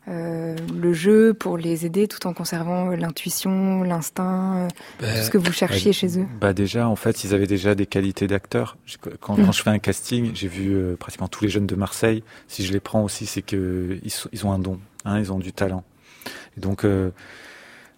euh, 0.10 0.56
le 0.76 0.92
jeu, 0.94 1.34
pour 1.34 1.58
les 1.58 1.86
aider 1.86 2.08
tout 2.10 2.28
en 2.28 2.34
conservant 2.34 2.92
euh, 2.92 2.96
l'intuition, 2.98 3.84
l'instinct, 3.84 4.58
euh, 4.58 4.68
tout 5.00 5.24
ce 5.24 5.30
que 5.30 5.38
vous 5.38 5.54
cherchiez 5.54 5.94
chez 5.94 6.20
eux 6.20 6.26
Bah 6.42 6.54
déjà, 6.54 6.90
en 6.90 6.96
fait, 6.98 7.24
ils 7.24 7.34
avaient 7.34 7.48
déjà 7.48 7.74
des 7.74 7.86
qualités 7.86 8.28
d'acteurs. 8.28 8.78
Quand, 9.22 9.38
Mm. 9.38 9.46
quand 9.46 9.52
je 9.54 9.64
fais 9.64 9.70
un 9.70 9.80
casting, 9.80 10.32
j'ai 10.34 10.50
vu 10.50 10.74
euh, 10.74 10.96
pratiquement 10.98 11.28
tous 11.30 11.44
les 11.46 11.50
jeunes 11.50 11.68
de 11.68 11.76
Marseille. 11.76 12.22
Si 12.50 12.66
je 12.66 12.74
les 12.74 12.82
prends 12.82 13.04
aussi, 13.04 13.26
c'est 13.26 13.42
que 13.42 13.98
ils, 14.04 14.12
sont- 14.12 14.30
ils 14.34 14.46
ont 14.46 14.52
un 14.52 14.60
don, 14.60 14.80
hein, 15.06 15.20
ils 15.20 15.32
ont 15.32 15.40
du 15.40 15.54
talent. 15.54 15.84
Et 16.58 16.60
donc, 16.60 16.84
euh, 16.84 17.12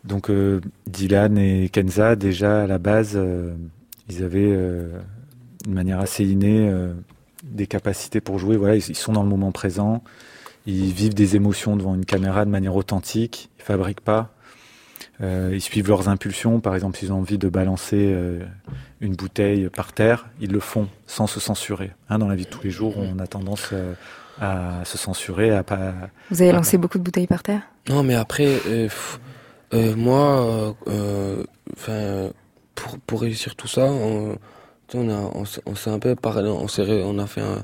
donc 0.03 0.29
Dylan 0.85 1.37
et 1.39 1.69
Kenza, 1.69 2.15
déjà 2.15 2.63
à 2.63 2.67
la 2.67 2.77
base, 2.77 3.19
ils 4.09 4.23
avaient 4.23 4.51
une 5.65 5.73
manière 5.73 5.99
assez 5.99 6.23
innée 6.25 6.71
des 7.43 7.65
capacités 7.65 8.21
pour 8.21 8.37
jouer. 8.37 8.55
Voilà, 8.57 8.75
ils, 8.75 8.87
ils 8.89 8.95
sont 8.95 9.13
dans 9.13 9.23
le 9.23 9.29
moment 9.29 9.51
présent. 9.51 10.03
Ils 10.65 10.91
vivent 10.93 11.13
des 11.13 11.35
émotions 11.35 11.75
devant 11.75 11.95
une 11.95 12.05
caméra 12.05 12.45
de 12.45 12.49
manière 12.49 12.75
authentique. 12.75 13.49
Ils 13.59 13.63
fabriquent 13.63 14.01
pas. 14.01 14.31
Euh, 15.21 15.51
ils 15.53 15.61
suivent 15.61 15.87
leurs 15.87 16.09
impulsions. 16.09 16.59
Par 16.59 16.75
exemple, 16.75 16.97
s'ils 16.97 17.13
ont 17.13 17.19
envie 17.19 17.37
de 17.37 17.47
balancer 17.49 18.11
euh, 18.13 18.43
une 18.99 19.15
bouteille 19.15 19.69
par 19.69 19.93
terre, 19.93 20.27
ils 20.41 20.51
le 20.51 20.59
font 20.59 20.87
sans 21.07 21.27
se 21.27 21.39
censurer. 21.39 21.91
Hein, 22.09 22.19
dans 22.19 22.27
la 22.27 22.35
vie 22.35 22.45
de 22.45 22.49
tous 22.49 22.63
les 22.63 22.71
jours, 22.71 22.95
on 22.97 23.19
a 23.19 23.27
tendance 23.27 23.69
euh, 23.73 23.93
à 24.41 24.83
se 24.83 24.97
censurer, 24.97 25.51
à 25.55 25.63
pas. 25.63 25.93
Vous 26.31 26.41
avez 26.41 26.51
lancé 26.51 26.77
beaucoup 26.77 26.97
de 26.97 27.03
bouteilles 27.03 27.27
par 27.27 27.43
terre? 27.43 27.61
Non, 27.87 28.03
mais 28.03 28.15
après, 28.15 28.47
euh, 28.67 28.85
pff, 28.85 29.19
euh, 29.73 29.95
moi, 29.95 30.75
euh, 30.87 31.43
enfin, 31.73 32.29
pour, 32.73 32.97
pour 32.99 33.21
réussir 33.21 33.55
tout 33.55 33.67
ça, 33.67 33.85
on, 33.85 34.37
on, 34.93 35.09
a, 35.09 35.31
on, 35.35 35.45
s'est- 35.45 35.61
on 35.65 35.75
s'est 35.75 35.89
un 35.91 35.99
peu 35.99 36.15
parlé, 36.15 36.49
on 36.49 36.65
on 36.67 37.19
a 37.19 37.27
fait 37.27 37.41
un, 37.41 37.63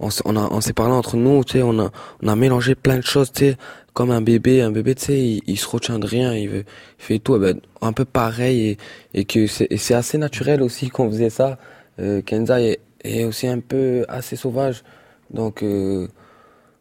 on 0.00 0.10
s'est, 0.10 0.22
on 0.24 0.36
a, 0.36 0.48
on 0.50 0.60
s'est 0.60 0.72
parlé 0.72 0.92
entre 0.92 1.16
nous, 1.16 1.44
tu 1.44 1.54
sais, 1.54 1.62
on 1.62 1.78
a, 1.78 1.90
on 2.22 2.28
a 2.28 2.36
mélangé 2.36 2.74
plein 2.74 2.96
de 2.96 3.04
choses, 3.04 3.32
tu 3.32 3.50
sais, 3.50 3.56
comme 3.94 4.10
un 4.10 4.20
bébé, 4.20 4.62
un 4.62 4.70
bébé, 4.70 4.94
tu 4.94 5.06
sais, 5.06 5.18
il, 5.18 5.42
il 5.46 5.58
se 5.58 5.66
retient 5.66 5.98
de 5.98 6.06
rien, 6.06 6.34
il, 6.34 6.48
veut, 6.48 6.64
il 6.98 7.04
fait 7.04 7.18
tout, 7.18 7.36
eh 7.36 7.38
ben, 7.38 7.60
un 7.80 7.92
peu 7.92 8.04
pareil, 8.04 8.70
et, 8.70 8.78
et 9.20 9.24
que 9.24 9.46
c'est, 9.46 9.94
assez 9.94 10.18
naturel 10.18 10.62
aussi 10.62 10.88
qu'on 10.88 11.10
faisait 11.10 11.30
ça. 11.30 11.58
Euh, 12.00 12.22
Kenza 12.22 12.60
est, 12.60 12.80
est 13.02 13.24
aussi 13.24 13.46
un 13.46 13.60
peu 13.60 14.04
assez 14.08 14.36
sauvage, 14.36 14.84
donc. 15.30 15.62
Euh, 15.62 16.08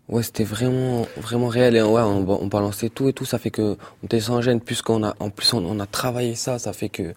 Ouais, 0.09 0.23
c'était 0.23 0.45
vraiment, 0.45 1.05
vraiment 1.17 1.47
réel. 1.47 1.75
Et 1.75 1.81
ouais, 1.81 2.01
on, 2.01 2.47
balançait 2.47 2.89
tout 2.89 3.09
et 3.09 3.13
tout. 3.13 3.25
Ça 3.25 3.39
fait 3.39 3.51
que 3.51 3.77
on 4.01 4.05
était 4.05 4.19
sans 4.21 4.41
gêne. 4.41 4.61
Puisqu'on 4.61 5.03
a, 5.03 5.15
en 5.19 5.29
plus, 5.29 5.53
on 5.53 5.79
a 5.79 5.85
travaillé 5.85 6.35
ça. 6.35 6.59
Ça 6.59 6.73
fait 6.73 6.89
que 6.89 7.13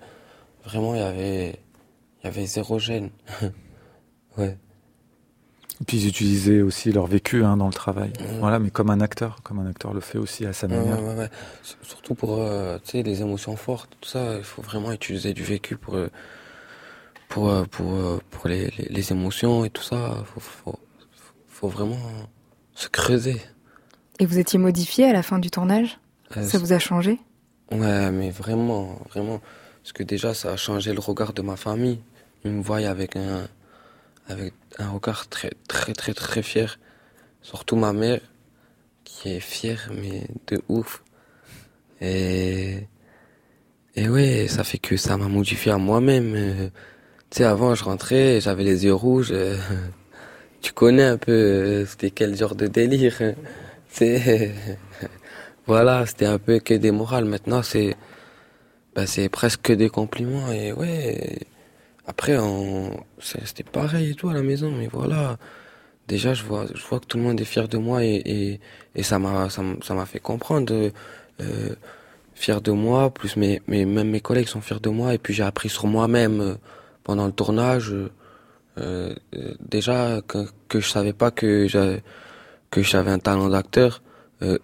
vraiment, 0.65 0.95
il 0.95 1.01
y 1.01 1.05
avait, 1.05 1.61
il 2.21 2.25
y 2.25 2.29
avait 2.29 2.47
zéro 2.47 2.79
gêne. 2.79 3.11
ouais. 4.39 4.59
Et 5.81 5.85
puis 5.85 5.97
ils 5.99 6.09
utilisaient 6.09 6.61
aussi 6.61 6.93
leur 6.93 7.07
vécu 7.07 7.43
hein, 7.45 7.57
dans 7.57 7.67
le 7.67 7.73
travail. 7.73 8.13
Mhm. 8.21 8.39
Voilà, 8.41 8.59
mais 8.59 8.71
comme 8.71 8.91
un 8.91 9.01
acteur, 9.01 9.39
comme 9.43 9.61
un 9.61 9.67
acteur 9.67 9.95
le 9.95 10.01
fait 10.01 10.19
aussi 10.19 10.45
à 10.45 10.53
sa 10.53 10.69
manière. 10.69 11.01
ouais, 11.03 11.09
ouais, 11.09 11.15
ouais. 11.17 11.31
Surtout 11.83 12.15
pour, 12.15 12.37
euh, 12.39 12.79
tu 12.85 12.91
sais, 12.93 13.03
les 13.03 13.23
émotions 13.23 13.57
fortes, 13.57 13.91
tout 14.01 14.09
ça. 14.09 14.37
Il 14.37 14.45
faut 14.45 14.63
vraiment 14.63 14.93
utiliser 14.93 15.33
du 15.33 15.43
vécu 15.43 15.77
pour, 15.77 15.95
euh, 15.95 16.09
pour, 17.29 17.49
euh, 17.49 17.65
pour, 17.65 17.95
euh, 17.95 18.21
pour 18.31 18.49
les, 18.49 18.67
les, 18.77 18.89
les 18.91 19.13
émotions 19.13 19.65
et 19.65 19.71
tout 19.71 19.83
ça. 19.83 20.23
Faut, 20.35 20.41
faut, 20.41 20.79
faut 21.49 21.69
vraiment 21.69 21.99
se 22.75 22.89
creuser. 22.89 23.41
Et 24.19 24.27
vous 24.27 24.39
étiez 24.39 24.59
modifié 24.59 25.07
à 25.07 25.13
la 25.15 25.23
fin 25.23 25.39
du 25.39 25.51
tournage? 25.51 25.99
Euh, 26.37 26.43
Ça 26.43 26.59
vous 26.59 26.75
a 26.75 26.79
changé? 26.79 27.19
Ouais, 27.73 28.11
mais 28.11 28.31
vraiment, 28.31 28.99
vraiment. 29.09 29.41
Parce 29.83 29.93
que 29.95 30.03
déjà, 30.03 30.35
ça 30.35 30.53
a 30.53 30.57
changé 30.57 30.93
le 30.93 31.01
regard 31.01 31.33
de 31.33 31.41
ma 31.41 31.57
famille. 31.57 32.01
Ils 32.45 32.51
me 32.51 32.63
voient 32.63 32.79
avec 32.87 33.17
un, 33.17 33.49
avec 34.31 34.55
un 34.79 34.91
regard 34.91 35.29
très, 35.29 35.53
très, 35.69 35.93
très, 35.93 36.15
très 36.15 36.43
fier. 36.43 36.79
Surtout 37.43 37.77
ma 37.77 37.93
mère, 37.93 38.21
qui 39.05 39.31
est 39.31 39.41
fier, 39.41 39.91
mais 39.95 40.27
de 40.47 40.63
ouf. 40.69 41.03
Et, 42.01 42.87
et 43.97 44.09
ouais, 44.09 44.47
ça 44.49 44.65
fait 44.65 44.79
que 44.79 44.97
ça 44.97 45.17
m'a 45.17 45.29
modifié 45.29 45.73
à 45.73 45.79
moi-même. 45.79 46.71
Tu 47.31 47.39
sais, 47.39 47.45
avant, 47.45 47.75
je 47.75 47.85
rentrais, 47.85 48.41
j'avais 48.41 48.65
les 48.65 48.85
yeux 48.85 48.95
rouges. 48.95 49.35
Tu 50.63 50.73
connais 50.75 51.05
un 51.05 51.17
peu, 51.17 51.33
euh, 51.33 51.87
c'était 51.87 52.11
quel 52.11 52.37
genre 52.37 52.55
de 52.55 52.67
délire. 52.67 53.17
Hein. 53.21 53.33
C'est, 53.89 54.53
voilà, 55.67 56.05
c'était 56.07 56.27
un 56.27 56.39
peu 56.39 56.59
que 56.59 56.75
des 56.75 56.91
morales. 56.91 57.25
Maintenant, 57.25 57.63
c'est, 57.63 57.97
bah, 58.95 59.07
c'est 59.07 59.29
presque 59.29 59.73
des 59.73 59.89
compliments. 59.89 60.53
Et 60.53 60.73
ouais, 60.73 61.39
après, 62.11 62.37
c'était 63.21 63.63
pareil 63.63 64.11
et 64.11 64.15
tout 64.15 64.29
à 64.29 64.35
la 64.35 64.43
maison. 64.43 64.73
Mais 64.73 64.89
voilà, 64.89 65.39
déjà, 66.09 66.35
je 66.35 66.45
vois, 66.45 66.67
je 66.75 66.85
vois 66.85 66.99
que 66.99 67.07
tout 67.07 67.19
le 67.19 67.23
monde 67.23 67.41
est 67.41 67.45
fier 67.45 67.69
de 67.69 67.79
moi 67.79 68.05
et, 68.05 68.61
ça 69.01 69.19
m'a, 69.19 69.49
ça 69.49 69.95
m'a 69.95 70.07
fait 70.07 70.19
comprendre. 70.19 70.91
Euh, 71.41 71.75
fier 72.35 72.61
de 72.61 72.73
moi, 72.73 73.11
plus 73.11 73.37
mes, 73.37 73.61
même 73.69 74.11
mes 74.11 74.21
collègues 74.21 74.49
sont 74.49 74.61
fiers 74.61 74.81
de 74.81 74.91
moi. 74.91 75.15
Et 75.15 75.19
puis 75.19 75.35
j'ai 75.35 75.45
appris 75.45 75.69
sur 75.69 75.87
moi-même 75.87 76.41
euh, 76.41 76.55
pendant 77.05 77.27
le 77.27 77.33
tournage. 77.33 77.95
Euh, 78.79 79.15
déjà 79.61 80.21
que, 80.27 80.39
que 80.69 80.81
je 80.81 80.89
savais 80.89 81.13
pas 81.13 81.31
que 81.31 81.69
j'avais 81.69 82.03
que 82.71 82.83
j'avais 82.83 83.11
un 83.11 83.19
talent 83.19 83.49
d'acteur, 83.49 84.03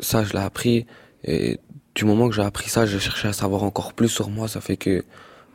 ça 0.00 0.24
je 0.24 0.32
l'ai 0.32 0.40
appris. 0.50 0.86
Et 1.24 1.58
du 1.94 2.04
moment 2.04 2.28
que 2.28 2.34
j'ai 2.34 2.42
appris 2.42 2.68
ça, 2.68 2.86
j'ai 2.86 3.00
cherché 3.00 3.28
à 3.28 3.32
savoir 3.32 3.62
encore 3.64 3.92
plus 3.92 4.08
sur 4.08 4.30
moi. 4.30 4.48
Ça 4.48 4.60
fait 4.60 4.76
que 4.76 5.04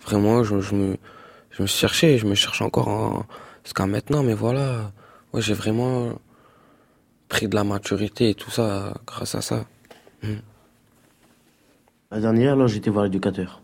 vraiment, 0.06 0.44
je 0.44 0.76
me, 0.76 0.98
je 1.62 1.66
me 1.66 1.68
cherchais, 1.68 2.18
je 2.18 2.26
me 2.26 2.34
cherche 2.34 2.62
encore 2.64 2.88
en, 2.88 3.26
jusqu'à 3.64 3.86
maintenant. 3.86 4.24
Mais 4.24 4.34
voilà, 4.34 4.92
ouais, 5.32 5.42
j'ai 5.42 5.54
vraiment 5.54 6.14
pris 7.30 7.48
de 7.48 7.56
la 7.56 7.64
maturité 7.64 8.32
et 8.32 8.34
tout 8.34 8.50
ça 8.50 8.96
grâce 9.06 9.36
à 9.36 9.42
ça. 9.42 9.66
Hmm. 10.24 10.42
La 12.10 12.20
dernière, 12.20 12.56
là, 12.56 12.66
j'étais 12.66 12.90
voir 12.90 13.04
l'éducateur. 13.06 13.62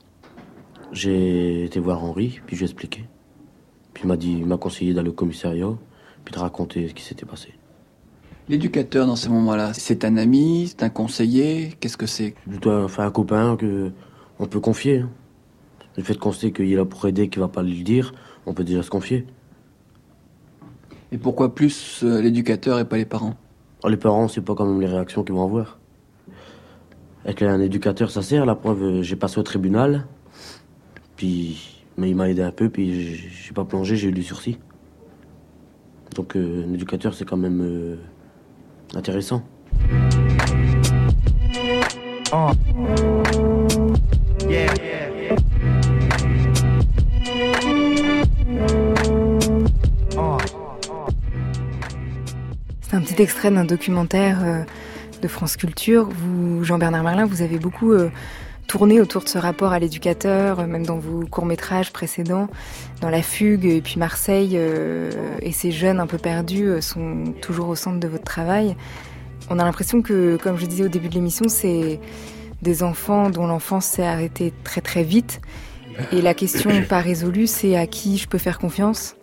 J'ai 0.92 1.66
été 1.66 1.80
voir 1.80 2.04
Henri, 2.04 2.40
puis 2.46 2.56
je 2.56 2.62
lui 2.62 2.66
ai 2.66 2.70
expliqué. 2.70 3.06
Puis 3.94 4.04
il 4.04 4.08
m'a 4.08 4.16
dit, 4.16 4.34
il 4.34 4.46
m'a 4.46 4.58
conseillé 4.58 4.94
d'aller 4.94 5.10
au 5.10 5.14
commissariat, 5.14 5.74
puis 6.24 6.34
de 6.34 6.40
raconter 6.40 6.88
ce 6.88 6.94
qui 6.94 7.04
s'était 7.04 7.26
passé. 7.26 7.54
L'éducateur 8.48 9.08
dans 9.08 9.18
ces 9.18 9.30
moments-là, 9.30 9.74
c'est 9.74 10.06
un 10.06 10.16
ami, 10.18 10.68
c'est 10.68 10.84
un 10.84 10.90
conseiller, 10.90 11.74
qu'est-ce 11.80 11.98
que 11.98 12.06
c'est? 12.06 12.36
Plutôt 12.48 12.72
enfin, 12.72 13.08
un 13.08 13.12
copain 13.12 13.58
que 13.58 13.92
on 14.40 14.46
peut 14.46 14.60
confier. 14.60 15.00
Hein. 15.00 15.10
Le 15.98 16.04
fait 16.04 16.18
qu'on 16.18 16.32
sait 16.32 16.52
qu'il 16.52 16.72
est 16.72 16.76
là 16.76 16.86
pour 16.86 17.06
aider, 17.08 17.28
qu'il 17.28 17.42
va 17.42 17.48
pas 17.48 17.64
lui 17.64 17.76
le 17.76 17.84
dire, 17.84 18.14
on 18.46 18.54
peut 18.54 18.64
déjà 18.64 18.84
se 18.84 18.90
confier. 18.90 19.26
Et 21.12 21.18
pourquoi 21.18 21.56
plus 21.56 22.04
euh, 22.04 22.22
l'éducateur 22.22 22.80
et 22.80 22.86
pas 22.86 22.98
les 22.98 23.06
parents? 23.06 23.36
Oh, 23.84 23.90
Les 23.90 23.98
parents, 23.98 24.28
c'est 24.28 24.42
pas 24.42 24.56
quand 24.56 24.66
même 24.66 24.82
les 24.82 24.88
réactions 24.88 25.24
qu'ils 25.24 25.36
vont 25.36 25.44
avoir. 25.44 25.80
Avec 27.26 27.42
un 27.42 27.60
éducateur, 27.60 28.12
ça 28.12 28.22
sert. 28.22 28.46
La 28.46 28.56
preuve, 28.56 28.84
euh, 28.84 29.02
j'ai 29.02 29.16
passé 29.16 29.40
au 29.40 29.44
tribunal. 29.44 30.06
Puis, 31.16 31.84
mais 31.98 32.10
il 32.10 32.16
m'a 32.16 32.30
aidé 32.30 32.42
un 32.44 32.52
peu, 32.52 32.70
puis 32.70 33.16
j'ai 33.16 33.54
pas 33.54 33.66
plongé, 33.66 33.96
j'ai 33.96 34.10
eu 34.10 34.12
du 34.12 34.24
sursis. 34.24 34.60
Donc, 36.16 36.36
euh, 36.36 36.66
un 36.68 36.74
éducateur, 36.74 37.14
c'est 37.14 37.26
quand 37.26 37.38
même 37.38 37.62
euh, 37.62 37.96
intéressant. 38.96 39.44
Oh. 42.34 42.50
C'est 44.40 44.87
un 52.98 53.02
petit 53.02 53.22
extrait 53.22 53.52
d'un 53.52 53.64
documentaire 53.64 54.66
de 55.22 55.28
France 55.28 55.56
Culture. 55.58 56.10
Vous, 56.10 56.64
Jean-Bernard 56.64 57.04
Merlin, 57.04 57.26
vous 57.26 57.42
avez 57.42 57.60
beaucoup 57.60 57.92
euh, 57.92 58.10
tourné 58.68 59.00
autour 59.02 59.24
de 59.24 59.30
ce 59.30 59.38
rapport 59.38 59.72
à 59.72 59.80
l'éducateur, 59.80 60.60
euh, 60.60 60.68
même 60.68 60.86
dans 60.86 60.98
vos 60.98 61.26
courts-métrages 61.26 61.92
précédents, 61.92 62.48
dans 63.02 63.10
La 63.10 63.22
Fugue 63.22 63.66
et 63.66 63.82
puis 63.82 63.98
Marseille, 63.98 64.54
euh, 64.56 65.12
et 65.42 65.52
ces 65.52 65.72
jeunes 65.72 66.00
un 66.00 66.08
peu 66.08 66.18
perdus 66.18 66.82
sont 66.82 67.34
toujours 67.42 67.70
au 67.70 67.76
centre 67.76 68.00
de 68.00 68.08
votre 68.08 68.24
travail. 68.24 68.76
On 69.50 69.60
a 69.60 69.64
l'impression 69.64 70.02
que, 70.02 70.38
comme 70.38 70.58
je 70.58 70.66
disais 70.66 70.84
au 70.84 70.90
début 70.90 71.10
de 71.10 71.14
l'émission, 71.14 71.46
c'est 71.48 72.00
des 72.62 72.82
enfants 72.84 73.30
dont 73.30 73.46
l'enfance 73.46 73.86
s'est 73.86 74.06
arrêtée 74.06 74.54
très 74.64 74.82
très 74.82 75.04
vite. 75.04 75.40
Et 76.12 76.22
la 76.22 76.34
question 76.34 76.72
pas 76.90 77.00
résolue, 77.00 77.48
c'est 77.48 77.78
à 77.78 77.86
qui 77.86 78.18
je 78.18 78.28
peux 78.28 78.40
faire 78.40 78.58
confiance? 78.58 79.17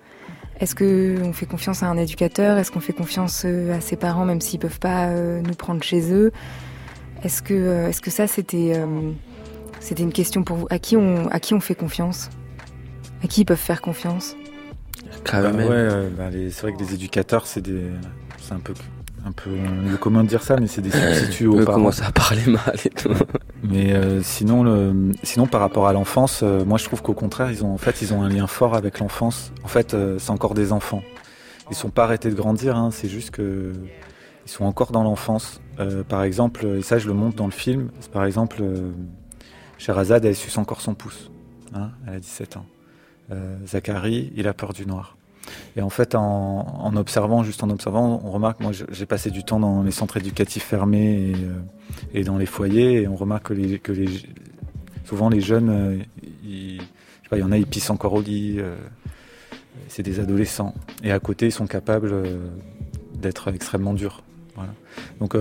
Est-ce 0.60 0.74
qu'on 0.74 1.32
fait 1.32 1.46
confiance 1.46 1.82
à 1.82 1.86
un 1.86 1.96
éducateur? 1.96 2.58
Est-ce 2.58 2.70
qu'on 2.70 2.80
fait 2.80 2.92
confiance 2.92 3.42
euh, 3.44 3.76
à 3.76 3.80
ses 3.80 3.96
parents 3.96 4.24
même 4.24 4.40
s'ils 4.40 4.60
peuvent 4.60 4.78
pas 4.78 5.06
euh, 5.06 5.40
nous 5.40 5.54
prendre 5.54 5.82
chez 5.82 6.12
eux? 6.12 6.32
Est-ce 7.22 7.42
que, 7.42 7.54
euh, 7.54 7.88
est-ce 7.88 8.00
que 8.00 8.10
ça 8.10 8.26
c'était, 8.26 8.74
c'était 9.80 10.02
une 10.02 10.12
question 10.12 10.44
pour 10.44 10.56
vous? 10.56 10.66
À 10.70 10.78
qui, 10.78 10.96
on, 10.96 11.28
à 11.28 11.40
qui 11.40 11.54
on 11.54 11.60
fait 11.60 11.74
confiance? 11.74 12.30
À 13.22 13.26
qui 13.26 13.42
ils 13.42 13.44
peuvent 13.46 13.56
faire 13.56 13.80
confiance? 13.80 14.36
Bah, 15.32 15.50
ouais, 15.50 16.10
bah, 16.16 16.28
c'est 16.30 16.60
vrai 16.60 16.72
que 16.74 16.78
les 16.78 16.94
éducateurs, 16.94 17.46
c'est, 17.46 17.62
des, 17.62 17.82
c'est 18.40 18.52
un 18.52 18.60
peu 18.60 18.74
un 19.24 19.32
peu 19.32 19.50
le 19.50 19.96
commun 19.96 20.22
de 20.22 20.28
dire 20.28 20.42
ça, 20.42 20.56
mais 20.56 20.66
c'est 20.66 20.82
des 20.82 20.90
substituts 20.90 21.46
aux 21.46 21.64
parents. 21.64 21.78
commence 21.78 22.02
à 22.02 22.12
parler 22.12 22.42
mal 22.46 22.76
et 22.84 22.90
tout. 22.90 23.14
Mais 23.62 23.94
euh, 23.94 24.22
sinon, 24.22 24.62
le, 24.62 25.12
sinon 25.22 25.46
par 25.46 25.62
rapport 25.62 25.88
à 25.88 25.94
l'enfance, 25.94 26.40
euh, 26.42 26.64
moi 26.64 26.76
je 26.76 26.84
trouve 26.84 27.00
qu'au 27.00 27.14
contraire, 27.14 27.50
ils 27.50 27.64
ont 27.64 27.72
en 27.72 27.78
fait 27.78 28.02
ils 28.02 28.12
ont 28.12 28.22
un 28.22 28.28
lien 28.28 28.46
fort 28.46 28.74
avec 28.74 28.98
l'enfance. 28.98 29.52
En 29.64 29.68
fait, 29.68 29.94
euh, 29.94 30.18
c'est 30.18 30.30
encore 30.30 30.52
des 30.52 30.72
enfants. 30.72 31.02
Ils 31.70 31.76
sont 31.76 31.88
pas 31.88 32.04
arrêtés 32.04 32.28
de 32.28 32.34
grandir, 32.34 32.76
hein, 32.76 32.90
c'est 32.92 33.08
juste 33.08 33.30
que 33.30 33.72
ils 34.46 34.50
sont 34.50 34.66
encore 34.66 34.92
dans 34.92 35.02
l'enfance. 35.02 35.62
par 36.10 36.22
exemple, 36.22 36.66
et 36.66 36.82
ça 36.82 36.98
je 36.98 37.08
le 37.08 37.14
montre 37.14 37.36
dans 37.36 37.46
le 37.46 37.52
film. 37.52 37.88
Par 38.12 38.26
exemple, 38.26 38.62
Sherazade 39.78 40.26
elle 40.26 40.36
suce 40.36 40.58
encore 40.58 40.82
son 40.82 40.94
pouce. 40.94 41.30
Hein, 41.72 41.92
elle 42.06 42.16
a 42.16 42.20
17 42.20 42.58
ans. 42.58 42.66
Zachary, 43.66 44.30
il 44.36 44.46
a 44.46 44.52
peur 44.52 44.74
du 44.74 44.84
noir. 44.84 45.16
Et 45.76 45.82
en 45.82 45.90
fait, 45.90 46.14
en, 46.14 46.96
observant, 46.96 47.42
juste 47.42 47.62
en 47.62 47.70
observant, 47.70 48.20
on 48.24 48.30
remarque, 48.30 48.60
moi 48.60 48.72
j'ai 48.72 49.06
passé 49.06 49.30
du 49.30 49.44
temps 49.44 49.60
dans 49.60 49.82
les 49.82 49.90
centres 49.90 50.16
éducatifs 50.16 50.64
fermés 50.64 51.32
et, 52.12 52.18
euh, 52.18 52.24
dans 52.24 52.38
les 52.38 52.46
foyers, 52.46 53.02
et 53.02 53.08
on 53.08 53.16
remarque 53.16 53.52
que, 53.82 53.92
souvent 55.04 55.28
les 55.28 55.40
jeunes, 55.40 55.70
euh, 55.70 55.98
il 56.44 56.80
y 57.32 57.42
en 57.42 57.52
a, 57.52 57.58
ils 57.58 57.66
pissent 57.66 57.90
encore 57.90 58.12
au 58.14 58.22
lit, 58.22 58.56
euh, 58.58 58.76
c'est 59.88 60.02
des 60.02 60.20
adolescents. 60.20 60.74
Et 61.02 61.10
à 61.10 61.18
côté, 61.18 61.46
ils 61.46 61.52
sont 61.52 61.66
capables 61.66 62.14
d'être 63.14 63.52
extrêmement 63.52 63.92
durs. 63.92 64.22
Donc, 65.18 65.36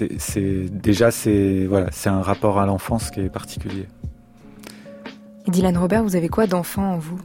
déjà, 0.00 1.10
c'est 1.10 1.68
un 2.06 2.22
rapport 2.22 2.58
à 2.58 2.66
l'enfance 2.66 3.10
qui 3.10 3.20
est 3.20 3.30
particulier. 3.30 3.86
Dylan 5.46 5.76
Robert, 5.76 6.02
vous 6.02 6.16
avez 6.16 6.28
quoi 6.28 6.46
d'enfant 6.46 6.94
en 6.94 6.98
vous? 6.98 7.20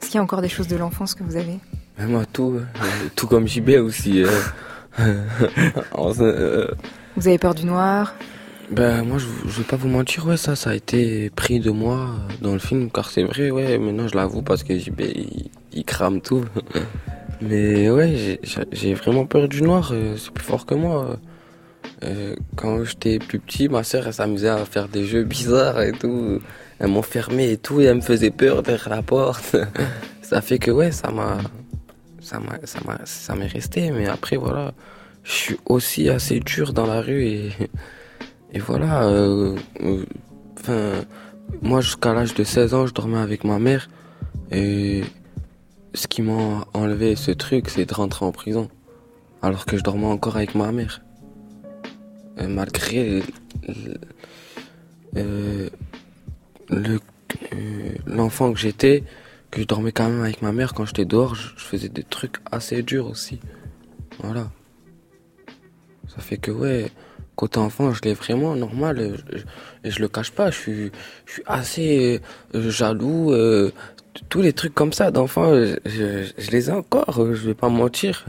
Est-ce 0.00 0.10
qu'il 0.10 0.16
y 0.16 0.18
a 0.18 0.22
encore 0.22 0.40
des 0.40 0.48
choses 0.48 0.68
de 0.68 0.76
l'enfance 0.76 1.14
que 1.14 1.22
vous 1.22 1.36
avez? 1.36 1.58
Moi, 1.98 2.24
tout, 2.32 2.54
euh, 2.56 2.82
tout 3.14 3.26
comme 3.26 3.46
JB 3.46 3.70
aussi. 3.80 4.22
Euh. 4.22 4.30
Euh, 5.96 6.66
vous 7.14 7.28
avez 7.28 7.38
peur 7.38 7.54
du 7.54 7.64
noir? 7.64 8.14
Ben 8.72 9.04
moi, 9.04 9.18
je, 9.18 9.26
je 9.48 9.58
vais 9.58 9.64
pas 9.64 9.76
vous 9.76 9.86
mentir, 9.86 10.26
ouais, 10.26 10.36
ça, 10.36 10.56
ça 10.56 10.70
a 10.70 10.74
été 10.74 11.30
pris 11.30 11.60
de 11.60 11.70
moi 11.70 12.16
dans 12.42 12.52
le 12.52 12.58
film, 12.58 12.90
car 12.90 13.10
c'est 13.10 13.22
vrai, 13.22 13.50
ouais. 13.52 13.78
Maintenant, 13.78 14.08
je 14.08 14.16
l'avoue 14.16 14.42
parce 14.42 14.64
que 14.64 14.76
JB, 14.76 15.00
il, 15.72 15.84
crame 15.84 16.20
tout. 16.20 16.44
Mais 17.40 17.88
ouais, 17.90 18.40
j'ai 18.72 18.94
vraiment 18.94 19.24
peur 19.24 19.48
du 19.48 19.62
noir. 19.62 19.92
C'est 20.16 20.32
plus 20.32 20.44
fort 20.44 20.66
que 20.66 20.74
moi. 20.74 21.16
quand 22.56 22.82
j'étais 22.82 23.20
plus 23.20 23.38
petit, 23.38 23.68
ma 23.68 23.84
sœur, 23.84 24.06
elle 24.08 24.14
s'amusait 24.14 24.48
à 24.48 24.64
faire 24.64 24.88
des 24.88 25.04
jeux 25.04 25.24
bizarres 25.36 25.80
et 25.82 25.92
tout 25.92 26.40
elle 26.78 26.88
m'enfermait 26.88 27.52
et 27.52 27.56
tout, 27.56 27.80
et 27.80 27.84
elle 27.84 27.96
me 27.96 28.00
faisait 28.00 28.30
peur 28.30 28.62
derrière 28.62 28.88
la 28.88 29.02
porte. 29.02 29.56
ça 30.22 30.40
fait 30.40 30.58
que 30.58 30.70
ouais, 30.70 30.92
ça 30.92 31.10
m'a, 31.10 31.38
ça 32.20 32.38
m'a, 32.38 32.58
ça 32.64 32.80
m'a, 32.84 32.98
ça 33.04 33.34
m'est 33.34 33.46
resté. 33.46 33.90
Mais 33.90 34.06
après 34.06 34.36
voilà, 34.36 34.72
je 35.24 35.32
suis 35.32 35.56
aussi 35.66 36.08
assez 36.08 36.40
dur 36.40 36.72
dans 36.72 36.86
la 36.86 37.00
rue 37.00 37.24
et, 37.24 37.50
et 38.52 38.58
voilà. 38.58 39.04
Euh, 39.04 39.56
euh, 39.82 40.04
enfin, 40.58 40.92
moi 41.62 41.80
jusqu'à 41.80 42.12
l'âge 42.12 42.34
de 42.34 42.44
16 42.44 42.74
ans, 42.74 42.86
je 42.86 42.94
dormais 42.94 43.18
avec 43.18 43.44
ma 43.44 43.58
mère 43.58 43.88
et 44.50 45.02
ce 45.94 46.06
qui 46.06 46.22
m'a 46.22 46.66
enlevé 46.74 47.16
ce 47.16 47.30
truc, 47.32 47.68
c'est 47.68 47.86
de 47.86 47.94
rentrer 47.94 48.24
en 48.24 48.32
prison, 48.32 48.68
alors 49.42 49.66
que 49.66 49.76
je 49.76 49.82
dormais 49.82 50.06
encore 50.06 50.36
avec 50.36 50.54
ma 50.54 50.70
mère. 50.70 51.00
malgré 52.40 53.22
euh, 55.16 55.68
le 56.70 57.00
euh, 57.52 57.94
l'enfant 58.06 58.52
que 58.52 58.58
j'étais, 58.58 59.04
que 59.50 59.60
je 59.60 59.66
dormais 59.66 59.92
quand 59.92 60.08
même 60.08 60.22
avec 60.22 60.42
ma 60.42 60.52
mère 60.52 60.74
quand 60.74 60.86
j'étais 60.86 61.04
dehors, 61.04 61.34
je, 61.34 61.48
faisais 61.56 61.88
des 61.88 62.02
trucs 62.02 62.36
assez 62.50 62.82
durs 62.82 63.06
aussi. 63.06 63.40
Voilà. 64.22 64.50
Ça 66.08 66.20
fait 66.20 66.38
que 66.38 66.50
ouais, 66.50 66.90
côté 67.36 67.58
enfant, 67.58 67.92
je 67.92 68.00
l'ai 68.02 68.14
vraiment 68.14 68.54
normal 68.56 69.00
et 69.82 69.90
je, 69.90 70.00
le 70.00 70.08
cache 70.08 70.30
pas. 70.30 70.50
Je 70.50 70.56
suis, 70.56 70.92
je 71.26 71.32
suis 71.32 71.42
assez 71.46 72.20
euh, 72.54 72.70
jaloux. 72.70 73.32
Euh, 73.32 73.72
tous 74.28 74.42
les 74.42 74.52
trucs 74.52 74.74
comme 74.74 74.92
ça 74.92 75.10
d'enfant, 75.10 75.52
je, 75.54 76.50
les 76.50 76.70
ai 76.70 76.72
encore. 76.72 77.34
Je 77.34 77.48
vais 77.48 77.54
pas 77.54 77.68
mentir. 77.68 78.24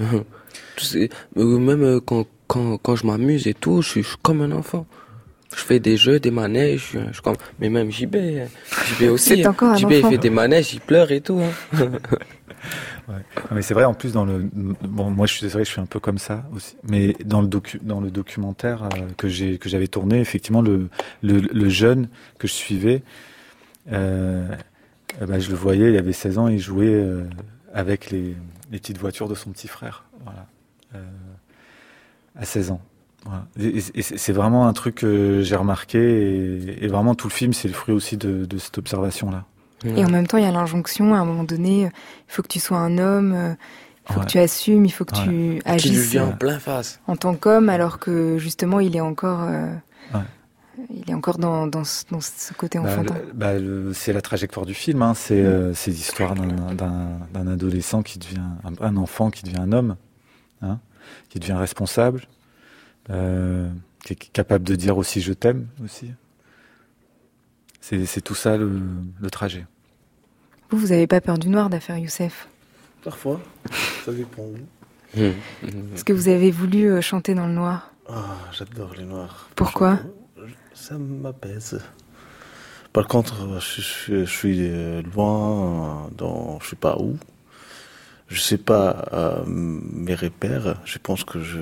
Même 1.36 2.02
quand, 2.02 2.26
quand, 2.48 2.78
quand 2.78 2.96
je 2.96 3.08
m'amuse 3.08 3.48
et 3.48 3.54
tout, 3.54 3.82
je 3.82 3.90
suis, 3.90 4.06
comme 4.22 4.42
un 4.42 4.52
enfant. 4.52 4.86
Je 5.56 5.62
fais 5.64 5.80
des 5.80 5.98
jeux, 5.98 6.20
des 6.20 6.32
manèges, 6.32 6.96
je, 7.12 7.22
comme, 7.22 7.36
mais 7.60 7.70
même 7.70 7.92
JB, 7.92 8.16
JB 8.16 9.10
aussi. 9.10 9.44
Un 9.44 9.76
JB 9.76 9.92
il 9.92 10.06
fait 10.06 10.18
des 10.18 10.30
manèges, 10.30 10.74
il 10.74 10.82
pleure 10.82 11.12
et 11.12 11.22
tout. 11.22 11.42
Hein. 11.74 11.90
Ouais. 13.08 13.16
Mais 13.52 13.64
c'est 13.64 13.74
vrai, 13.74 13.86
en 13.86 13.96
plus, 13.96 14.14
dans 14.14 14.26
le. 14.26 14.48
Bon, 14.54 15.10
moi, 15.10 15.26
je 15.26 15.34
suis 15.34 15.42
désolé, 15.42 15.66
je 15.66 15.72
suis 15.72 15.82
un 15.82 15.88
peu 15.88 16.00
comme 16.00 16.20
ça 16.20 16.44
aussi. 16.54 16.76
Mais 16.84 17.16
dans 17.26 17.42
le, 17.42 17.48
docu, 17.48 17.80
dans 17.82 18.02
le 18.02 18.12
documentaire 18.12 18.84
euh, 18.84 19.08
que 19.18 19.28
j'ai 19.28 19.58
que 19.58 19.68
j'avais 19.68 19.88
tourné, 19.88 20.20
effectivement, 20.20 20.62
le, 20.62 20.90
le, 21.24 21.40
le, 21.40 21.70
jeune 21.70 22.10
que 22.38 22.48
je 22.48 22.54
suivais, 22.54 23.02
euh, 23.92 24.48
bah, 25.22 25.40
je 25.40 25.50
le 25.50 25.56
voyais, 25.56 25.90
il 25.90 25.98
avait 25.98 26.14
16 26.14 26.38
ans, 26.38 26.48
il 26.48 26.60
jouait 26.60 26.86
euh, 26.88 27.24
avec 27.74 28.12
les, 28.12 28.36
les, 28.72 28.80
petites 28.80 28.98
voitures 28.98 29.28
de 29.28 29.36
son 29.36 29.52
petit 29.52 29.68
frère. 29.68 30.06
Voilà. 30.24 30.46
Euh, 30.96 31.04
à 32.36 32.46
16 32.46 32.72
ans. 32.72 32.82
Voilà. 33.26 33.46
Et, 33.60 34.02
c'est 34.02 34.34
vraiment 34.34 34.68
un 34.68 34.74
truc 34.74 34.96
que 34.96 35.42
j'ai 35.42 35.56
remarqué, 35.56 36.00
et, 36.00 36.86
et, 36.86 36.88
vraiment, 36.88 37.16
tout 37.16 37.28
le 37.28 37.34
film, 37.34 37.54
c'est 37.54 37.68
le 37.68 37.74
fruit 37.74 37.94
aussi 37.94 38.18
de, 38.18 38.46
de 38.46 38.58
cette 38.58 38.78
observation-là. 38.78 39.46
Et 39.86 40.04
en 40.04 40.10
même 40.10 40.28
temps, 40.28 40.38
il 40.38 40.44
y 40.44 40.48
a 40.48 40.52
l'injonction, 40.52 41.14
à 41.14 41.20
un 41.20 41.26
moment 41.26 41.46
donné, 41.46 41.84
il 41.84 41.92
faut 42.28 42.42
que 42.42 42.50
tu 42.50 42.60
sois 42.60 42.78
un 42.78 42.98
homme, 42.98 43.56
il 44.10 44.14
faut 44.14 44.20
ouais. 44.20 44.26
que 44.26 44.32
tu 44.32 44.40
assumes, 44.40 44.86
il 44.86 44.90
faut 44.90 45.06
que 45.06 45.16
ouais. 45.16 45.24
tu 45.24 45.62
agisses 45.66 46.12
tu 46.12 46.20
en 46.20 46.32
plein 46.32 46.60
face. 46.60 47.00
en 47.08 47.16
tant 47.16 47.36
qu'homme, 47.36 47.70
alors 47.70 48.00
que 48.00 48.38
justement, 48.38 48.80
il 48.80 48.96
est 48.96 49.02
encore, 49.02 49.44
euh, 49.44 49.72
ouais. 50.14 50.22
il 50.90 51.10
est 51.10 51.14
encore 51.14 51.38
dans, 51.38 51.68
dans, 51.68 51.84
ce, 51.84 52.06
dans 52.10 52.20
ce 52.20 52.54
côté 52.54 52.80
enfantin. 52.80 53.16
Bah, 53.34 53.54
bah, 53.60 53.92
c'est 53.94 54.12
la 54.12 54.22
trajectoire 54.22 54.66
du 54.66 54.74
film, 54.74 55.02
hein. 55.02 55.14
c'est 55.14 55.42
euh, 55.42 55.74
l'histoire 55.86 56.34
d'un 56.36 57.48
adolescent 57.48 58.02
qui 58.02 58.18
devient 58.18 58.42
un, 58.64 58.86
un, 58.86 58.98
enfant, 58.98 59.30
qui 59.30 59.44
devient 59.44 59.60
un 59.60 59.72
homme, 59.72 59.96
hein, 60.62 60.80
qui 61.30 61.40
devient 61.40 61.54
responsable, 61.54 62.24
euh, 63.10 63.70
qui 64.04 64.14
est 64.14 64.32
capable 64.32 64.66
de 64.66 64.76
dire 64.76 64.98
aussi 64.98 65.22
je 65.22 65.34
t'aime 65.34 65.68
aussi. 65.84 66.12
C'est 67.82 68.22
tout 68.22 68.36
ça 68.36 68.56
le, 68.56 68.80
le, 69.20 69.30
trajet. 69.32 69.66
Vous, 70.70 70.78
vous 70.78 70.88
n'avez 70.88 71.08
pas 71.08 71.22
peur 71.22 71.40
du 71.40 71.50
noir 71.50 71.72
d'affaire 71.72 71.98
Youssef? 71.98 72.48
Parfois, 73.04 73.42
ça 74.06 74.12
dépend. 74.12 74.46
Est-ce 75.16 76.04
que 76.04 76.14
vous 76.14 76.28
avez 76.28 76.52
voulu 76.52 76.92
euh, 76.92 77.02
chanter 77.02 77.34
dans 77.34 77.48
le 77.48 77.54
noir? 77.54 77.92
Ah, 78.08 78.38
j'adore 78.52 78.94
les 78.96 79.06
noirs. 79.06 79.50
Pourquoi? 79.56 80.00
Ça 80.76 81.00
m'apaise. 81.00 81.82
Par 82.94 83.08
contre, 83.08 83.60
je, 83.60 83.82
je, 83.82 84.26
je, 84.26 84.32
suis 84.32 84.70
loin, 85.16 86.10
dans 86.16 86.60
je 86.60 86.70
sais 86.70 86.76
pas 86.76 86.98
où. 87.00 87.18
Je 88.30 88.40
sais 88.40 88.58
pas 88.58 89.06
euh, 89.12 89.44
mes 89.46 90.16
repères. 90.16 90.80
Je 90.86 90.98
pense 91.02 91.24
que 91.24 91.42
je 91.42 91.60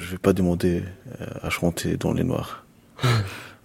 je 0.00 0.10
vais 0.10 0.18
pas 0.18 0.32
demander 0.32 0.82
euh, 1.20 1.26
à 1.42 1.50
chanter 1.50 1.96
dans 1.96 2.12
les 2.12 2.24
noirs. 2.24 2.64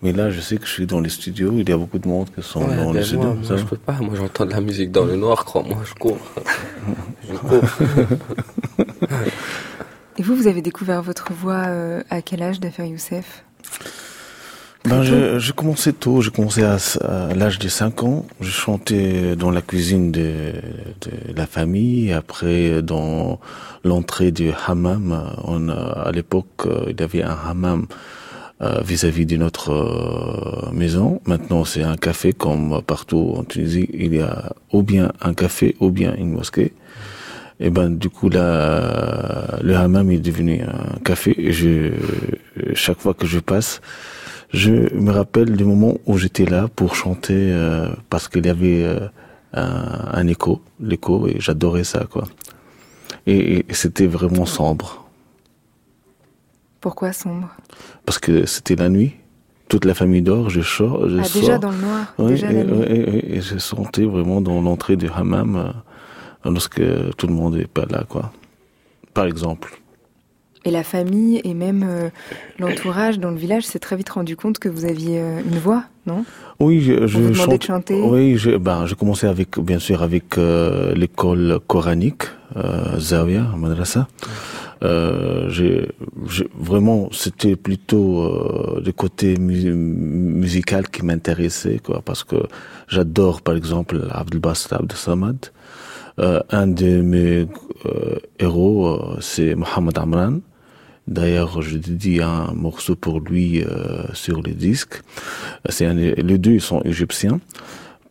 Mais 0.01 0.11
là, 0.11 0.29
je 0.29 0.39
sais 0.39 0.57
que 0.57 0.65
je 0.65 0.71
suis 0.71 0.85
dans 0.85 0.99
les 0.99 1.09
studios, 1.09 1.53
il 1.57 1.67
y 1.67 1.71
a 1.71 1.77
beaucoup 1.77 1.97
de 1.97 2.07
monde 2.07 2.29
qui 2.35 2.43
sont 2.43 2.63
ouais, 2.63 2.75
dans 2.75 2.91
les 2.91 3.01
studios. 3.01 3.23
Moi, 3.23 3.37
moi 3.47 3.57
je 3.57 3.63
peux 3.63 3.77
pas, 3.77 3.93
moi 3.93 4.13
j'entends 4.13 4.45
de 4.45 4.51
la 4.51 4.61
musique 4.61 4.91
dans 4.91 5.05
le 5.05 5.15
noir, 5.15 5.45
crois-moi, 5.45 5.77
je 5.83 5.93
cours. 5.95 6.19
je 7.27 7.37
cours. 7.37 7.63
Et 10.17 10.23
vous, 10.23 10.35
vous 10.35 10.47
avez 10.47 10.61
découvert 10.61 11.01
votre 11.01 11.33
voix 11.33 11.65
euh, 11.67 12.03
à 12.09 12.21
quel 12.21 12.41
âge 12.41 12.59
d'affaire 12.59 12.85
Youssef? 12.85 13.43
Ben, 14.85 15.39
j'ai 15.39 15.53
commencé 15.53 15.93
tôt, 15.93 16.21
j'ai 16.21 16.31
commencé 16.31 16.63
à, 16.63 16.77
à 17.03 17.33
l'âge 17.33 17.59
de 17.59 17.67
5 17.67 18.03
ans. 18.03 18.25
Je 18.41 18.49
chantais 18.49 19.35
dans 19.35 19.51
la 19.51 19.61
cuisine 19.61 20.11
de, 20.11 20.53
de 21.01 21.35
la 21.35 21.45
famille, 21.45 22.11
après 22.13 22.81
dans 22.81 23.39
l'entrée 23.83 24.31
du 24.31 24.51
hammam. 24.67 25.33
On, 25.43 25.69
à 25.69 26.11
l'époque, 26.11 26.67
il 26.87 26.99
y 26.99 27.03
avait 27.03 27.23
un 27.23 27.37
hammam 27.47 27.87
vis-à-vis 28.61 29.25
-vis 29.25 29.27
de 29.27 29.37
notre 29.37 29.71
euh, 29.71 30.71
maison. 30.71 31.21
Maintenant, 31.25 31.65
c'est 31.65 31.83
un 31.83 31.97
café 31.97 32.33
comme 32.33 32.81
partout 32.81 33.33
en 33.37 33.43
Tunisie. 33.43 33.89
Il 33.93 34.15
y 34.15 34.21
a 34.21 34.53
ou 34.71 34.81
bien 34.81 35.11
un 35.21 35.33
café 35.33 35.75
ou 35.79 35.89
bien 35.91 36.15
une 36.15 36.31
mosquée. 36.31 36.71
Et 37.59 37.69
ben 37.69 37.89
du 37.89 38.09
coup 38.09 38.29
là, 38.29 39.59
le 39.61 39.75
hammam 39.75 40.11
est 40.11 40.19
devenu 40.19 40.61
un 40.61 40.99
café. 41.03 41.33
Et 41.37 41.51
je, 41.51 41.91
chaque 42.73 42.99
fois 42.99 43.13
que 43.13 43.25
je 43.25 43.39
passe, 43.39 43.81
je 44.55 44.71
me 44.95 45.11
rappelle 45.11 45.55
du 45.57 45.65
moment 45.65 45.97
où 46.05 46.17
j'étais 46.17 46.45
là 46.45 46.69
pour 46.73 46.95
chanter 46.95 47.51
euh, 47.51 47.89
parce 48.09 48.27
qu'il 48.29 48.45
y 48.45 48.49
avait 48.49 48.83
euh, 48.83 49.07
un, 49.53 50.09
un, 50.13 50.27
écho, 50.27 50.61
l'écho, 50.79 51.27
et 51.27 51.35
j'adorais 51.39 51.83
ça 51.83 52.05
quoi. 52.09 52.23
Et, 53.27 53.65
et 53.69 53.73
c'était 53.73 54.07
vraiment 54.07 54.45
sombre. 54.45 55.05
Pourquoi 56.79 57.11
sombre? 57.11 57.49
Parce 58.05 58.17
que 58.17 58.45
c'était 58.45 58.75
la 58.75 58.89
nuit. 58.89 59.15
Toute 59.67 59.83
la 59.83 59.95
famille 59.95 60.21
dort, 60.21 60.49
je 60.49 60.61
sors. 60.61 61.09
Je 61.09 61.17
ah, 61.17 61.23
sors. 61.23 61.41
déjà 61.41 61.57
dans 61.57 61.71
le 61.71 61.77
noir 61.77 62.13
oui, 62.19 62.31
déjà 62.31 62.51
et, 62.51 62.53
la 62.53 62.63
nuit. 62.63 62.83
Et, 62.87 63.35
et, 63.35 63.41
je 63.41 63.57
sentais 63.57 64.05
vraiment 64.05 64.39
dans 64.39 64.61
l'entrée 64.61 64.95
du 64.95 65.09
hammam 65.09 65.55
euh, 66.45 66.49
lorsque 66.49 66.81
tout 67.17 67.27
le 67.27 67.33
monde 67.33 67.55
n'est 67.55 67.65
pas 67.65 67.85
là, 67.89 68.05
quoi. 68.07 68.31
Par 69.13 69.25
exemple. 69.25 69.81
Et 70.67 70.71
la 70.71 70.83
famille 70.83 71.41
et 71.43 71.53
même 71.53 71.85
euh, 71.87 72.09
l'entourage 72.57 73.19
dans 73.19 73.29
le 73.29 73.37
village 73.37 73.63
s'est 73.63 73.77
très 73.77 73.95
vite 73.95 74.09
rendu 74.09 74.35
compte 74.35 74.57
que 74.57 74.67
vous 74.67 74.85
aviez 74.85 75.21
euh, 75.21 75.39
une 75.45 75.59
voix, 75.59 75.83
non? 76.07 76.25
Oui, 76.59 76.81
je, 76.81 77.05
je 77.05 77.33
chante. 77.33 77.59
De 77.59 77.63
chanter? 77.63 78.01
Oui, 78.01 78.35
je, 78.37 78.57
ben, 78.57 78.87
je 78.87 78.95
commençais 78.95 79.27
avec, 79.27 79.59
bien 79.59 79.77
sûr, 79.77 80.01
avec 80.01 80.39
euh, 80.39 80.95
l'école 80.95 81.59
coranique, 81.67 82.23
Zawiya, 82.97 83.43
Madrasa. 83.55 84.07
J'ai, 85.49 85.87
vraiment, 86.57 87.09
c'était 87.11 87.55
plutôt 87.55 88.79
le 88.83 88.91
côté 88.91 89.35
mu 89.37 89.71
musical 89.73 90.89
qui 90.89 91.03
m'intéressait, 91.03 91.79
quoi, 91.83 92.01
parce 92.03 92.23
que 92.23 92.37
j'adore, 92.87 93.41
par 93.41 93.55
exemple, 93.55 94.07
Abdel 94.11 94.39
Basr 94.39 94.73
Abdel 94.73 94.97
Samad. 94.97 95.37
Un 96.17 96.67
de 96.67 97.01
mes 97.01 97.47
héros, 98.39 98.99
c'est 99.19 99.53
Mohamed 99.55 99.97
Amran. 99.97 100.39
D'ailleurs, 101.07 101.61
je 101.61 101.77
dédie 101.77 102.21
un 102.21 102.51
morceau 102.53 102.95
pour 102.95 103.19
lui 103.19 103.63
euh, 103.63 104.03
sur 104.13 104.41
les 104.41 104.53
disques. 104.53 105.01
C'est 105.69 105.93
les 105.93 106.37
deux 106.37 106.59
sont 106.59 106.81
égyptiens. 106.81 107.39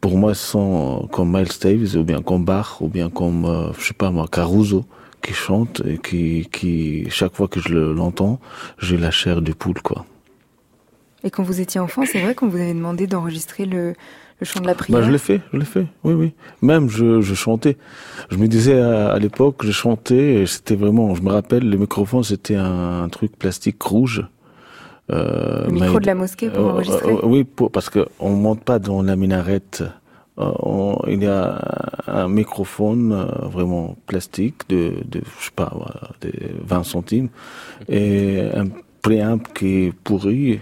Pour 0.00 0.16
moi, 0.16 0.33
ils 0.33 0.37
sont 0.37 1.09
comme 1.11 1.37
Miles 1.37 1.48
Davis 1.61 1.94
ou 1.96 2.04
bien 2.04 2.22
comme 2.22 2.44
Bach 2.44 2.80
ou 2.80 2.88
bien 2.88 3.11
comme 3.11 3.46
euh, 3.46 3.72
je 3.78 3.87
sais 3.87 3.94
pas 3.94 4.11
moi 4.11 4.28
Caruso 4.30 4.85
qui 5.22 5.33
chante 5.33 5.83
et 5.87 5.98
qui 5.98 6.48
qui 6.52 7.09
chaque 7.11 7.35
fois 7.35 7.48
que 7.48 7.59
je 7.59 7.74
l'entends, 7.74 8.38
j'ai 8.78 8.98
la 8.98 9.11
chair 9.11 9.42
de 9.42 9.52
poule 9.52 9.80
quoi. 9.83 10.04
Et 11.24 11.30
quand 11.30 11.42
vous 11.42 11.61
étiez 11.61 11.80
enfant, 11.80 12.02
c'est 12.04 12.20
vrai 12.20 12.35
qu'on 12.35 12.48
vous 12.48 12.59
avait 12.59 12.74
demandé 12.74 13.07
d'enregistrer 13.07 13.64
le 13.64 13.94
le 14.40 14.47
chant 14.47 14.61
de 14.61 14.66
la 14.66 14.75
prière. 14.75 15.01
Bah, 15.01 15.07
je 15.07 15.12
l'ai 15.12 15.18
fait, 15.18 15.40
je 15.53 15.59
l'ai 15.59 15.64
fait. 15.64 15.87
Oui, 16.03 16.14
oui. 16.14 16.33
Même 16.62 16.88
je, 16.88 17.20
je 17.20 17.35
chantais. 17.35 17.77
Je 18.31 18.37
me 18.37 18.49
disais 18.49 18.81
à, 18.81 19.12
à 19.12 19.18
l'époque, 19.18 19.64
je 19.64 19.73
chantais. 19.73 20.42
et 20.42 20.47
C'était 20.47 20.75
vraiment. 20.77 21.14
Je 21.14 21.23
me 21.23 21.31
rappelle, 21.31 21.68
le 21.68 21.77
microphone, 21.77 22.25
c'était 22.25 22.57
un, 22.57 23.05
un, 23.05 23.09
truc 23.09 23.37
plastique 23.38 23.81
rouge. 23.83 24.27
Euh, 25.12 25.66
le 25.66 25.73
micro 25.73 25.94
mais, 25.94 26.01
de 26.01 26.07
la 26.07 26.14
mosquée 26.14 26.51
pour 26.51 26.66
euh, 26.66 26.70
enregistrer. 26.70 27.12
Euh, 27.12 27.20
oui, 27.23 27.44
pour, 27.44 27.70
parce 27.70 27.90
que 27.90 28.07
on 28.18 28.31
monte 28.31 28.64
pas 28.64 28.79
dans 28.79 29.03
la 29.03 29.16
minarette. 29.16 29.85
On, 30.37 30.99
il 31.07 31.23
y 31.23 31.27
a 31.29 31.61
un 32.09 32.27
microphone 32.27 33.29
vraiment 33.42 33.97
plastique 34.07 34.68
de, 34.68 34.94
de 35.05 35.20
je 35.38 35.44
sais 35.44 35.51
pas, 35.55 35.73
de 36.23 36.33
20 36.64 36.83
centimes 36.83 37.29
et 37.88 38.40
un 38.52 38.65
préamp 39.00 39.38
qui 39.38 39.85
est 39.85 39.92
pourri. 39.92 40.58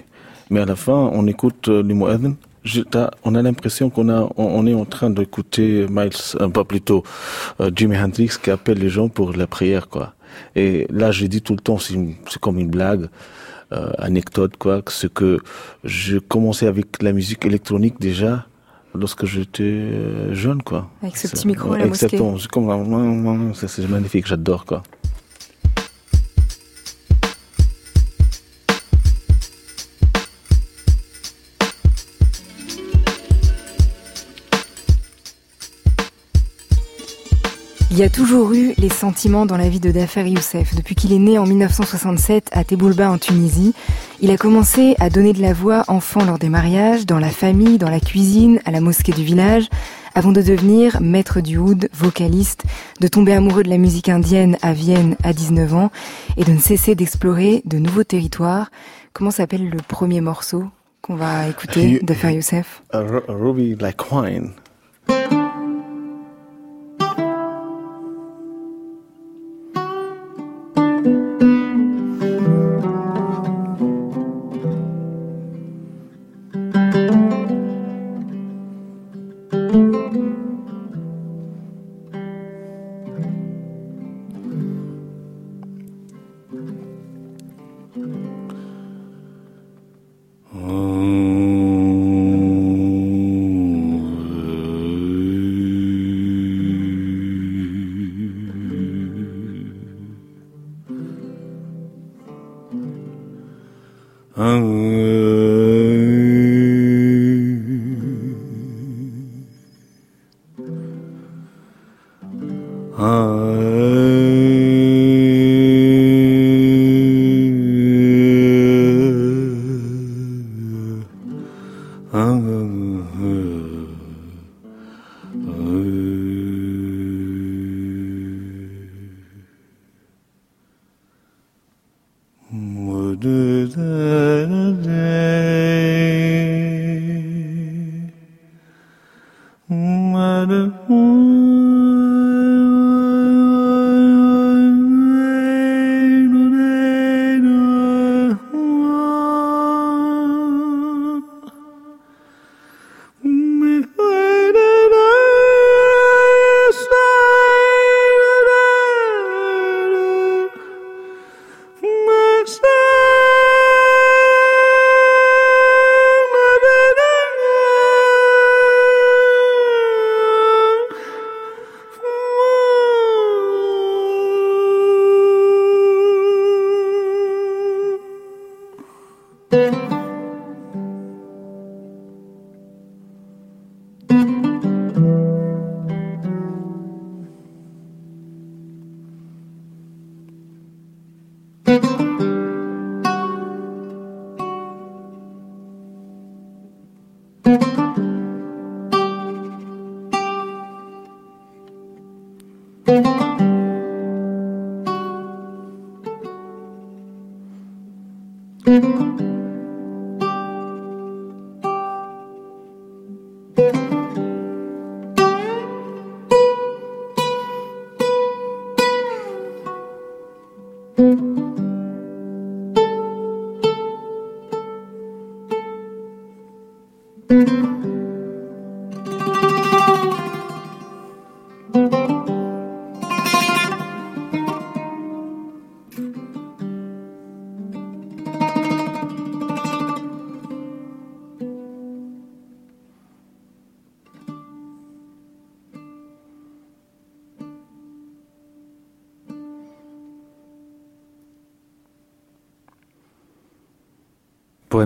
Mais 0.51 0.61
à 0.61 0.67
la 0.67 0.77
fin, 0.77 1.11
on 1.15 1.27
écoute 1.27 1.69
le 1.69 1.83
muezzin 1.95 2.35
on 3.25 3.35
a 3.35 3.43
l'impression 3.43 3.91
qu'on 3.91 4.09
a, 4.09 4.29
on, 4.37 4.67
est 4.67 4.75
en 4.75 4.85
train 4.85 5.11
d'écouter 5.11 5.87
Miles, 5.89 6.11
euh, 6.41 6.49
pas 6.49 6.65
plutôt 6.65 7.03
euh, 7.61 7.71
Jimi 7.75 7.97
Hendrix 7.97 8.31
qui 8.43 8.51
appelle 8.51 8.79
les 8.79 8.89
gens 8.89 9.09
pour 9.09 9.33
la 9.33 9.47
prière, 9.47 9.89
quoi. 9.89 10.15
Et 10.57 10.87
là, 10.91 11.11
je 11.11 11.27
dis 11.27 11.43
tout 11.43 11.53
le 11.55 11.61
temps, 11.61 11.79
c'est 11.79 11.95
comme 12.41 12.59
une 12.59 12.71
blague, 12.71 13.09
euh, 13.73 13.93
anecdote, 13.99 14.57
quoi, 14.59 14.83
ce 14.89 15.07
que 15.07 15.39
je 15.85 16.19
commençais 16.19 16.67
avec 16.67 17.03
la 17.03 17.13
musique 17.13 17.45
électronique 17.45 18.01
déjà 18.01 18.47
lorsque 18.95 19.27
j'étais 19.27 20.35
jeune, 20.35 20.63
quoi. 20.63 20.91
Avec 21.03 21.17
ce 21.17 21.29
petit 21.29 21.47
micro 21.47 21.73
à 21.73 21.79
la 21.79 21.87
Exactement, 21.87 22.37
c'est 23.55 23.89
magnifique, 23.89 24.27
j'adore, 24.27 24.65
quoi. 24.65 24.83
Il 37.93 37.99
y 37.99 38.03
a 38.05 38.09
toujours 38.09 38.55
eu 38.55 38.73
les 38.79 38.89
sentiments 38.89 39.45
dans 39.45 39.59
la 39.59 39.69
vie 39.69 39.79
de 39.79 39.91
Dafer 39.91 40.27
Youssef. 40.27 40.75
Depuis 40.75 40.95
qu'il 40.95 41.13
est 41.13 41.19
né 41.19 41.39
en 41.39 41.45
1967 41.45 42.49
à 42.51 42.65
Teboulba 42.65 43.11
en 43.11 43.19
Tunisie, 43.19 43.75
Il 44.23 44.31
a 44.31 44.39
commencé 44.39 44.97
à 44.99 45.11
donner 45.11 45.35
de 45.35 45.43
la 45.43 45.53
voix 45.53 45.85
enfant 45.89 46.25
lors 46.25 46.39
des 46.39 46.49
mariages, 46.49 47.05
dans 47.05 47.19
la 47.19 47.29
famille, 47.29 47.77
dans 47.77 47.91
la 47.91 48.01
cuisine, 48.01 48.61
à 48.65 48.71
la 48.71 48.81
mosquée 48.81 49.13
du 49.13 49.25
village, 49.25 49.69
avant 50.15 50.33
de 50.33 50.41
devenir 50.41 51.03
maître 51.03 51.43
du 51.43 51.59
oud, 51.59 51.91
vocaliste, 51.93 52.65
de 53.03 53.09
tomber 53.09 53.35
amoureux 53.35 53.63
de 53.63 53.69
la 53.69 53.77
musique 53.77 54.09
indienne 54.09 54.57
à 54.63 54.73
Vienne 54.73 55.17
à 55.23 55.35
19 55.35 55.75
ans 55.75 55.91
et 56.39 56.45
de 56.45 56.53
ne 56.53 56.61
cesser 56.61 56.95
d'explorer 56.95 57.61
de 57.67 57.77
nouveaux 57.77 58.05
territoires. 58.05 58.71
Comment 59.13 59.31
s'appelle 59.31 59.69
le 59.69 59.83
premier 59.87 60.23
morceau 60.23 60.65
qu'on 61.03 61.17
va 61.17 61.47
écouter 61.47 62.01
de 62.03 62.15
Fer 62.15 62.31
Youssef? 62.31 62.83
Ruby 62.95 63.77
Like 63.79 64.11
Wine. 64.11 64.53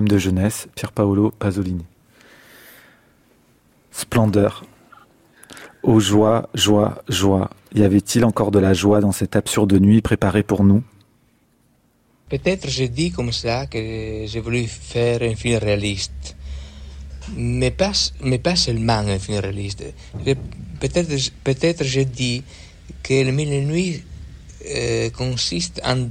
De 0.05 0.17
jeunesse, 0.19 0.67
Pier 0.75 0.89
Paolo 0.93 1.31
Pasolini. 1.31 1.85
Splendeur. 3.91 4.63
Ô 5.81 5.99
joie, 5.99 6.49
joie, 6.53 7.01
joie. 7.09 7.49
Y 7.73 7.83
avait-il 7.83 8.23
encore 8.25 8.51
de 8.51 8.59
la 8.59 8.73
joie 8.73 9.01
dans 9.01 9.11
cette 9.11 9.35
absurde 9.35 9.73
nuit 9.73 10.01
préparée 10.01 10.43
pour 10.43 10.63
nous? 10.63 10.83
Peut-être 12.29 12.69
j'ai 12.69 12.89
dit 12.89 13.11
comme 13.11 13.31
ça 13.31 13.65
que 13.65 14.25
j'ai 14.27 14.39
voulu 14.39 14.67
faire 14.67 15.23
un 15.23 15.35
film 15.35 15.57
réaliste. 15.57 16.35
Mais 17.35 17.71
pas, 17.71 17.93
mais 18.21 18.37
pas 18.37 18.55
seulement 18.55 18.99
un 18.99 19.17
film 19.17 19.39
réaliste. 19.39 19.83
Peut-être 20.79 21.09
peut 21.43 21.85
j'ai 21.85 22.05
dit 22.05 22.43
que 23.01 23.23
Le 23.23 23.31
Mille 23.31 23.53
et 23.53 23.65
Nuits 23.65 24.03
euh, 24.69 25.09
consiste 25.09 25.81
en, 25.83 26.07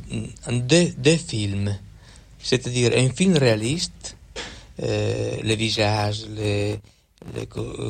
deux 0.53 1.17
films 1.17 1.77
c'est-à-dire 2.47 2.93
un 2.97 3.11
film 3.11 3.37
réaliste, 3.37 4.17
euh, 4.81 5.37
les 5.43 5.57
visages, 5.57 6.27
les, 6.37 6.79
les 7.35 7.47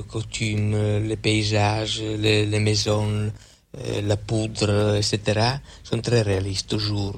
coutumes, 0.09 1.05
les 1.07 1.17
paysages, 1.17 2.01
les, 2.01 2.61
maisons, 2.61 3.31
euh, 3.79 4.01
la 4.01 4.17
poudre, 4.17 4.97
etc., 4.97 5.59
sont 5.85 6.01
très 6.01 6.23
réalistes 6.23 6.69
toujours. 6.69 7.17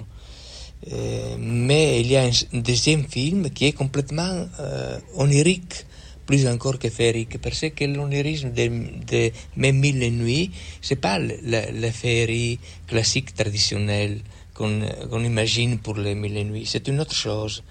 Euh, 0.92 1.36
mais 1.38 2.00
il 2.00 2.08
y 2.10 2.16
a 2.16 2.24
un, 2.24 2.30
deuxième 2.52 3.04
film 3.06 3.50
qui 3.50 3.66
est 3.66 3.72
complètement 3.72 4.46
euh, 4.58 4.98
onirique, 5.14 5.86
plus 6.26 6.44
encore 6.48 6.78
que 6.80 6.90
féerique, 6.90 7.40
parce 7.40 7.64
que 7.70 7.84
l'onirisme 7.84 8.50
de, 8.50 8.66
de 9.06 9.30
Mes 9.56 9.72
Mille 9.72 10.12
Nuits, 10.12 10.50
c'est 10.82 11.00
pas 11.00 11.20
la, 11.20 11.70
la 11.70 11.92
féerie 11.92 12.58
classique 12.88 13.32
traditionnelle 13.32 14.18
qu'on 14.58 15.24
imagine 15.24 15.78
pour 15.78 15.94
les 15.96 16.14
mille 16.14 16.36
et 16.36 16.44
nuits. 16.44 16.66
C'est 16.66 16.88
une 16.88 17.00
autre 17.00 17.14
chose. 17.14 17.62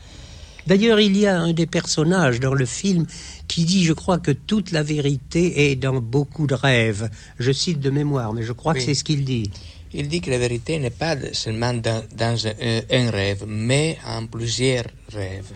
D'ailleurs, 0.67 0.99
il 0.99 1.15
y 1.17 1.27
a 1.27 1.37
un 1.39 1.53
des 1.53 1.65
personnages 1.65 2.39
dans 2.39 2.53
le 2.53 2.65
film 2.65 3.05
qui 3.47 3.63
dit, 3.63 3.83
je 3.85 3.93
crois, 3.93 4.19
que 4.19 4.31
toute 4.31 4.71
la 4.71 4.83
vérité 4.83 5.71
est 5.71 5.75
dans 5.75 6.01
beaucoup 6.01 6.47
de 6.47 6.55
rêves. 6.55 7.09
Je 7.39 7.51
cite 7.51 7.79
de 7.79 7.89
mémoire, 7.89 8.33
mais 8.33 8.43
je 8.43 8.51
crois 8.53 8.73
que 8.73 8.81
c'est 8.81 8.93
ce 8.93 9.03
qu'il 9.03 9.23
dit. 9.23 9.49
Il 9.93 10.09
dit 10.09 10.19
que 10.19 10.29
la 10.29 10.37
vérité 10.37 10.79
n'est 10.79 10.89
pas 10.89 11.15
seulement 11.31 11.73
dans, 11.73 12.47
un 12.91 13.11
rêve, 13.11 13.45
mais 13.47 13.97
en 14.05 14.25
plusieurs 14.27 14.87
rêves. 15.13 15.51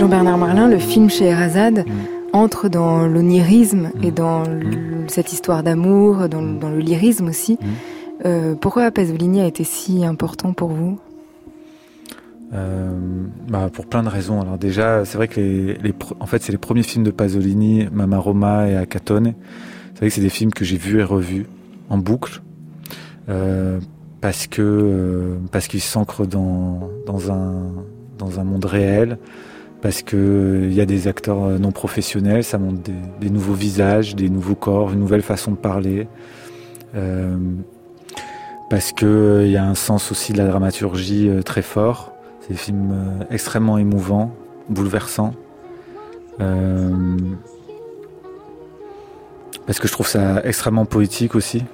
Jean-Bernard 0.00 0.38
Marlin, 0.38 0.66
le 0.66 0.78
film 0.78 1.10
chez 1.10 1.26
Erazade 1.26 1.84
entre 2.32 2.70
dans 2.70 3.06
l'onirisme 3.06 3.90
et 4.02 4.10
dans 4.10 4.44
cette 5.08 5.30
histoire 5.34 5.62
d'amour, 5.62 6.26
dans, 6.30 6.40
le 6.40 6.78
lyrisme 6.78 7.28
aussi. 7.28 7.58
Euh, 8.24 8.54
pourquoi 8.54 8.90
Pasolini 8.90 9.42
a 9.42 9.46
été 9.46 9.62
si 9.62 10.06
important 10.06 10.54
pour 10.54 10.70
vous? 10.70 10.98
Euh, 12.54 12.88
bah, 13.46 13.68
pour 13.70 13.84
plein 13.84 14.02
de 14.02 14.08
raisons. 14.08 14.40
Alors 14.40 14.56
déjà, 14.56 15.04
c'est 15.04 15.18
vrai 15.18 15.28
que 15.28 15.38
les, 15.38 15.74
les 15.74 15.94
en 16.18 16.24
fait, 16.24 16.42
c'est 16.42 16.52
les 16.52 16.56
premiers 16.56 16.82
films 16.82 17.04
de 17.04 17.10
Pasolini, 17.10 17.86
Mama 17.92 18.16
Roma 18.16 18.68
et 18.70 18.76
Acatone. 18.76 19.34
C'est 19.92 19.98
vrai 19.98 20.08
que 20.08 20.14
c'est 20.14 20.22
des 20.22 20.30
films 20.30 20.52
que 20.52 20.64
j'ai 20.64 20.78
vus 20.78 21.00
et 21.00 21.04
revus 21.04 21.46
en 21.90 21.98
boucle 21.98 22.40
euh, 23.28 23.80
parce 24.22 24.46
que 24.46 24.62
euh, 24.62 25.36
parce 25.52 25.68
qu'ils 25.68 25.82
s'ancrent 25.82 26.26
dans 26.26 26.88
dans 27.06 27.30
un 27.30 27.52
dans 28.16 28.40
un 28.40 28.44
monde 28.44 28.64
réel, 28.64 29.18
parce 29.82 30.02
que 30.02 30.16
euh, 30.16 30.70
y 30.70 30.80
a 30.80 30.86
des 30.86 31.08
acteurs 31.08 31.42
euh, 31.44 31.58
non 31.58 31.72
professionnels, 31.72 32.44
ça 32.44 32.58
montre 32.58 32.82
des, 33.20 33.30
nouveaux 33.30 33.54
visages, 33.54 34.14
des 34.14 34.28
nouveaux 34.28 34.54
corps, 34.54 34.92
une 34.92 35.00
nouvelle 35.00 35.22
façon 35.22 35.52
de 35.52 35.56
parler. 35.56 36.06
Euh, 36.94 37.36
parce 38.68 38.92
que 38.92 39.42
il 39.44 39.50
y 39.50 39.56
a 39.56 39.64
un 39.64 39.74
sens 39.74 40.12
aussi 40.12 40.32
de 40.32 40.38
la 40.38 40.46
dramaturgie 40.46 41.30
très 41.44 41.62
fort. 41.62 42.12
C'est 42.40 42.50
des 42.50 42.56
films 42.56 42.94
extrêmement 43.30 43.78
émouvants, 43.78 44.34
bouleversants. 44.68 45.34
Parce 49.66 49.78
que 49.78 49.88
je 49.88 49.92
trouve 49.92 50.06
ça 50.06 50.40
extrêmement 50.44 50.84
poétique 50.84 51.34
aussi. 51.34 51.64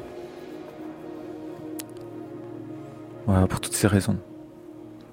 Voilà, 3.26 3.46
pour 3.46 3.60
toutes 3.60 3.74
ces 3.74 3.86
raisons. 3.86 4.16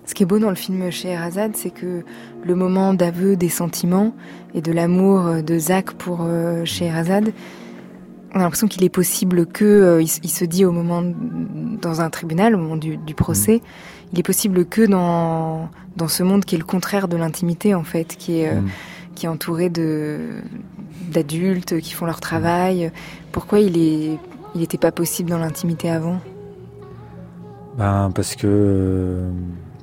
Ce 0.05 0.13
qui 0.13 0.23
est 0.23 0.25
beau 0.25 0.39
dans 0.39 0.49
le 0.49 0.55
film 0.55 0.91
Scheherazade, 0.91 1.55
c'est 1.55 1.69
que 1.69 2.03
le 2.43 2.55
moment 2.55 2.93
d'aveu 2.93 3.35
des 3.35 3.49
sentiments 3.49 4.13
et 4.53 4.61
de 4.61 4.71
l'amour 4.71 5.41
de 5.41 5.57
Zach 5.57 5.91
pour 5.91 6.19
euh, 6.21 6.65
Scheherazade, 6.65 7.31
on 8.33 8.39
a 8.39 8.43
l'impression 8.43 8.67
qu'il 8.67 8.83
est 8.83 8.89
possible 8.89 9.45
que, 9.45 9.63
euh, 9.63 10.01
il, 10.01 10.29
se 10.29 10.43
dit 10.43 10.65
au 10.65 10.71
moment 10.71 11.03
dans 11.81 12.01
un 12.01 12.09
tribunal, 12.09 12.55
au 12.55 12.57
moment 12.57 12.77
du, 12.77 12.97
procès, 13.15 13.57
mm. 13.57 14.07
il 14.13 14.19
est 14.19 14.23
possible 14.23 14.65
que 14.65 14.85
dans 14.85 15.69
dans 15.95 16.07
ce 16.07 16.23
monde 16.23 16.43
qui 16.43 16.55
est 16.55 16.57
le 16.57 16.63
contraire 16.63 17.07
de 17.07 17.15
l'intimité 17.15 17.75
en 17.75 17.83
fait, 17.83 18.15
qui 18.17 18.39
est 18.39 18.49
euh, 18.49 18.61
mm. 18.61 18.69
qui 19.15 19.25
est 19.27 19.29
entouré 19.29 19.69
de 19.69 20.19
d'adultes 21.11 21.79
qui 21.79 21.93
font 21.93 22.05
leur 22.05 22.19
travail. 22.19 22.91
Pourquoi 23.31 23.59
il 23.59 23.77
est 23.77 24.17
il 24.55 24.61
n'était 24.61 24.77
pas 24.77 24.91
possible 24.91 25.29
dans 25.29 25.39
l'intimité 25.39 25.89
avant? 25.89 26.19
Ben 27.77 28.11
parce 28.13 28.35
que 28.35 29.29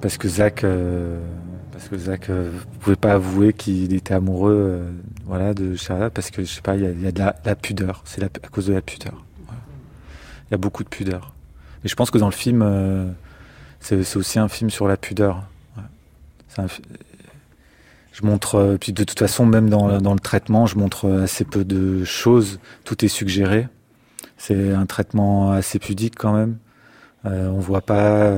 parce 0.00 0.16
que 0.16 0.28
Zach, 0.28 0.64
euh, 0.64 1.20
parce 1.72 1.88
que 1.88 2.30
euh, 2.30 2.50
pouvait 2.80 2.96
pas 2.96 3.12
avouer 3.12 3.52
qu'il 3.52 3.94
était 3.94 4.14
amoureux, 4.14 4.52
euh, 4.54 4.90
voilà, 5.24 5.54
de 5.54 5.74
Charlotte, 5.76 6.12
parce 6.12 6.30
que 6.30 6.42
je 6.42 6.48
sais 6.48 6.60
pas, 6.60 6.76
il 6.76 7.00
y 7.00 7.06
a, 7.06 7.12
de 7.12 7.18
la, 7.18 7.54
pudeur. 7.54 8.02
C'est 8.04 8.22
à 8.22 8.48
cause 8.48 8.66
de 8.66 8.74
la 8.74 8.82
pudeur. 8.82 9.24
Il 10.48 10.52
y 10.52 10.54
a 10.54 10.58
beaucoup 10.58 10.84
de 10.84 10.88
pudeur. 10.88 11.32
Et 11.84 11.88
je 11.88 11.94
pense 11.94 12.10
que 12.10 12.18
dans 12.18 12.26
le 12.26 12.32
film, 12.32 12.62
euh, 12.62 13.10
c'est 13.80 14.16
aussi 14.16 14.38
un 14.38 14.48
film 14.48 14.68
sur 14.68 14.88
la 14.88 14.96
pudeur. 14.96 15.44
je 18.12 18.22
montre, 18.22 18.76
puis 18.80 18.92
de 18.92 19.04
toute 19.04 19.18
façon, 19.18 19.46
même 19.46 19.70
dans, 19.70 20.00
dans, 20.00 20.12
le 20.12 20.20
traitement, 20.20 20.66
je 20.66 20.76
montre 20.76 21.10
assez 21.22 21.44
peu 21.44 21.64
de 21.64 22.04
choses. 22.04 22.60
Tout 22.84 23.04
est 23.04 23.08
suggéré. 23.08 23.68
C'est 24.36 24.72
un 24.72 24.86
traitement 24.86 25.52
assez 25.52 25.78
pudique 25.78 26.14
quand 26.18 26.34
même. 26.34 26.58
on 27.24 27.58
voit 27.60 27.82
pas 27.82 28.34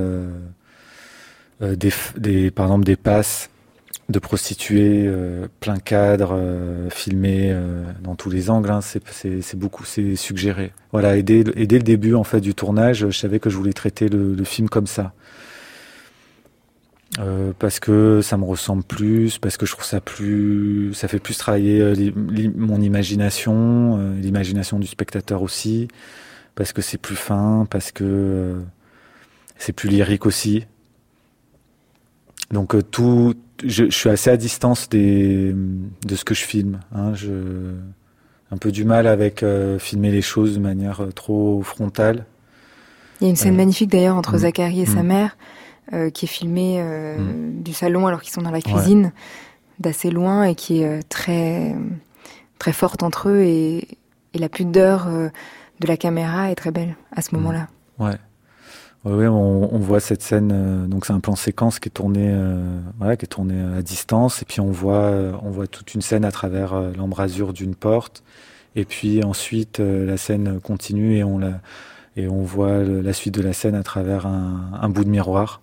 euh, 1.62 1.76
des, 1.76 2.50
par 2.50 2.66
exemple 2.66 2.84
des 2.84 2.96
passes 2.96 3.48
de 4.08 4.18
prostituées 4.18 5.04
euh, 5.06 5.46
plein 5.60 5.78
cadre, 5.78 6.34
euh, 6.36 6.90
filmées 6.90 7.56
dans 8.02 8.16
tous 8.16 8.30
les 8.30 8.50
angles. 8.50 8.70
Hein, 8.70 8.80
c'est 8.82 9.56
beaucoup, 9.56 9.84
c'est 9.84 10.16
suggéré. 10.16 10.72
Voilà, 10.90 11.16
et 11.16 11.22
dès, 11.22 11.44
et 11.54 11.66
dès, 11.66 11.78
le 11.78 11.84
début 11.84 12.14
en 12.14 12.24
fait 12.24 12.40
du 12.40 12.54
tournage, 12.54 13.06
je 13.08 13.16
savais 13.16 13.38
que 13.38 13.48
je 13.48 13.56
voulais 13.56 13.72
traiter 13.72 14.08
le, 14.08 14.44
film 14.44 14.68
comme 14.68 14.86
ça. 14.86 15.12
Parce 17.58 17.78
que 17.78 18.20
ça 18.22 18.38
me 18.38 18.44
ressemble 18.44 18.82
plus, 18.82 19.38
parce 19.38 19.58
que 19.58 19.66
je 19.66 19.72
trouve 19.72 19.84
ça 19.84 20.00
plus, 20.00 20.94
ça 20.94 21.08
fait 21.08 21.18
plus 21.18 21.36
travailler 21.36 22.12
mon 22.56 22.80
imagination, 22.80 24.14
l'imagination 24.14 24.78
du 24.78 24.86
spectateur 24.86 25.42
aussi, 25.42 25.88
parce 26.54 26.72
que 26.72 26.80
c'est 26.80 26.96
plus 26.96 27.16
fin, 27.16 27.66
parce 27.70 27.92
que 27.92 28.54
c'est 29.58 29.74
plus 29.74 29.90
lyrique 29.90 30.24
aussi. 30.24 30.64
Donc 32.52 32.74
euh, 32.74 32.82
tout, 32.82 33.34
je, 33.64 33.86
je, 33.86 33.90
suis 33.90 34.10
assez 34.10 34.30
à 34.30 34.36
distance 34.36 34.88
des, 34.88 35.54
de 36.06 36.14
ce 36.14 36.24
que 36.24 36.34
je 36.34 36.44
filme. 36.44 36.80
Hein, 36.94 37.14
je, 37.14 37.72
un 38.50 38.56
peu 38.58 38.70
du 38.70 38.84
mal 38.84 39.06
avec 39.06 39.42
euh, 39.42 39.78
filmer 39.78 40.10
les 40.10 40.20
choses 40.20 40.54
de 40.54 40.60
manière 40.60 41.02
euh, 41.02 41.10
trop 41.10 41.62
frontale. 41.62 42.26
Il 43.20 43.24
y 43.24 43.26
a 43.28 43.30
une 43.30 43.36
scène 43.36 43.56
magnifique 43.56 43.90
d'ailleurs 43.90 44.16
entre 44.16 44.34
mm. 44.34 44.38
Zachary 44.38 44.80
et 44.82 44.86
sa 44.86 45.02
mm. 45.02 45.06
mère, 45.06 45.36
qui 46.12 46.24
est 46.24 46.28
filmée 46.28 46.82
mm. 46.82 47.62
du 47.62 47.72
salon 47.72 48.06
alors 48.06 48.20
qu'ils 48.20 48.32
sont 48.32 48.42
dans 48.42 48.50
la 48.50 48.60
cuisine, 48.60 49.12
d'assez 49.78 50.10
loin 50.10 50.44
et 50.44 50.54
qui 50.54 50.82
est 50.82 51.02
très 51.08 51.74
très 52.58 52.72
forte 52.72 53.02
entre 53.02 53.28
eux 53.28 53.42
et, 53.42 53.86
et 54.34 54.38
la 54.38 54.48
pudeur 54.48 55.06
de 55.06 55.86
la 55.86 55.96
caméra 55.96 56.50
est 56.50 56.54
très 56.54 56.72
belle 56.72 56.96
à 57.14 57.22
ce 57.22 57.34
moment-là. 57.36 57.68
Ouais. 57.98 58.16
Oui, 59.04 59.26
on, 59.26 59.78
voit 59.78 59.98
cette 59.98 60.22
scène. 60.22 60.52
Euh, 60.52 60.86
donc 60.86 61.06
c'est 61.06 61.12
un 61.12 61.18
plan 61.18 61.34
séquence 61.34 61.80
qui 61.80 61.88
est 61.88 61.92
tourné, 61.92 62.30
euh, 62.32 63.16
qui 63.16 63.24
est 63.24 63.28
tourné 63.28 63.60
à 63.76 63.82
distance, 63.82 64.42
et 64.42 64.44
puis 64.44 64.60
on 64.60 64.70
voit, 64.70 64.94
euh, 64.94 65.32
on 65.42 65.50
voit 65.50 65.66
toute 65.66 65.94
une 65.94 66.02
scène 66.02 66.24
à 66.24 66.30
travers 66.30 66.80
l'embrasure 66.96 67.52
d'une 67.52 67.74
porte, 67.74 68.22
et 68.76 68.84
puis 68.84 69.24
ensuite 69.24 69.80
la 69.80 70.16
scène 70.16 70.60
continue 70.60 71.16
et 71.16 71.24
on 71.24 71.38
la, 71.38 71.60
et 72.16 72.28
on 72.28 72.42
voit 72.42 72.84
la 72.84 73.12
suite 73.12 73.34
de 73.34 73.42
la 73.42 73.52
scène 73.52 73.74
à 73.74 73.82
travers 73.82 74.26
un, 74.26 74.70
un 74.80 74.88
bout 74.88 75.04
de 75.04 75.10
miroir. 75.10 75.60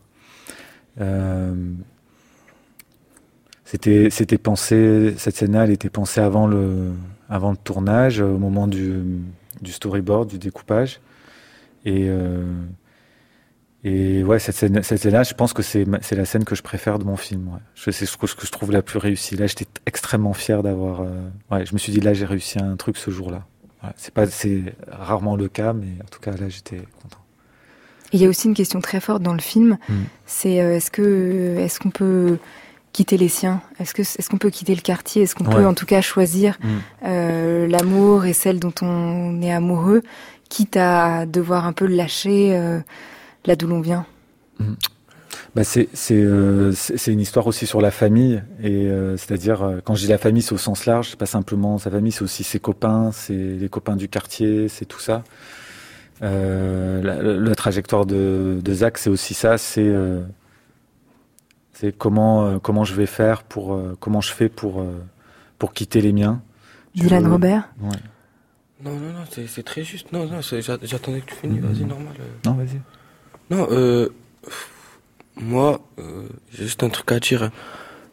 c'était, 3.63 4.09
c'était 4.09 4.37
pensé, 4.37 5.15
cette 5.17 5.37
scène-là, 5.37 5.63
elle 5.63 5.71
était 5.71 5.89
pensée 5.89 6.19
avant 6.19 6.45
le, 6.47 6.91
avant 7.29 7.51
le 7.51 7.57
tournage, 7.57 8.19
au 8.19 8.37
moment 8.37 8.67
du, 8.67 9.01
du 9.61 9.71
storyboard, 9.71 10.27
du 10.27 10.39
découpage, 10.39 10.99
et 11.85 12.09
et 13.83 14.23
ouais, 14.23 14.39
cette 14.39 14.55
scène, 14.55 14.83
cette 14.83 15.01
scène-là, 15.01 15.23
je 15.23 15.33
pense 15.33 15.53
que 15.53 15.61
c'est, 15.61 15.85
la 15.85 16.25
scène 16.25 16.43
que 16.43 16.55
je 16.55 16.61
préfère 16.61 16.99
de 16.99 17.05
mon 17.05 17.15
film. 17.15 17.47
Ouais. 17.47 17.59
Je, 17.75 17.91
c'est 17.91 18.05
ce 18.05 18.17
que, 18.17 18.27
je 18.27 18.51
trouve 18.51 18.71
la 18.71 18.81
plus 18.81 18.99
réussie. 18.99 19.37
Là, 19.37 19.47
j'étais 19.47 19.67
extrêmement 19.85 20.33
fier 20.33 20.63
d'avoir. 20.63 21.01
Euh, 21.01 21.29
ouais, 21.51 21.65
je 21.65 21.73
me 21.73 21.77
suis 21.79 21.93
dit 21.93 22.01
là, 22.01 22.13
j'ai 22.13 22.25
réussi 22.25 22.59
un 22.59 22.75
truc 22.75 22.97
ce 22.97 23.09
jour-là. 23.09 23.45
Ouais, 23.83 23.91
c'est 23.95 24.13
pas, 24.13 24.27
c'est 24.27 24.75
rarement 24.89 25.37
le 25.37 25.47
cas, 25.47 25.71
mais 25.71 25.87
en 26.03 26.07
tout 26.09 26.19
cas 26.19 26.31
là, 26.31 26.49
j'étais 26.49 26.81
content. 27.01 27.19
Il 28.11 28.21
y 28.21 28.25
a 28.25 28.29
aussi 28.29 28.47
une 28.47 28.53
question 28.53 28.81
très 28.81 28.99
forte 28.99 29.21
dans 29.21 29.33
le 29.33 29.39
film. 29.39 29.77
Mm. 29.87 29.93
C'est 30.25 30.61
euh, 30.61 30.75
est-ce 30.75 30.91
que, 30.91 31.55
est-ce 31.59 31.79
qu'on 31.79 31.91
peut 31.91 32.37
quitter 32.91 33.17
les 33.17 33.29
siens? 33.29 33.61
Est-ce 33.79 33.93
que, 33.93 34.01
est-ce 34.01 34.29
qu'on 34.29 34.37
peut 34.37 34.49
quitter 34.49 34.75
le 34.75 34.81
quartier? 34.81 35.21
Est-ce 35.21 35.35
qu'on 35.35 35.45
peut 35.45 35.65
en 35.65 35.73
tout 35.73 35.85
cas 35.85 36.01
choisir 36.01 36.57
mm. 36.61 36.67
euh, 37.05 37.67
l'amour 37.67 38.25
et 38.25 38.33
celle 38.33 38.59
dont 38.59 38.73
on 38.81 39.41
est 39.41 39.53
amoureux, 39.53 40.01
quitte 40.49 40.75
à 40.75 41.25
devoir 41.25 41.65
un 41.65 41.73
peu 41.73 41.85
le 41.85 41.95
lâcher 41.95 42.57
euh, 42.57 42.79
là 43.45 43.55
d'où 43.55 43.67
l'on 43.67 43.81
vient. 43.81 44.05
Mmh. 44.59 44.73
bah 45.55 45.63
c'est 45.63 45.87
euh, 46.11 46.73
c'est 46.73 47.13
une 47.13 47.21
histoire 47.21 47.47
aussi 47.47 47.65
sur 47.65 47.79
la 47.79 47.91
famille 47.91 48.43
et 48.61 48.87
euh, 48.87 49.15
c'est-à-dire 49.15 49.63
euh, 49.63 49.79
quand 49.81 49.95
je 49.95 50.01
dis 50.01 50.07
la 50.07 50.17
famille 50.17 50.41
c'est 50.41 50.51
au 50.51 50.57
sens 50.57 50.85
large 50.85 51.11
c'est 51.11 51.19
pas 51.19 51.25
simplement 51.25 51.77
sa 51.77 51.89
famille 51.89 52.11
c'est 52.11 52.23
aussi 52.23 52.43
ses 52.43 52.59
copains 52.59 53.11
c'est 53.13 53.33
les 53.33 53.69
copains 53.69 53.95
du 53.95 54.09
quartier 54.09 54.67
c'est 54.67 54.85
tout 54.85 54.99
ça. 54.99 55.23
La, 56.21 56.99
la, 57.01 57.55
trajectoire 57.55 58.05
de, 58.05 58.59
de 58.61 58.73
Zach 58.73 58.97
c'est 58.97 59.09
aussi 59.09 59.33
ça 59.33 59.57
c'est 59.57 59.89
c'est 61.71 61.97
comment 61.97 62.59
comment 62.59 62.83
je 62.83 62.93
vais 62.93 63.05
faire 63.05 63.43
pour 63.43 63.79
comment 64.01 64.19
je 64.19 64.33
fais 64.33 64.49
pour 64.49 64.85
pour 65.57 65.71
quitter 65.71 66.01
les 66.01 66.11
miens. 66.11 66.41
Dylan 66.93 67.25
Robert 67.25 67.69
ouais. 67.81 67.89
non 68.83 68.99
non 68.99 69.13
non 69.13 69.23
c'est 69.29 69.63
très 69.63 69.85
juste. 69.85 70.11
Non 70.11 70.25
non 70.25 70.41
j'attendais 70.41 71.21
que 71.21 71.27
tu 71.27 71.35
finisses. 71.35 71.61
Vas-y 71.61 71.85
normal 71.85 72.13
non 72.45 72.55
vas-y 72.55 72.81
non, 73.49 73.67
euh, 73.71 74.09
moi, 75.35 75.81
euh, 75.97 76.27
j'ai 76.51 76.65
juste 76.65 76.83
un 76.83 76.89
truc 76.89 77.11
à 77.11 77.19
dire. 77.19 77.49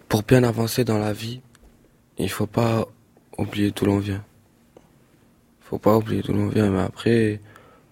Pour 0.09 0.23
bien 0.23 0.45
avancer 0.45 0.85
dans 0.85 0.99
la 0.99 1.13
vie, 1.13 1.41
il 2.17 2.31
faut 2.31 2.47
pas 2.47 2.87
oublier 3.37 3.71
d'où 3.73 3.85
l'on 3.85 3.99
vient. 3.99 4.25
Faut 5.61 5.79
pas 5.79 5.97
oublier 5.97 6.23
d'où 6.23 6.33
l'on 6.33 6.49
vient, 6.49 6.71
mais 6.71 6.83
après, 6.83 7.41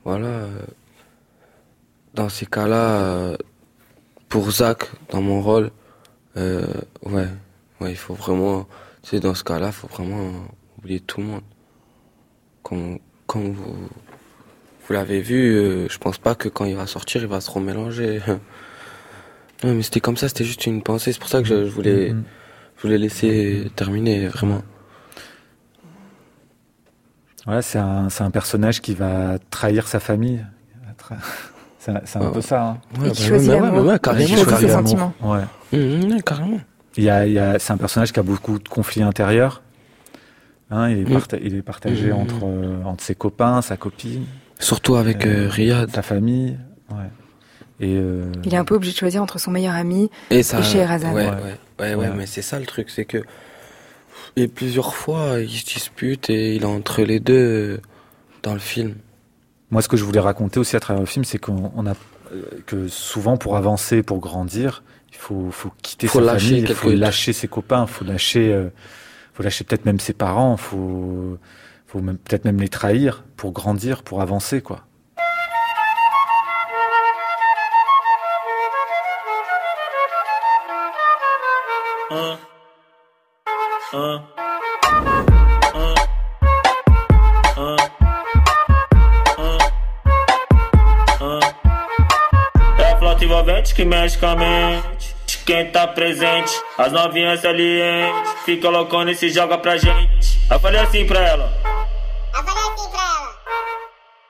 voilà. 0.04 0.26
Euh, 0.26 0.62
dans 2.14 2.28
ces 2.28 2.46
cas-là, 2.46 3.00
euh, 3.02 3.36
pour 4.28 4.50
Zach, 4.50 4.90
dans 5.10 5.20
mon 5.20 5.42
rôle, 5.42 5.70
ouais, 6.36 7.28
ouais, 7.80 7.90
il 7.90 7.96
faut 7.96 8.14
vraiment, 8.14 8.66
c'est 9.02 9.20
dans 9.20 9.34
ce 9.34 9.44
cas-là, 9.44 9.72
faut 9.72 9.88
vraiment 9.88 10.46
oublier 10.78 11.00
tout 11.00 11.20
le 11.20 11.26
monde. 11.26 11.42
Comme, 12.62 12.98
comme 13.26 13.52
vous, 13.52 13.88
vous 14.86 14.92
l'avez 14.94 15.20
vu, 15.20 15.54
euh, 15.56 15.88
je 15.88 15.98
pense 15.98 16.18
pas 16.18 16.34
que 16.34 16.48
quand 16.48 16.64
il 16.64 16.76
va 16.76 16.86
sortir, 16.86 17.22
il 17.22 17.28
va 17.28 17.40
se 17.40 17.50
remélanger. 17.50 18.20
non, 19.64 19.74
mais 19.74 19.82
c'était 19.82 20.00
comme 20.00 20.16
ça, 20.16 20.28
c'était 20.28 20.44
juste 20.44 20.66
une 20.66 20.82
pensée. 20.82 21.12
C'est 21.12 21.18
pour 21.20 21.28
ça 21.28 21.40
que 21.42 21.48
je, 21.48 21.54
voulais, 21.54 22.10
mm-hmm. 22.12 22.22
je 22.76 22.82
voulais 22.82 22.98
laisser 22.98 23.70
terminer 23.76 24.28
vraiment. 24.28 24.62
Ouais, 27.46 27.60
c'est 27.62 27.78
un, 27.78 28.08
c'est 28.08 28.24
un 28.24 28.30
personnage 28.30 28.80
qui 28.80 28.94
va 28.94 29.38
trahir 29.50 29.86
sa 29.86 30.00
famille. 30.00 30.44
C'est 31.78 31.92
c'est 32.06 32.18
un 32.18 32.30
peu 32.30 32.40
ça. 32.40 32.62
Hein. 32.68 32.78
Ouais, 32.98 33.08
Et 33.08 33.12
qui 33.12 33.22
bah 33.24 33.28
choisit 33.28 33.50
ouais, 33.50 33.60
l'amour. 33.60 33.82
ouais, 33.84 33.88
ouais, 33.90 33.94
Qui 33.96 34.00
carrément, 34.00 34.26
choisit 34.28 34.44
ses 34.46 34.66
carrément. 34.66 34.88
sentiments. 34.88 35.14
Ouais. 35.22 35.78
Mmh, 35.78 36.22
carrément. 36.22 36.60
Il 36.96 37.04
y 37.04 37.10
a, 37.10 37.26
il 37.26 37.32
y 37.34 37.38
a, 37.38 37.58
c'est 37.58 37.72
un 37.72 37.76
personnage 37.76 38.12
qui 38.12 38.20
a 38.20 38.22
beaucoup 38.22 38.58
de 38.58 38.68
conflits 38.68 39.02
intérieurs. 39.02 39.60
Hein, 40.70 40.88
il, 40.90 41.00
est 41.00 41.04
Mm. 41.10 41.12
parta- 41.12 41.36
il 41.42 41.54
est 41.56 41.62
partagé 41.62 42.10
Mm. 42.10 42.16
entre, 42.16 42.44
euh, 42.44 42.82
entre 42.84 43.04
ses 43.04 43.14
copains, 43.14 43.60
sa 43.60 43.76
copine, 43.76 44.24
Surtout 44.58 44.96
avec 44.96 45.26
euh, 45.26 45.48
Riyad. 45.48 45.90
sa 45.90 46.02
famille. 46.02 46.56
Ouais. 46.90 47.10
Et 47.80 47.96
euh, 47.96 48.30
Il 48.44 48.54
est 48.54 48.56
un 48.56 48.64
peu 48.64 48.74
obligé 48.76 48.92
de 48.92 48.98
choisir 48.98 49.22
entre 49.22 49.38
son 49.40 49.50
meilleur 49.50 49.74
ami 49.74 50.10
Et 50.30 50.42
ça. 50.42 50.60
et 50.60 50.62
Scheherazade. 50.62 51.14
Ouais, 51.14 51.26
Ouais. 51.26 51.30
ouais, 51.30 51.40
ouais, 51.80 51.94
ouais, 51.94 52.08
Ouais. 52.08 52.14
mais 52.16 52.26
c'est 52.26 52.42
ça 52.42 52.58
le 52.58 52.66
truc, 52.66 52.88
c'est 52.90 53.04
que. 53.04 53.22
Et 54.36 54.48
plusieurs 54.48 54.94
fois, 54.94 55.38
ils 55.40 55.50
se 55.58 55.64
disputent 55.64 56.30
et 56.30 56.56
il 56.56 56.62
est 56.62 56.66
entre 56.66 57.02
les 57.02 57.20
deux 57.20 57.34
euh, 57.34 57.80
dans 58.42 58.52
le 58.52 58.58
film. 58.60 58.94
moi, 59.70 59.82
ce 59.82 59.88
que 59.88 59.96
je 59.96 60.04
voulais 60.04 60.20
raconter 60.20 60.58
aussi 60.60 60.76
à 60.76 60.80
travers 60.80 61.00
le 61.00 61.06
film, 61.06 61.24
c'est 61.24 61.38
qu'on 61.38 61.72
on 61.74 61.86
a 61.86 61.92
euh, 62.32 62.42
que 62.66 62.88
souvent 62.88 63.36
pour 63.36 63.56
avancer, 63.56 64.02
pour 64.02 64.18
grandir, 64.20 64.82
il 65.12 65.16
faut, 65.18 65.50
faut 65.50 65.70
quitter 65.82 66.06
Faut 66.06 66.20
sa 66.20 66.24
lâcher 66.32 66.48
famille, 66.48 66.64
il 66.68 66.74
faut 66.74 66.90
lâcher 66.90 67.32
ses 67.32 67.48
copains, 67.48 67.86
faut 67.86 68.04
lâcher, 68.04 68.52
euh, 68.52 68.68
faut 69.34 69.42
lâcher 69.42 69.64
peut-être 69.64 69.84
même 69.84 70.00
ses 70.00 70.12
parents, 70.14 70.56
faut, 70.56 71.38
faut 71.94 72.00
peut-être 72.00 72.44
même 72.44 72.60
les 72.60 72.68
trahir 72.68 73.22
pour 73.36 73.52
grandir, 73.52 74.02
pour 74.02 74.20
avancer, 74.20 74.60
quoi. 74.60 74.80
É 92.76 92.92
a 92.92 92.98
flauta 92.98 93.24
envolvente 93.24 93.72
que 93.72 93.84
mexe 93.84 94.18
com 94.18 94.26
a 94.26 94.34
mente. 94.34 95.14
Quem 95.46 95.70
tá 95.70 95.86
presente, 95.86 96.50
as 96.76 96.90
novinhas 96.90 97.40
salientes. 97.40 98.32
Fica 98.44 98.68
loucona 98.68 99.12
e 99.12 99.14
se 99.14 99.28
joga 99.28 99.58
pra 99.58 99.76
gente. 99.76 100.40
Eu 100.50 100.58
falei 100.58 100.80
assim 100.80 101.06
pra 101.06 101.20
ela. 101.20 101.73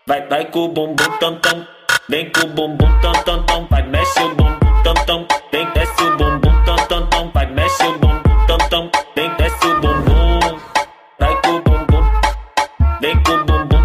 Vai, 0.07 0.28
vai 0.28 0.50
com 0.50 0.66
o 0.66 0.68
bumbum 0.68 0.96
tam 1.18 1.40
tam. 1.40 1.66
Vem 2.11 2.30
com 2.30 2.46
o 2.46 2.50
bumbum 2.50 3.00
tam 3.00 3.14
tam 3.24 3.46
tam. 3.46 3.66
Vai, 3.70 3.88
mexe 3.88 4.20
o 4.20 4.34
bumbum 4.34 4.82
tam 4.84 4.94
tam. 5.07 5.26
Vem, 5.50 5.66
desce 5.72 6.02
o 6.02 6.16
bumbum 6.18 6.64
tam 6.66 6.76
tam 6.88 7.09
tam. 7.09 7.30
Vai, 7.32 7.46
mexe 7.46 7.84
o 7.84 7.98
bumbum 7.98 8.46
tam 8.46 8.59
tam. 8.68 8.90
Vem, 9.16 9.30
desce 9.38 9.66
o 9.66 9.80
bumbum. 9.80 10.59
Vai 11.18 11.40
com 11.40 11.52
o 11.52 11.62
bumbum. 11.62 12.05
Vem 13.00 13.22
com 13.22 13.32
o 13.32 13.44
bumbum. 13.46 13.82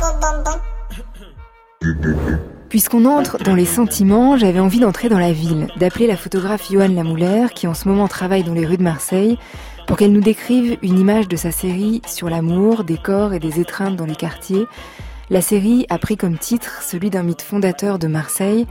Com 0.00 0.06
o 0.06 0.20
bumbum. 0.22 0.60
Puisqu'on 2.70 3.04
entre 3.04 3.36
dans 3.36 3.54
les 3.54 3.66
sentiments, 3.66 4.38
j'avais 4.38 4.60
envie 4.60 4.80
d'entrer 4.80 5.10
dans 5.10 5.18
la 5.18 5.32
ville, 5.32 5.68
d'appeler 5.76 6.06
la 6.06 6.16
photographe 6.16 6.70
Johan 6.70 6.88
Lamoulaire, 6.88 7.52
qui 7.52 7.66
en 7.66 7.74
ce 7.74 7.86
moment 7.86 8.08
travaille 8.08 8.44
dans 8.44 8.54
les 8.54 8.64
rues 8.64 8.78
de 8.78 8.82
Marseille, 8.82 9.38
pour 9.86 9.96
qu'elle 9.96 10.12
nous 10.12 10.20
décrive 10.20 10.78
une 10.82 10.98
image 10.98 11.28
de 11.28 11.36
sa 11.36 11.50
série 11.50 12.02
sur 12.06 12.28
l'amour, 12.28 12.84
des 12.84 12.98
corps 12.98 13.32
et 13.34 13.38
des 13.38 13.60
étreintes 13.60 13.96
dans 13.96 14.04
les 14.06 14.16
quartiers. 14.16 14.64
La 15.30 15.40
série 15.40 15.86
a 15.90 15.98
pris 15.98 16.16
comme 16.16 16.38
titre 16.38 16.82
celui 16.82 17.10
d'un 17.10 17.22
mythe 17.22 17.42
fondateur 17.42 17.98
de 17.98 18.06
Marseille. 18.08 18.66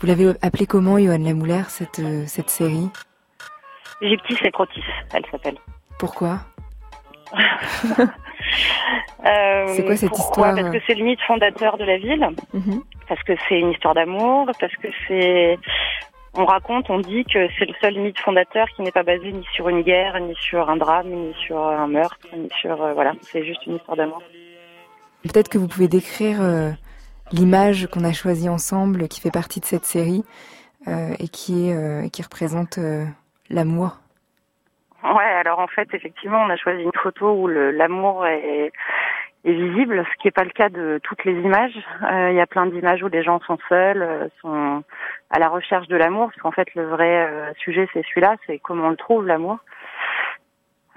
Vous 0.00 0.06
l'avez 0.06 0.32
appelé 0.42 0.66
comment, 0.66 0.98
Johan 0.98 1.18
Lamoulaire, 1.18 1.70
cette, 1.70 1.98
euh, 1.98 2.24
cette 2.26 2.50
série? 2.50 2.88
Gyptis 4.02 4.36
et 4.44 4.50
Crotis, 4.50 4.82
elle 5.12 5.24
s'appelle. 5.30 5.56
Pourquoi? 5.98 6.40
Euh, 9.26 9.64
C'est 9.74 9.84
quoi 9.84 9.96
cette 9.96 10.10
pourquoi? 10.10 10.48
histoire, 10.50 10.54
Parce 10.70 10.76
que 10.76 10.82
c'est 10.86 10.94
le 10.94 11.04
mythe 11.04 11.20
fondateur 11.26 11.78
de 11.78 11.84
la 11.84 11.96
ville, 11.96 12.28
Mhm. 12.52 12.82
parce 13.08 13.22
que 13.22 13.32
c'est 13.48 13.58
une 13.58 13.70
histoire 13.70 13.94
d'amour, 13.94 14.46
parce 14.60 14.74
que 14.76 14.88
c'est... 15.08 15.58
On 16.36 16.46
raconte, 16.46 16.90
on 16.90 16.98
dit 16.98 17.24
que 17.24 17.48
c'est 17.56 17.64
le 17.64 17.74
seul 17.80 17.96
mythe 17.96 18.18
fondateur 18.18 18.66
qui 18.74 18.82
n'est 18.82 18.90
pas 18.90 19.04
basé 19.04 19.30
ni 19.30 19.44
sur 19.52 19.68
une 19.68 19.82
guerre, 19.82 20.18
ni 20.20 20.34
sur 20.34 20.68
un 20.68 20.76
drame, 20.76 21.06
ni 21.06 21.32
sur 21.34 21.58
un 21.64 21.86
meurtre, 21.86 22.26
ni 22.36 22.48
sur... 22.60 22.82
euh, 22.82 22.92
voilà, 22.92 23.12
c'est 23.22 23.44
juste 23.44 23.64
une 23.66 23.76
histoire 23.76 23.96
d'amour. 23.96 24.20
Peut-être 25.22 25.48
que 25.48 25.58
vous 25.58 25.68
pouvez 25.68 25.86
décrire 25.86 26.42
euh, 26.42 26.70
l'image 27.30 27.86
qu'on 27.86 28.02
a 28.02 28.12
choisie 28.12 28.48
ensemble, 28.48 29.06
qui 29.06 29.20
fait 29.20 29.30
partie 29.30 29.60
de 29.60 29.64
cette 29.64 29.84
série, 29.84 30.24
euh, 30.88 31.14
et 31.20 31.28
qui, 31.28 31.70
est, 31.70 32.10
qui 32.10 32.20
représente 32.22 32.80
l'amour. 33.48 33.98
Ouais, 35.04 35.32
alors 35.38 35.60
en 35.60 35.68
fait, 35.68 35.88
effectivement, 35.92 36.42
on 36.42 36.50
a 36.50 36.56
choisi 36.56 36.82
une 36.82 36.90
photo 37.00 37.32
où 37.32 37.46
l'amour 37.46 38.26
est, 38.26 38.72
est 39.44 39.52
visible, 39.52 40.04
ce 40.10 40.16
qui 40.20 40.26
n'est 40.26 40.32
pas 40.32 40.44
le 40.44 40.50
cas 40.50 40.68
de 40.68 40.98
toutes 41.04 41.24
les 41.24 41.34
images. 41.34 41.78
Euh, 42.02 42.30
Il 42.30 42.36
y 42.36 42.40
a 42.40 42.46
plein 42.46 42.66
d'images 42.66 43.02
où 43.02 43.08
les 43.08 43.22
gens 43.22 43.38
sont 43.46 43.58
seuls, 43.68 44.30
sont 44.40 44.82
à 45.30 45.38
la 45.38 45.48
recherche 45.48 45.88
de 45.88 45.96
l'amour, 45.96 46.28
parce 46.28 46.40
qu'en 46.40 46.52
fait, 46.52 46.74
le 46.74 46.86
vrai 46.86 47.26
euh, 47.26 47.52
sujet, 47.58 47.88
c'est 47.92 48.04
celui-là, 48.06 48.36
c'est 48.46 48.58
comment 48.58 48.86
on 48.86 48.90
le 48.90 48.96
trouve, 48.96 49.26
l'amour. 49.26 49.58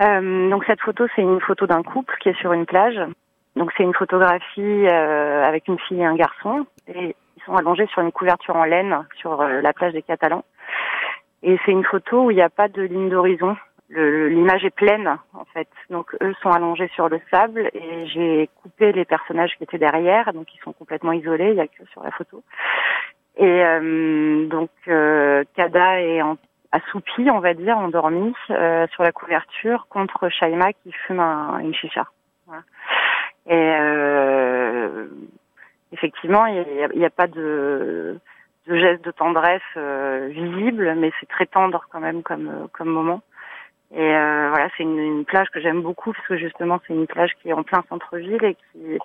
Euh, 0.02 0.50
donc 0.50 0.64
cette 0.66 0.82
photo, 0.82 1.08
c'est 1.16 1.22
une 1.22 1.42
photo 1.42 1.66
d'un 1.66 1.84
couple 1.84 2.16
qui 2.20 2.30
est 2.30 2.40
sur 2.40 2.54
une 2.54 2.66
plage. 2.66 3.00
Donc 3.56 3.72
c'est 3.76 3.84
une 3.84 3.94
photographie 3.94 4.88
euh, 4.88 5.44
avec 5.44 5.68
une 5.68 5.80
fille 5.80 6.02
et 6.02 6.06
un 6.06 6.16
garçon, 6.16 6.68
et 6.88 7.16
ils 7.36 7.44
sont 7.44 7.56
allongés 7.56 7.88
sur 7.88 8.02
une 8.02 8.12
couverture 8.12 8.56
en 8.56 8.66
laine 8.66 9.06
sur 9.16 9.42
euh, 9.42 9.62
la 9.62 9.74
plage 9.74 9.94
des 9.94 10.04
Catalans. 10.04 10.46
Et 11.44 11.58
c'est 11.66 11.72
une 11.72 11.84
photo 11.84 12.26
où 12.26 12.32
il 12.32 12.36
n'y 12.36 12.44
a 12.44 12.50
pas 12.50 12.68
de 12.68 12.82
ligne 12.82 13.10
d'horizon. 13.10 13.56
L'image 13.90 14.66
est 14.66 14.76
pleine, 14.76 15.18
en 15.34 15.46
fait. 15.54 15.70
Donc, 15.90 16.14
eux 16.22 16.36
sont 16.42 16.50
allongés 16.50 16.90
sur 16.90 17.08
le 17.08 17.22
sable 17.32 17.70
et 17.74 18.06
j'ai 18.08 18.50
coupé 18.62 18.92
les 18.92 19.06
personnages 19.06 19.56
qui 19.58 19.64
étaient 19.64 19.78
derrière, 19.78 20.34
donc 20.34 20.54
ils 20.54 20.60
sont 20.60 20.74
complètement 20.74 21.14
isolés, 21.14 21.50
il 21.50 21.54
n'y 21.54 21.62
a 21.62 21.68
que 21.68 21.86
sur 21.94 22.04
la 22.04 22.12
photo. 22.12 22.44
Et 23.38 23.64
euh, 23.64 24.48
donc, 24.48 24.70
euh, 24.88 25.44
Kada 25.56 26.02
est 26.02 26.22
en, 26.22 26.38
assoupi, 26.72 27.30
on 27.32 27.40
va 27.40 27.54
dire, 27.54 27.78
endormi 27.78 28.34
euh, 28.50 28.88
sur 28.94 29.04
la 29.04 29.12
couverture 29.12 29.88
contre 29.90 30.30
Shaima 30.30 30.74
qui 30.74 30.92
fume 30.92 31.20
un- 31.20 31.60
une 31.60 31.74
chicha. 31.74 32.08
Voilà. 32.46 32.64
Et 33.48 33.76
euh, 33.80 35.08
effectivement, 35.92 36.46
il 36.48 36.66
n'y 36.96 37.04
a, 37.04 37.08
a 37.08 37.10
pas 37.10 37.28
de 37.28 38.20
de 38.68 38.76
gestes 38.78 39.06
de 39.06 39.12
tendresse 39.12 39.62
euh, 39.78 40.28
visibles, 40.30 40.94
mais 40.98 41.14
c'est 41.20 41.30
très 41.30 41.46
tendre 41.46 41.86
quand 41.90 42.02
même 42.02 42.22
comme 42.22 42.48
euh, 42.50 42.68
comme 42.74 42.90
moment. 42.90 43.22
Et 43.94 43.98
voilà, 44.50 44.68
c'est 44.76 44.84
une, 44.84 45.00
une 45.00 45.24
plage 45.24 45.48
que 45.50 45.62
j'aime 45.62 45.82
beaucoup 45.82 46.12
parce 46.12 46.28
que 46.28 46.38
justement 46.38 46.82
c'est 46.86 46.94
une 46.94 47.08
plage 47.08 47.32
qui 47.42 47.48
est 47.48 47.54
en 47.54 47.64
plein 47.64 47.86
centre-ville 47.88 48.44
et 48.44 48.56
qui, 48.56 49.00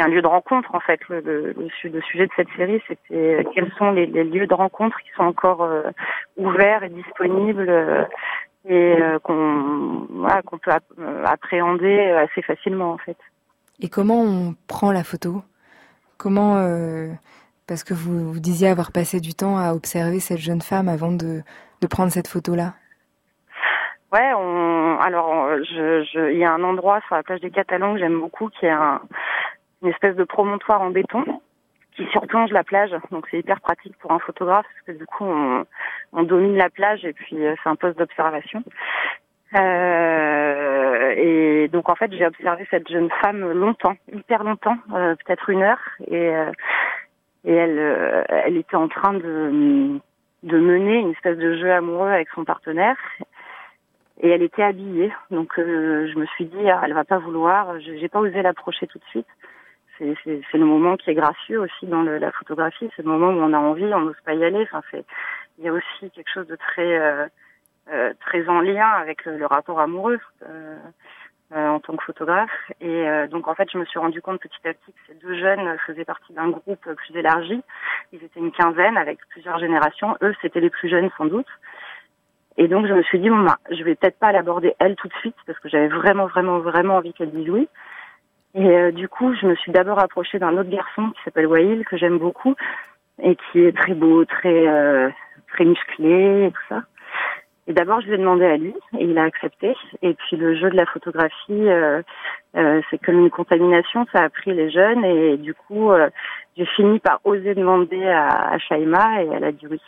un 0.00 0.08
lieu 0.08 0.22
de 0.22 0.26
rencontre 0.26 0.74
en 0.74 0.80
fait. 0.80 1.00
Le, 1.08 1.20
le, 1.20 1.52
le 1.52 1.68
su- 1.80 1.88
le 1.88 2.00
sujet 2.02 2.26
de 2.26 2.32
cette 2.36 2.48
série, 2.56 2.82
c'était 2.88 3.46
quels 3.54 3.70
sont 3.78 3.90
les, 3.92 4.06
les 4.06 4.24
lieux 4.24 4.46
de 4.46 4.54
rencontre 4.54 4.98
qui 4.98 5.10
sont 5.16 5.24
encore 5.24 5.62
euh, 5.62 5.82
ouverts 6.36 6.82
et 6.84 6.88
disponibles 6.88 7.68
euh, 7.68 8.04
et 8.68 9.00
euh, 9.00 9.18
qu'on 9.20 10.06
voilà, 10.10 10.42
qu'on 10.42 10.58
peut 10.58 10.70
app- 10.70 10.82
euh, 10.98 11.24
appréhender 11.24 12.10
assez 12.12 12.42
facilement 12.42 12.92
en 12.92 12.98
fait. 12.98 13.16
Et 13.80 13.88
comment 13.88 14.22
on 14.22 14.54
prend 14.66 14.90
la 14.92 15.04
photo? 15.04 15.42
Comment 16.18 16.56
euh, 16.56 17.08
parce 17.66 17.84
que 17.84 17.94
vous, 17.94 18.32
vous 18.32 18.40
disiez 18.40 18.68
avoir 18.68 18.92
passé 18.92 19.20
du 19.20 19.34
temps 19.34 19.56
à 19.58 19.72
observer 19.72 20.20
cette 20.20 20.38
jeune 20.38 20.62
femme 20.62 20.88
avant 20.88 21.12
de, 21.12 21.42
de 21.80 21.86
prendre 21.86 22.10
cette 22.10 22.26
photo-là? 22.28 22.74
Ouais, 24.10 24.32
on, 24.36 24.98
alors 25.00 25.28
on- 25.28 25.56
je, 25.58 26.02
je, 26.10 26.32
il 26.32 26.38
y 26.38 26.44
a 26.44 26.50
un 26.52 26.64
endroit 26.64 27.00
sur 27.06 27.14
la 27.14 27.22
plage 27.22 27.40
des 27.40 27.50
Catalans 27.50 27.92
que 27.92 28.00
j'aime 28.00 28.18
beaucoup, 28.18 28.48
qui 28.48 28.64
est 28.64 28.70
un, 28.70 29.02
une 29.82 29.88
espèce 29.88 30.16
de 30.16 30.24
promontoire 30.24 30.82
en 30.82 30.90
béton 30.90 31.24
qui 31.96 32.06
surplonge 32.06 32.50
la 32.50 32.64
plage. 32.64 32.94
Donc 33.10 33.26
c'est 33.30 33.38
hyper 33.38 33.60
pratique 33.60 33.96
pour 33.98 34.12
un 34.12 34.18
photographe 34.18 34.66
parce 34.66 34.86
que 34.86 35.02
du 35.02 35.06
coup 35.06 35.24
on, 35.24 35.64
on 36.12 36.22
domine 36.22 36.56
la 36.56 36.70
plage 36.70 37.04
et 37.04 37.12
puis 37.12 37.44
euh, 37.44 37.54
c'est 37.62 37.68
un 37.68 37.76
poste 37.76 37.98
d'observation. 37.98 38.62
Euh, 39.54 41.14
et 41.16 41.68
donc 41.68 41.88
en 41.88 41.94
fait 41.94 42.12
j'ai 42.12 42.26
observé 42.26 42.66
cette 42.70 42.88
jeune 42.88 43.10
femme 43.22 43.52
longtemps, 43.52 43.96
hyper 44.12 44.44
longtemps, 44.44 44.76
euh, 44.94 45.14
peut-être 45.24 45.48
une 45.48 45.62
heure, 45.62 45.80
et 46.06 46.28
euh, 46.28 46.52
et 47.44 47.54
elle 47.54 47.78
euh, 47.78 48.24
elle 48.28 48.58
était 48.58 48.76
en 48.76 48.88
train 48.88 49.14
de 49.14 49.98
de 50.42 50.58
mener 50.58 50.98
une 50.98 51.12
espèce 51.12 51.38
de 51.38 51.56
jeu 51.56 51.72
amoureux 51.72 52.10
avec 52.10 52.28
son 52.34 52.44
partenaire 52.44 52.96
et 54.20 54.28
elle 54.28 54.42
était 54.42 54.62
habillée. 54.62 55.12
Donc 55.30 55.58
euh, 55.58 56.08
je 56.12 56.18
me 56.18 56.26
suis 56.26 56.46
dit, 56.46 56.70
ah, 56.70 56.80
elle 56.84 56.92
va 56.92 57.04
pas 57.04 57.18
vouloir. 57.18 57.78
J'ai 57.80 58.08
pas 58.08 58.20
osé 58.20 58.42
l'approcher 58.42 58.86
tout 58.86 58.98
de 58.98 59.04
suite. 59.04 59.26
C'est 59.98 60.58
le 60.58 60.64
moment 60.64 60.96
qui 60.96 61.10
est 61.10 61.14
gracieux 61.14 61.60
aussi 61.60 61.86
dans 61.86 62.02
le- 62.02 62.18
la 62.18 62.32
photographie. 62.32 62.88
C'est 62.96 63.02
le 63.02 63.10
moment 63.10 63.28
où 63.28 63.40
on 63.42 63.52
a 63.52 63.58
envie, 63.58 63.84
on 63.84 64.00
n'ose 64.00 64.20
pas 64.24 64.34
y 64.34 64.44
aller. 64.44 64.62
Enfin, 64.62 64.82
c'est 64.90 65.04
il 65.58 65.64
y 65.64 65.68
a 65.68 65.72
aussi 65.72 66.10
quelque 66.12 66.30
chose 66.32 66.46
de 66.46 66.56
très 66.56 66.98
euh, 66.98 67.26
euh, 67.92 68.12
très 68.20 68.48
en 68.48 68.60
lien 68.60 68.88
avec 68.88 69.24
le, 69.24 69.36
le 69.38 69.46
rapport 69.46 69.80
amoureux 69.80 70.20
euh, 70.48 70.76
euh, 71.54 71.68
en 71.68 71.80
tant 71.80 71.96
que 71.96 72.04
photographe. 72.04 72.50
Et 72.80 73.08
euh, 73.08 73.26
donc 73.26 73.48
en 73.48 73.54
fait, 73.54 73.68
je 73.72 73.78
me 73.78 73.84
suis 73.86 73.98
rendu 73.98 74.20
compte 74.22 74.40
petit 74.40 74.68
à 74.68 74.72
petit 74.74 74.92
que 74.92 74.98
ces 75.08 75.14
deux 75.14 75.36
jeunes 75.38 75.76
faisaient 75.86 76.04
partie 76.04 76.32
d'un 76.32 76.48
groupe 76.50 76.88
plus 76.94 77.16
élargi. 77.16 77.60
Ils 78.12 78.22
étaient 78.22 78.40
une 78.40 78.52
quinzaine 78.52 78.96
avec 78.96 79.18
plusieurs 79.30 79.58
générations. 79.58 80.16
Eux, 80.22 80.34
c'était 80.42 80.60
les 80.60 80.70
plus 80.70 80.88
jeunes 80.88 81.10
sans 81.16 81.24
doute. 81.26 81.48
Et 82.56 82.66
donc 82.68 82.86
je 82.86 82.92
me 82.92 83.02
suis 83.04 83.18
dit 83.20 83.30
bon 83.30 83.40
bah, 83.44 83.58
je 83.70 83.82
vais 83.84 83.94
peut-être 83.94 84.18
pas 84.18 84.32
l'aborder 84.32 84.74
elle 84.80 84.96
tout 84.96 85.08
de 85.08 85.14
suite 85.14 85.36
parce 85.46 85.58
que 85.60 85.68
j'avais 85.68 85.88
vraiment 85.88 86.26
vraiment 86.26 86.58
vraiment 86.58 86.96
envie 86.96 87.12
qu'elle 87.14 87.30
dise 87.30 87.48
oui. 87.50 87.68
Et 88.54 88.66
euh, 88.66 88.90
du 88.90 89.08
coup 89.08 89.34
je 89.34 89.46
me 89.46 89.54
suis 89.56 89.72
d'abord 89.72 89.98
approchée 89.98 90.38
d'un 90.38 90.56
autre 90.56 90.70
garçon 90.70 91.10
qui 91.10 91.22
s'appelle 91.24 91.46
Wail 91.46 91.84
que 91.84 91.96
j'aime 91.96 92.18
beaucoup 92.18 92.54
et 93.22 93.36
qui 93.36 93.60
est 93.60 93.76
très 93.76 93.94
beau, 93.94 94.24
très 94.24 94.66
euh, 94.66 95.10
très 95.52 95.64
musclé 95.64 96.46
et 96.46 96.50
tout 96.50 96.66
ça. 96.68 96.82
Et 97.68 97.74
d'abord, 97.74 98.00
je 98.00 98.06
lui 98.06 98.14
ai 98.14 98.18
demandé 98.18 98.46
à 98.46 98.56
lui 98.56 98.74
et 98.98 99.04
il 99.04 99.18
a 99.18 99.24
accepté. 99.24 99.76
Et 100.00 100.14
puis 100.14 100.36
le 100.36 100.56
jeu 100.56 100.70
de 100.70 100.76
la 100.76 100.86
photographie, 100.86 101.68
euh, 101.68 102.00
euh, 102.56 102.80
c'est 102.90 102.96
comme 102.96 103.18
une 103.18 103.30
contamination, 103.30 104.06
ça 104.10 104.22
a 104.22 104.30
pris 104.30 104.54
les 104.54 104.70
jeunes 104.70 105.04
et 105.04 105.36
du 105.36 105.52
coup, 105.52 105.92
euh, 105.92 106.08
j'ai 106.56 106.64
fini 106.64 106.98
par 106.98 107.20
oser 107.24 107.54
demander 107.54 108.06
à, 108.06 108.52
à 108.52 108.58
Shaima 108.58 109.22
et 109.22 109.28
elle 109.34 109.44
a 109.44 109.52
dit 109.52 109.66
oui. 109.70 109.80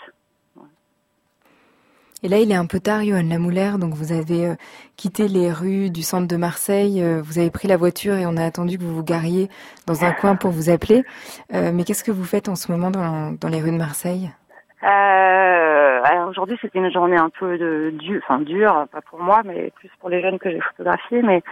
Et 2.23 2.29
là, 2.29 2.37
il 2.37 2.53
est 2.53 2.57
un 2.57 2.67
peu 2.67 2.81
tard, 2.81 3.03
Johan 3.03 3.23
Lamouler, 3.27 3.73
donc 3.79 3.95
vous 3.95 4.13
avez 4.13 4.49
euh, 4.49 4.55
quitté 4.97 5.27
les 5.27 5.51
rues 5.51 5.89
du 5.89 6.03
centre 6.03 6.29
de 6.29 6.37
Marseille, 6.37 7.03
euh, 7.03 7.23
vous 7.23 7.39
avez 7.39 7.51
pris 7.51 7.67
la 7.67 7.79
voiture 7.79 8.15
et 8.15 8.27
on 8.27 8.37
a 8.37 8.45
attendu 8.45 8.77
que 8.77 8.83
vous 8.83 8.95
vous 8.95 9.05
gariez 9.05 9.49
dans 9.87 10.05
un 10.05 10.13
coin 10.13 10.37
pour 10.37 10.51
vous 10.51 10.69
appeler. 10.69 11.03
Euh, 11.55 11.71
mais 11.73 11.85
qu'est-ce 11.85 12.05
que 12.05 12.11
vous 12.11 12.25
faites 12.25 12.51
en 12.51 12.57
ce 12.57 12.71
moment 12.71 12.91
dans, 12.91 13.33
dans 13.33 13.49
les 13.49 13.63
rues 13.63 13.73
de 13.73 13.79
Marseille? 13.79 14.31
Alors 14.83 16.29
aujourd'hui, 16.29 16.59
c'était 16.61 16.79
une 16.79 16.91
journée 16.91 17.17
un 17.17 17.31
peu 17.31 17.59
dure, 17.93 18.21
enfin 18.25 18.41
dure, 18.41 18.87
pas 18.91 19.03
pour 19.03 19.21
moi, 19.21 19.43
mais 19.45 19.71
plus 19.77 19.91
pour 20.01 20.09
les 20.09 20.23
jeunes 20.23 20.39
que 20.39 20.51
j'ai 20.51 20.61
photographiés. 20.61 21.23
Mais 21.23 21.43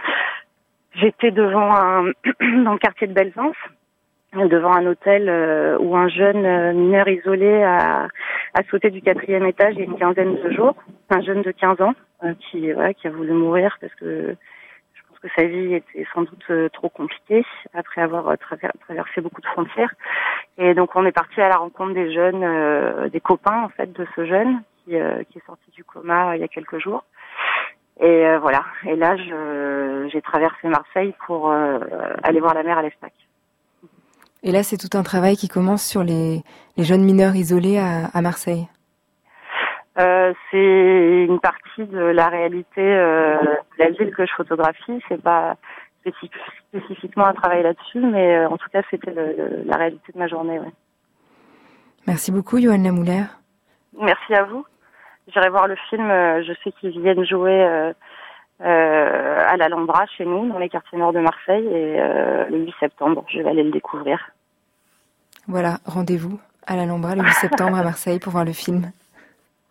j'étais 0.95 1.31
devant 1.31 1.73
un 1.73 2.05
dans 2.63 2.73
le 2.73 2.79
quartier 2.79 3.07
de 3.07 3.13
Belzance, 3.13 3.55
devant 4.33 4.73
un 4.73 4.85
hôtel 4.85 5.27
euh, 5.27 5.77
où 5.79 5.95
un 5.95 6.07
jeune 6.07 6.45
euh, 6.45 6.73
mineur 6.73 7.07
isolé 7.07 7.63
a, 7.63 8.07
a 8.53 8.63
sauté 8.69 8.91
du 8.91 9.01
quatrième 9.01 9.45
étage 9.45 9.73
il 9.75 9.79
y 9.79 9.81
a 9.81 9.85
une 9.85 9.97
quinzaine 9.97 10.35
de 10.35 10.51
jours. 10.51 10.75
Un 11.09 11.21
jeune 11.21 11.41
de 11.41 11.51
15 11.51 11.81
ans 11.81 11.93
euh, 12.23 12.33
qui 12.39 12.71
voilà, 12.71 12.93
qui 12.93 13.07
a 13.07 13.11
voulu 13.11 13.31
mourir 13.33 13.75
parce 13.81 13.93
que 13.95 14.35
je 14.93 15.01
pense 15.09 15.19
que 15.19 15.27
sa 15.35 15.45
vie 15.47 15.73
était 15.73 16.05
sans 16.13 16.21
doute 16.21 16.43
euh, 16.51 16.69
trop 16.69 16.89
compliquée 16.89 17.43
après 17.73 18.01
avoir 18.01 18.27
euh, 18.29 18.35
traver- 18.35 18.69
traversé 18.81 19.21
beaucoup 19.21 19.41
de 19.41 19.47
frontières. 19.47 19.93
Et 20.59 20.75
donc 20.75 20.95
on 20.95 21.05
est 21.05 21.11
parti 21.11 21.41
à 21.41 21.49
la 21.49 21.57
rencontre 21.57 21.93
des 21.95 22.13
jeunes, 22.13 23.09
des 23.09 23.19
copains 23.21 23.63
en 23.63 23.69
fait 23.69 23.91
de 23.91 24.05
ce 24.15 24.25
jeune 24.25 24.61
qui, 24.85 24.91
qui 24.91 25.37
est 25.39 25.45
sorti 25.45 25.71
du 25.71 25.83
coma 25.83 26.35
il 26.35 26.41
y 26.41 26.43
a 26.43 26.47
quelques 26.47 26.77
jours. 26.79 27.03
Et 28.01 28.25
voilà. 28.41 28.63
Et 28.85 28.95
là, 28.95 29.15
j'ai 29.17 30.21
traversé 30.21 30.67
Marseille 30.67 31.13
pour 31.25 31.51
aller 31.51 32.39
voir 32.39 32.53
la 32.53 32.63
mer 32.63 32.77
à 32.77 32.81
l'Estac. 32.81 33.13
Et 34.43 34.51
là, 34.51 34.63
c'est 34.63 34.77
tout 34.77 34.97
un 34.97 35.03
travail 35.03 35.35
qui 35.35 35.47
commence 35.47 35.83
sur 35.83 36.03
les, 36.03 36.43
les 36.77 36.83
jeunes 36.83 37.03
mineurs 37.03 37.35
isolés 37.35 37.77
à, 37.77 38.05
à 38.13 38.21
Marseille. 38.21 38.67
Euh, 39.99 40.33
c'est 40.49 41.25
une 41.27 41.39
partie 41.41 41.85
de 41.85 41.99
la 41.99 42.29
réalité 42.29 42.81
euh, 42.81 43.37
de 43.41 43.83
la 43.83 43.89
ville 43.89 44.11
que 44.15 44.25
je 44.25 44.31
photographie. 44.33 45.01
C'est 45.09 45.21
pas 45.21 45.57
spécifi- 46.05 46.31
spécifiquement 46.69 47.25
un 47.25 47.33
travail 47.33 47.63
là-dessus, 47.63 47.99
mais 47.99 48.37
euh, 48.37 48.47
en 48.49 48.57
tout 48.57 48.69
cas, 48.71 48.81
c'était 48.89 49.13
la 49.13 49.75
réalité 49.75 50.13
de 50.13 50.19
ma 50.19 50.27
journée. 50.27 50.57
Ouais. 50.57 50.71
Merci 52.07 52.31
beaucoup, 52.31 52.61
Johan 52.61 52.81
Lamouler. 52.81 53.23
Merci 53.99 54.33
à 54.33 54.43
vous. 54.43 54.65
J'irai 55.33 55.49
voir 55.49 55.67
le 55.67 55.75
film. 55.89 56.07
Je 56.07 56.53
sais 56.63 56.71
qu'ils 56.79 57.01
viennent 57.01 57.25
jouer 57.25 57.91
euh, 58.61 59.45
à 59.47 59.57
l'Alhambra 59.57 60.05
chez 60.17 60.25
nous, 60.25 60.49
dans 60.49 60.59
les 60.59 60.69
quartiers 60.69 60.97
nord 60.97 61.13
de 61.13 61.19
Marseille, 61.19 61.65
et 61.65 61.99
euh, 61.99 62.45
le 62.49 62.59
8 62.65 62.73
septembre, 62.79 63.23
je 63.29 63.39
vais 63.39 63.49
aller 63.49 63.63
le 63.63 63.71
découvrir. 63.71 64.19
Voilà, 65.47 65.79
rendez-vous 65.85 66.39
à 66.67 66.75
l'Alhambra 66.75 67.15
le 67.15 67.23
8 67.23 67.33
septembre 67.33 67.77
à 67.77 67.83
Marseille 67.83 68.19
pour 68.19 68.31
voir 68.31 68.45
le 68.45 68.53
film. 68.53 68.91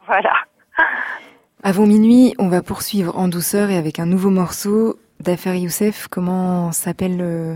Voilà. 0.06 0.32
Avant 1.62 1.86
minuit, 1.86 2.34
on 2.38 2.48
va 2.48 2.62
poursuivre 2.62 3.16
en 3.18 3.28
douceur 3.28 3.70
et 3.70 3.76
avec 3.76 3.98
un 3.98 4.06
nouveau 4.06 4.30
morceau 4.30 4.98
d'Affaire 5.20 5.54
Youssef. 5.54 6.08
Comment 6.08 6.72
s'appelle 6.72 7.18
euh, 7.20 7.54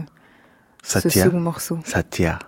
ce 0.83 1.09
second 1.09 1.41
morceau? 1.41 1.78
Satya. 1.85 2.39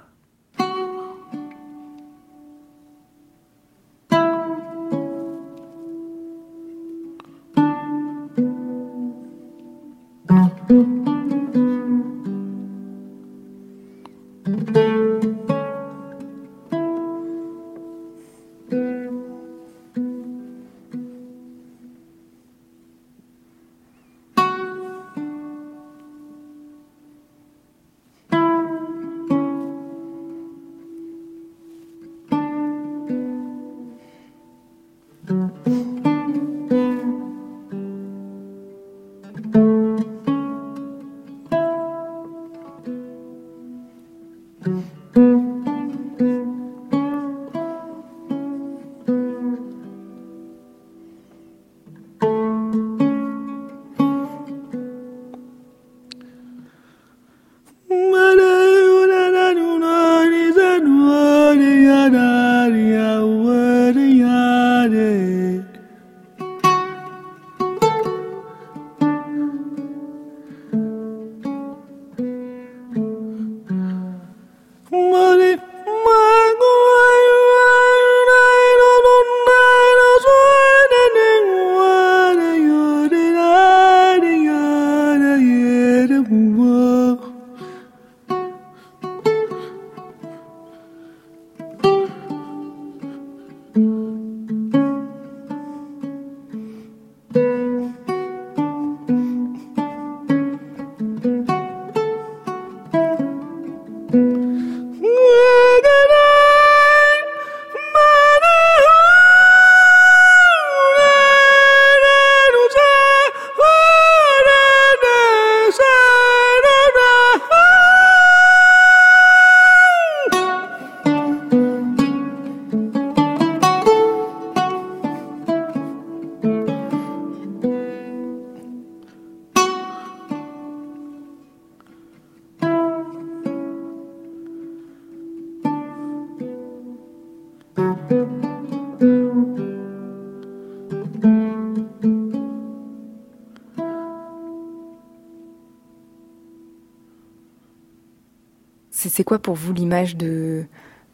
C'est 149.16 149.22
quoi 149.22 149.38
pour 149.38 149.54
vous 149.54 149.72
l'image 149.72 150.16
de, 150.16 150.64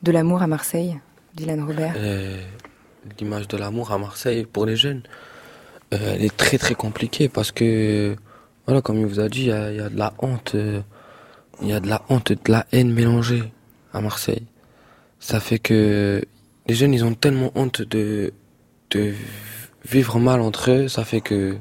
de 0.03 0.11
l'amour 0.11 0.40
à 0.40 0.46
Marseille, 0.46 0.98
Dylan 1.34 1.62
Robert 1.62 1.92
Euh, 1.98 2.40
L'image 3.18 3.46
de 3.46 3.59
l'amour 3.59 3.92
à 3.92 3.98
Marseille 3.98 4.46
pour 4.51 4.64
les 4.64 4.74
jeunes, 4.74 5.03
euh, 5.92 6.14
elle 6.14 6.24
est 6.24 6.34
très 6.34 6.57
très 6.57 6.74
compliquée 6.74 7.28
parce 7.28 7.53
que, 7.53 8.16
voilà, 8.64 8.80
comme 8.80 8.96
il 9.01 9.05
vous 9.05 9.20
a 9.20 9.28
dit, 9.28 9.42
il 9.42 9.48
y 9.48 9.53
a, 9.53 9.90
de 9.90 9.98
la 9.98 10.14
honte, 10.20 10.53
euh, 10.55 10.80
il 11.61 11.68
y 11.68 11.74
a 11.74 11.80
de 11.80 11.88
la 11.88 12.01
honte 12.09 12.32
de 12.32 12.51
la 12.51 12.64
haine 12.72 12.90
mélangée 12.90 13.53
à 13.92 14.01
Marseille. 14.01 14.46
Ça 15.18 15.38
fait 15.38 15.59
que 15.59 16.24
les 16.68 16.74
jeunes, 16.74 16.94
ils 16.94 17.05
ont 17.05 17.12
tellement 17.12 17.53
honte 17.55 17.82
de, 17.82 18.32
de 18.92 19.12
vivre 19.84 20.18
mal 20.18 20.40
entre 20.40 20.70
eux, 20.70 20.88
ça 20.88 21.05
fait 21.05 21.20
que 21.20 21.59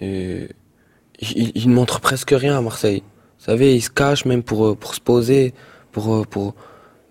ils, 0.00 0.46
ils 1.20 1.68
ne 1.68 1.74
montrent 1.74 1.98
presque 2.00 2.30
rien 2.30 2.56
à 2.56 2.60
Marseille. 2.60 3.02
Vous 3.44 3.50
savez, 3.50 3.76
ils 3.76 3.82
se 3.82 3.90
cachent 3.90 4.24
même 4.24 4.42
pour 4.42 4.64
euh, 4.64 4.78
se 4.90 5.00
poser, 5.00 5.52
euh, 5.98 6.24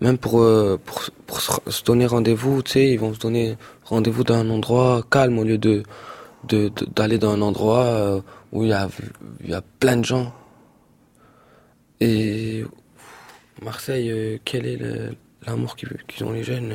même 0.00 0.18
pour 0.18 0.42
euh, 0.42 0.80
se 1.68 1.84
donner 1.84 2.06
rendez-vous. 2.06 2.60
Tu 2.64 2.72
sais, 2.72 2.90
ils 2.90 2.98
vont 2.98 3.14
se 3.14 3.20
donner 3.20 3.56
rendez-vous 3.84 4.24
dans 4.24 4.34
un 4.34 4.50
endroit 4.50 5.04
calme 5.08 5.38
au 5.38 5.44
lieu 5.44 5.58
de 5.58 5.84
d'aller 6.96 7.18
dans 7.18 7.30
un 7.30 7.40
endroit 7.40 8.20
où 8.52 8.64
il 8.64 8.70
y 8.70 8.72
a 9.54 9.62
plein 9.78 9.96
de 9.96 10.04
gens. 10.04 10.34
Et 12.00 12.64
Marseille, 13.62 14.40
quel 14.44 14.66
est 14.66 14.78
l'amour 15.46 15.76
qu'ils 15.76 16.24
ont 16.24 16.32
les 16.32 16.42
jeunes 16.42 16.74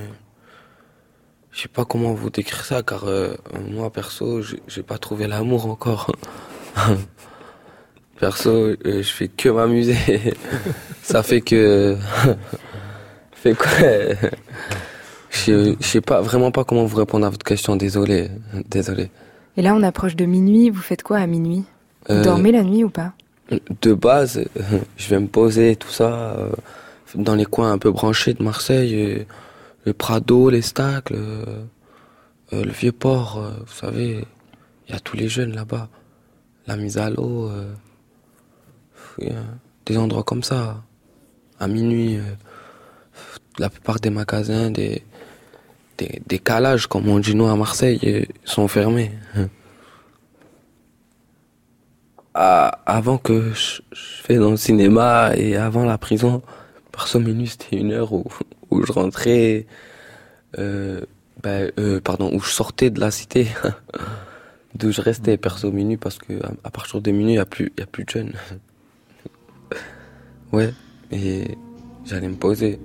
Je 1.51 1.61
sais 1.63 1.67
pas 1.67 1.83
comment 1.83 2.13
vous 2.13 2.29
décrire 2.29 2.63
ça, 2.63 2.81
car 2.81 3.05
moi 3.69 3.91
perso, 3.91 4.41
j'ai 4.41 4.83
pas 4.83 4.97
trouvé 4.97 5.27
l'amour 5.27 5.65
encore. 5.67 6.11
perso, 8.19 8.49
euh, 8.51 8.75
je 8.85 9.01
fais 9.11 9.27
que 9.27 9.49
m'amuser. 9.49 9.95
ça 11.01 11.23
fait 11.23 11.41
que, 11.41 11.97
fait 13.31 13.53
quoi? 13.55 13.69
Je 15.31 15.75
je 15.79 15.85
sais 15.85 16.01
pas 16.01 16.21
vraiment 16.21 16.51
pas 16.51 16.63
comment 16.63 16.85
vous 16.85 16.97
répondre 16.97 17.23
à 17.25 17.29
votre 17.29 17.45
question. 17.45 17.75
Désolé, 17.75 18.31
désolé. 18.67 19.11
Et 19.57 19.61
là, 19.61 19.75
on 19.75 19.83
approche 19.83 20.15
de 20.15 20.25
minuit. 20.25 20.71
Vous 20.71 20.81
faites 20.81 21.03
quoi 21.03 21.17
à 21.19 21.27
minuit? 21.27 21.65
Vous 22.09 22.15
Euh, 22.15 22.23
dormez 22.23 22.51
la 22.51 22.63
nuit 22.63 22.83
ou 22.83 22.89
pas? 22.89 23.13
de 23.81 23.93
base, 23.95 24.43
je 24.97 25.09
vais 25.09 25.19
me 25.19 25.25
poser 25.27 25.75
tout 25.75 25.89
ça 25.89 26.33
euh, 26.37 26.49
dans 27.15 27.33
les 27.35 27.45
coins 27.45 27.71
un 27.71 27.77
peu 27.79 27.89
branchés 27.91 28.33
de 28.35 28.43
Marseille, 28.43 29.25
le 29.85 29.93
Prado, 29.93 30.49
les 30.51 30.61
Stacles, 30.61 31.15
le 32.51 32.71
Vieux-Port, 32.71 33.41
vous 33.65 33.73
savez, 33.73 34.23
il 34.87 34.93
y 34.93 34.95
a 34.95 34.99
tous 34.99 35.17
les 35.17 35.27
jeunes 35.29 35.53
là-bas, 35.55 35.89
la 36.67 36.75
mise 36.75 36.99
à 36.99 37.09
l'eau, 37.09 37.49
des 39.85 39.97
endroits 39.97 40.23
comme 40.23 40.43
ça. 40.43 40.83
À 41.59 41.67
minuit, 41.67 42.17
euh, 42.17 42.21
la 43.57 43.69
plupart 43.69 43.99
des 43.99 44.09
magasins, 44.09 44.71
des, 44.71 45.03
des, 45.97 46.21
des 46.25 46.39
calages, 46.39 46.87
comme 46.87 47.07
on 47.09 47.19
dit 47.19 47.35
nous 47.35 47.47
à 47.47 47.55
Marseille, 47.55 47.99
euh, 48.03 48.25
sont 48.45 48.67
fermés. 48.67 49.11
avant 52.33 53.17
que 53.17 53.51
je, 53.53 53.81
je 53.91 54.23
fais 54.23 54.35
dans 54.35 54.51
le 54.51 54.57
cinéma 54.57 55.31
et 55.35 55.57
avant 55.57 55.83
la 55.83 55.97
prison, 55.97 56.41
perso 56.91 57.19
minuit 57.19 57.47
c'était 57.47 57.77
une 57.77 57.91
heure 57.91 58.13
où, 58.13 58.25
où 58.71 58.85
je 58.85 58.91
rentrais, 58.91 59.65
euh, 60.57 61.01
ben, 61.41 61.71
euh, 61.79 61.99
pardon, 62.01 62.29
où 62.33 62.39
je 62.39 62.49
sortais 62.49 62.89
de 62.89 62.99
la 62.99 63.11
cité, 63.11 63.47
d'où 64.75 64.91
je 64.91 65.01
restais 65.01 65.37
perso 65.37 65.71
minuit 65.71 65.97
parce 65.97 66.17
que 66.17 66.33
à, 66.63 66.69
partir 66.69 67.01
de 67.01 67.11
minuit 67.11 67.33
il 67.33 67.37
y 67.37 67.39
a 67.39 67.43
a 67.43 67.45
plus 67.45 67.71
de 68.05 68.09
jeunes. 68.09 68.33
Ouais, 70.51 70.73
et 71.11 71.57
j'allais 72.05 72.27
me 72.27 72.35
poser. 72.35 72.79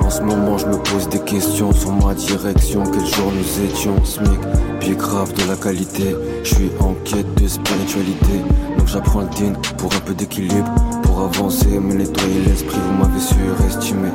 En 0.00 0.10
ce 0.10 0.22
moment, 0.22 0.56
je 0.56 0.66
me 0.66 0.78
pose 0.78 1.08
des 1.10 1.20
questions 1.20 1.70
sur 1.72 1.92
ma 1.92 2.14
direction. 2.14 2.82
Quel 2.84 3.06
jour 3.06 3.30
nous 3.30 3.64
étions 3.64 4.04
SMIC, 4.04 4.40
pied 4.80 4.94
grave 4.94 5.32
de 5.34 5.46
la 5.48 5.56
qualité. 5.56 6.16
Je 6.42 6.54
suis 6.54 6.70
en 6.80 6.94
quête 7.04 7.34
de 7.34 7.46
spiritualité. 7.46 8.40
Donc 8.78 8.88
j'apprends 8.88 9.20
le 9.20 9.28
din 9.28 9.52
pour 9.76 9.94
un 9.94 10.00
peu 10.00 10.14
d'équilibre. 10.14 10.74
Pour 11.02 11.20
avancer, 11.20 11.78
me 11.78 11.94
nettoyer 11.94 12.40
l'esprit. 12.46 12.78
Vous 12.78 13.04
m'avez 13.04 13.20
surestimé. 13.20 14.08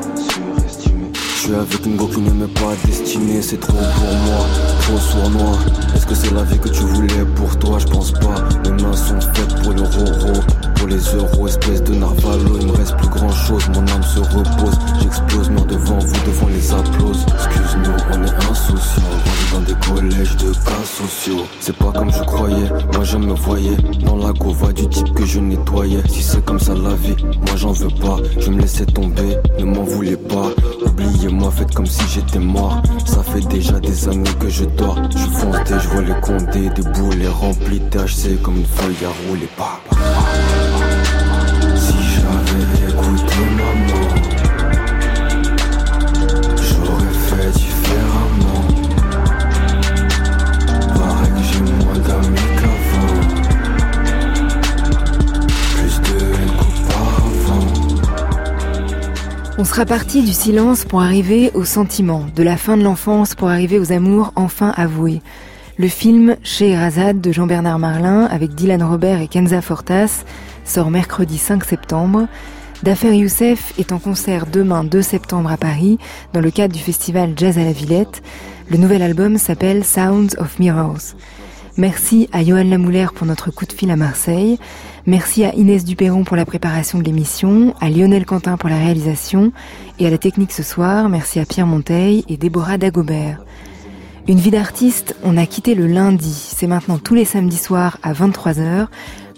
Je 1.43 1.49
suis 1.49 1.57
avec 1.57 1.85
une 1.85 1.97
go 1.97 2.07
qui 2.07 2.21
ne 2.21 2.31
m'est 2.31 2.53
pas 2.53 2.73
destinée. 2.85 3.41
C'est 3.41 3.59
trop 3.59 3.73
pour 3.73 4.13
moi, 4.15 4.45
trop 4.79 4.97
sournois. 4.97 5.57
Est-ce 5.93 6.05
que 6.05 6.15
c'est 6.15 6.33
la 6.33 6.43
vie 6.43 6.57
que 6.57 6.69
tu 6.69 6.83
voulais 6.83 7.25
pour 7.35 7.59
toi? 7.59 7.79
Je 7.79 7.85
pense 7.87 8.13
pas. 8.13 8.35
Mes 8.63 8.81
mains 8.81 8.95
sont 8.95 9.19
faites 9.19 9.61
pour 9.61 9.73
le 9.73 9.81
roro. 9.81 10.39
Pour 10.83 10.89
les 10.89 11.15
euros, 11.15 11.47
espèce 11.47 11.81
de 11.81 11.95
narvalo, 11.95 12.57
il 12.59 12.67
me 12.67 12.73
reste 12.73 12.97
plus 12.97 13.07
grand 13.07 13.31
chose, 13.31 13.69
mon 13.69 13.87
âme 13.87 14.03
se 14.03 14.19
repose. 14.19 14.77
J'explose, 15.01 15.49
mort 15.49 15.65
devant 15.65 15.97
vous, 15.97 16.25
devant 16.25 16.47
les 16.49 16.73
applauses. 16.73 17.25
Excuse-nous, 17.35 17.93
on 18.11 18.23
est 18.25 18.51
insouciants, 18.51 19.01
grandi 19.23 19.53
dans 19.53 19.61
des 19.61 19.87
collèges 19.87 20.35
de 20.35 20.51
cas 20.51 20.83
sociaux. 20.83 21.45
C'est 21.61 21.77
pas 21.77 21.93
comme 21.93 22.11
je 22.11 22.21
croyais, 22.23 22.69
moi 22.93 23.05
je 23.05 23.15
me 23.15 23.33
voyais 23.33 23.77
dans 24.03 24.17
la 24.17 24.33
gova 24.33 24.73
du 24.73 24.85
type 24.89 25.13
que 25.13 25.25
je 25.25 25.39
nettoyais. 25.39 26.03
Si 26.09 26.21
c'est 26.21 26.43
comme 26.43 26.59
ça 26.59 26.73
la 26.73 26.95
vie, 26.95 27.15
moi 27.23 27.55
j'en 27.55 27.71
veux 27.71 27.87
pas. 28.01 28.17
Je 28.37 28.49
me 28.49 28.59
laissais 28.59 28.85
tomber, 28.85 29.37
ne 29.57 29.63
m'en 29.63 29.83
voulez 29.83 30.17
pas. 30.17 30.49
Oubliez-moi, 30.85 31.49
faites 31.51 31.73
comme 31.73 31.85
si 31.85 32.03
j'étais 32.13 32.39
mort. 32.39 32.83
Ça 33.05 33.23
fait 33.23 33.47
déjà 33.47 33.79
des 33.79 34.09
années 34.09 34.35
que 34.37 34.49
je 34.49 34.65
dors. 34.65 34.97
Je 35.11 35.29
fonce 35.29 35.55
je 35.65 35.87
vois 35.87 36.01
les 36.01 36.19
condés, 36.19 36.69
des 36.75 36.89
boulets 36.99 37.29
remplis 37.29 37.79
THC 37.89 38.41
comme 38.41 38.57
une 38.57 38.65
feuille 38.65 39.05
à 39.05 39.29
rouler. 39.29 39.47
Bah, 39.57 39.79
bah. 39.89 40.22
On 59.63 59.65
sera 59.65 59.85
parti 59.85 60.23
du 60.23 60.33
silence 60.33 60.83
pour 60.83 61.01
arriver 61.01 61.49
au 61.53 61.63
sentiment, 61.63 62.25
de 62.35 62.43
la 62.43 62.57
fin 62.57 62.75
de 62.75 62.83
l'enfance 62.83 63.33
pour 63.33 63.47
arriver 63.47 63.79
aux 63.79 63.93
amours 63.93 64.33
enfin 64.35 64.73
avoués. 64.75 65.21
Le 65.77 65.87
film 65.87 66.35
Scheherazade 66.43 67.21
de 67.21 67.31
Jean-Bernard 67.31 67.79
Marlin 67.79 68.25
avec 68.25 68.55
Dylan 68.55 68.83
Robert 68.83 69.21
et 69.21 69.29
Kenza 69.29 69.61
Fortas 69.61 70.25
sort 70.65 70.91
mercredi 70.91 71.37
5 71.37 71.63
septembre. 71.63 72.27
Dafer 72.83 73.15
Youssef 73.15 73.73
est 73.79 73.93
en 73.93 73.99
concert 73.99 74.47
demain 74.47 74.83
2 74.83 75.01
septembre 75.01 75.49
à 75.49 75.55
Paris 75.55 75.97
dans 76.33 76.41
le 76.41 76.51
cadre 76.51 76.73
du 76.73 76.81
festival 76.81 77.31
Jazz 77.37 77.57
à 77.57 77.63
la 77.63 77.71
Villette. 77.71 78.21
Le 78.69 78.75
nouvel 78.75 79.01
album 79.01 79.37
s'appelle 79.37 79.85
Sounds 79.85 80.35
of 80.39 80.59
Mirrors. 80.59 81.15
Merci 81.77 82.29
à 82.31 82.43
Johan 82.43 82.63
Lamouler 82.65 83.07
pour 83.15 83.25
notre 83.25 83.49
coup 83.49 83.65
de 83.65 83.73
fil 83.73 83.89
à 83.89 83.95
Marseille. 83.95 84.59
Merci 85.07 85.43
à 85.43 85.55
Inès 85.55 85.83
Duperron 85.83 86.23
pour 86.23 86.37
la 86.37 86.45
préparation 86.45 86.99
de 86.99 87.03
l'émission, 87.03 87.73
à 87.81 87.89
Lionel 87.89 88.25
Quentin 88.25 88.57
pour 88.57 88.69
la 88.69 88.77
réalisation 88.77 89.51
et 89.97 90.05
à 90.05 90.11
la 90.11 90.19
technique 90.19 90.51
ce 90.51 90.61
soir. 90.61 91.09
Merci 91.09 91.39
à 91.39 91.45
Pierre 91.45 91.65
Monteil 91.65 92.25
et 92.29 92.37
Déborah 92.37 92.77
Dagobert. 92.77 93.43
Une 94.27 94.37
vie 94.37 94.51
d'artiste, 94.51 95.15
on 95.23 95.35
a 95.35 95.47
quitté 95.47 95.73
le 95.73 95.87
lundi. 95.87 96.31
C'est 96.31 96.67
maintenant 96.67 96.99
tous 96.99 97.15
les 97.15 97.25
samedis 97.25 97.57
soirs 97.57 97.97
à 98.03 98.13
23h. 98.13 98.85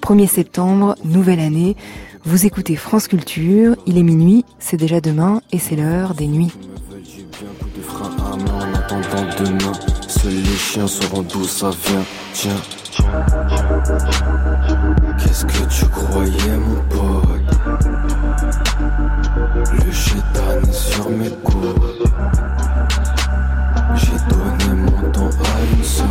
1er 0.02 0.28
septembre, 0.28 0.96
nouvelle 1.06 1.40
année. 1.40 1.78
Vous 2.26 2.46
écoutez 2.46 2.76
France 2.76 3.08
Culture, 3.08 3.76
il 3.86 3.98
est 3.98 4.04
minuit, 4.04 4.44
c'est 4.60 4.78
déjà 4.78 5.00
demain 5.00 5.42
et 5.52 5.58
c'est 5.58 5.76
l'heure 5.76 6.16
des 6.16 6.28
nuits. 6.28 6.52
Les 10.30 10.58
chiens 10.58 10.88
sauront 10.88 11.22
d'où 11.22 11.44
ça 11.46 11.70
vient. 11.70 12.04
Tiens. 12.34 12.62
Qu'est-ce 15.20 15.46
que 15.46 15.66
tu 15.70 15.86
croyais, 15.86 16.58
mon 16.58 16.82
pote? 16.90 17.42
Le 19.72 19.92
chétan 19.92 20.62
est 20.64 20.74
sur 20.74 21.10
mes 21.10 21.30
côtes. 21.44 22.12
J'ai 23.96 24.18
donné 24.30 24.82
mon 24.82 25.12
temps 25.12 25.30
à 25.30 25.76
une 25.76 25.84
sotte. 25.84 26.08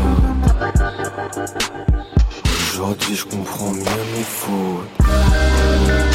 Aujourd'hui, 2.73 3.15
je 3.15 3.25
comprends 3.25 3.73
mieux 3.73 3.83
mes 3.83 4.23
fautes. 4.23 6.14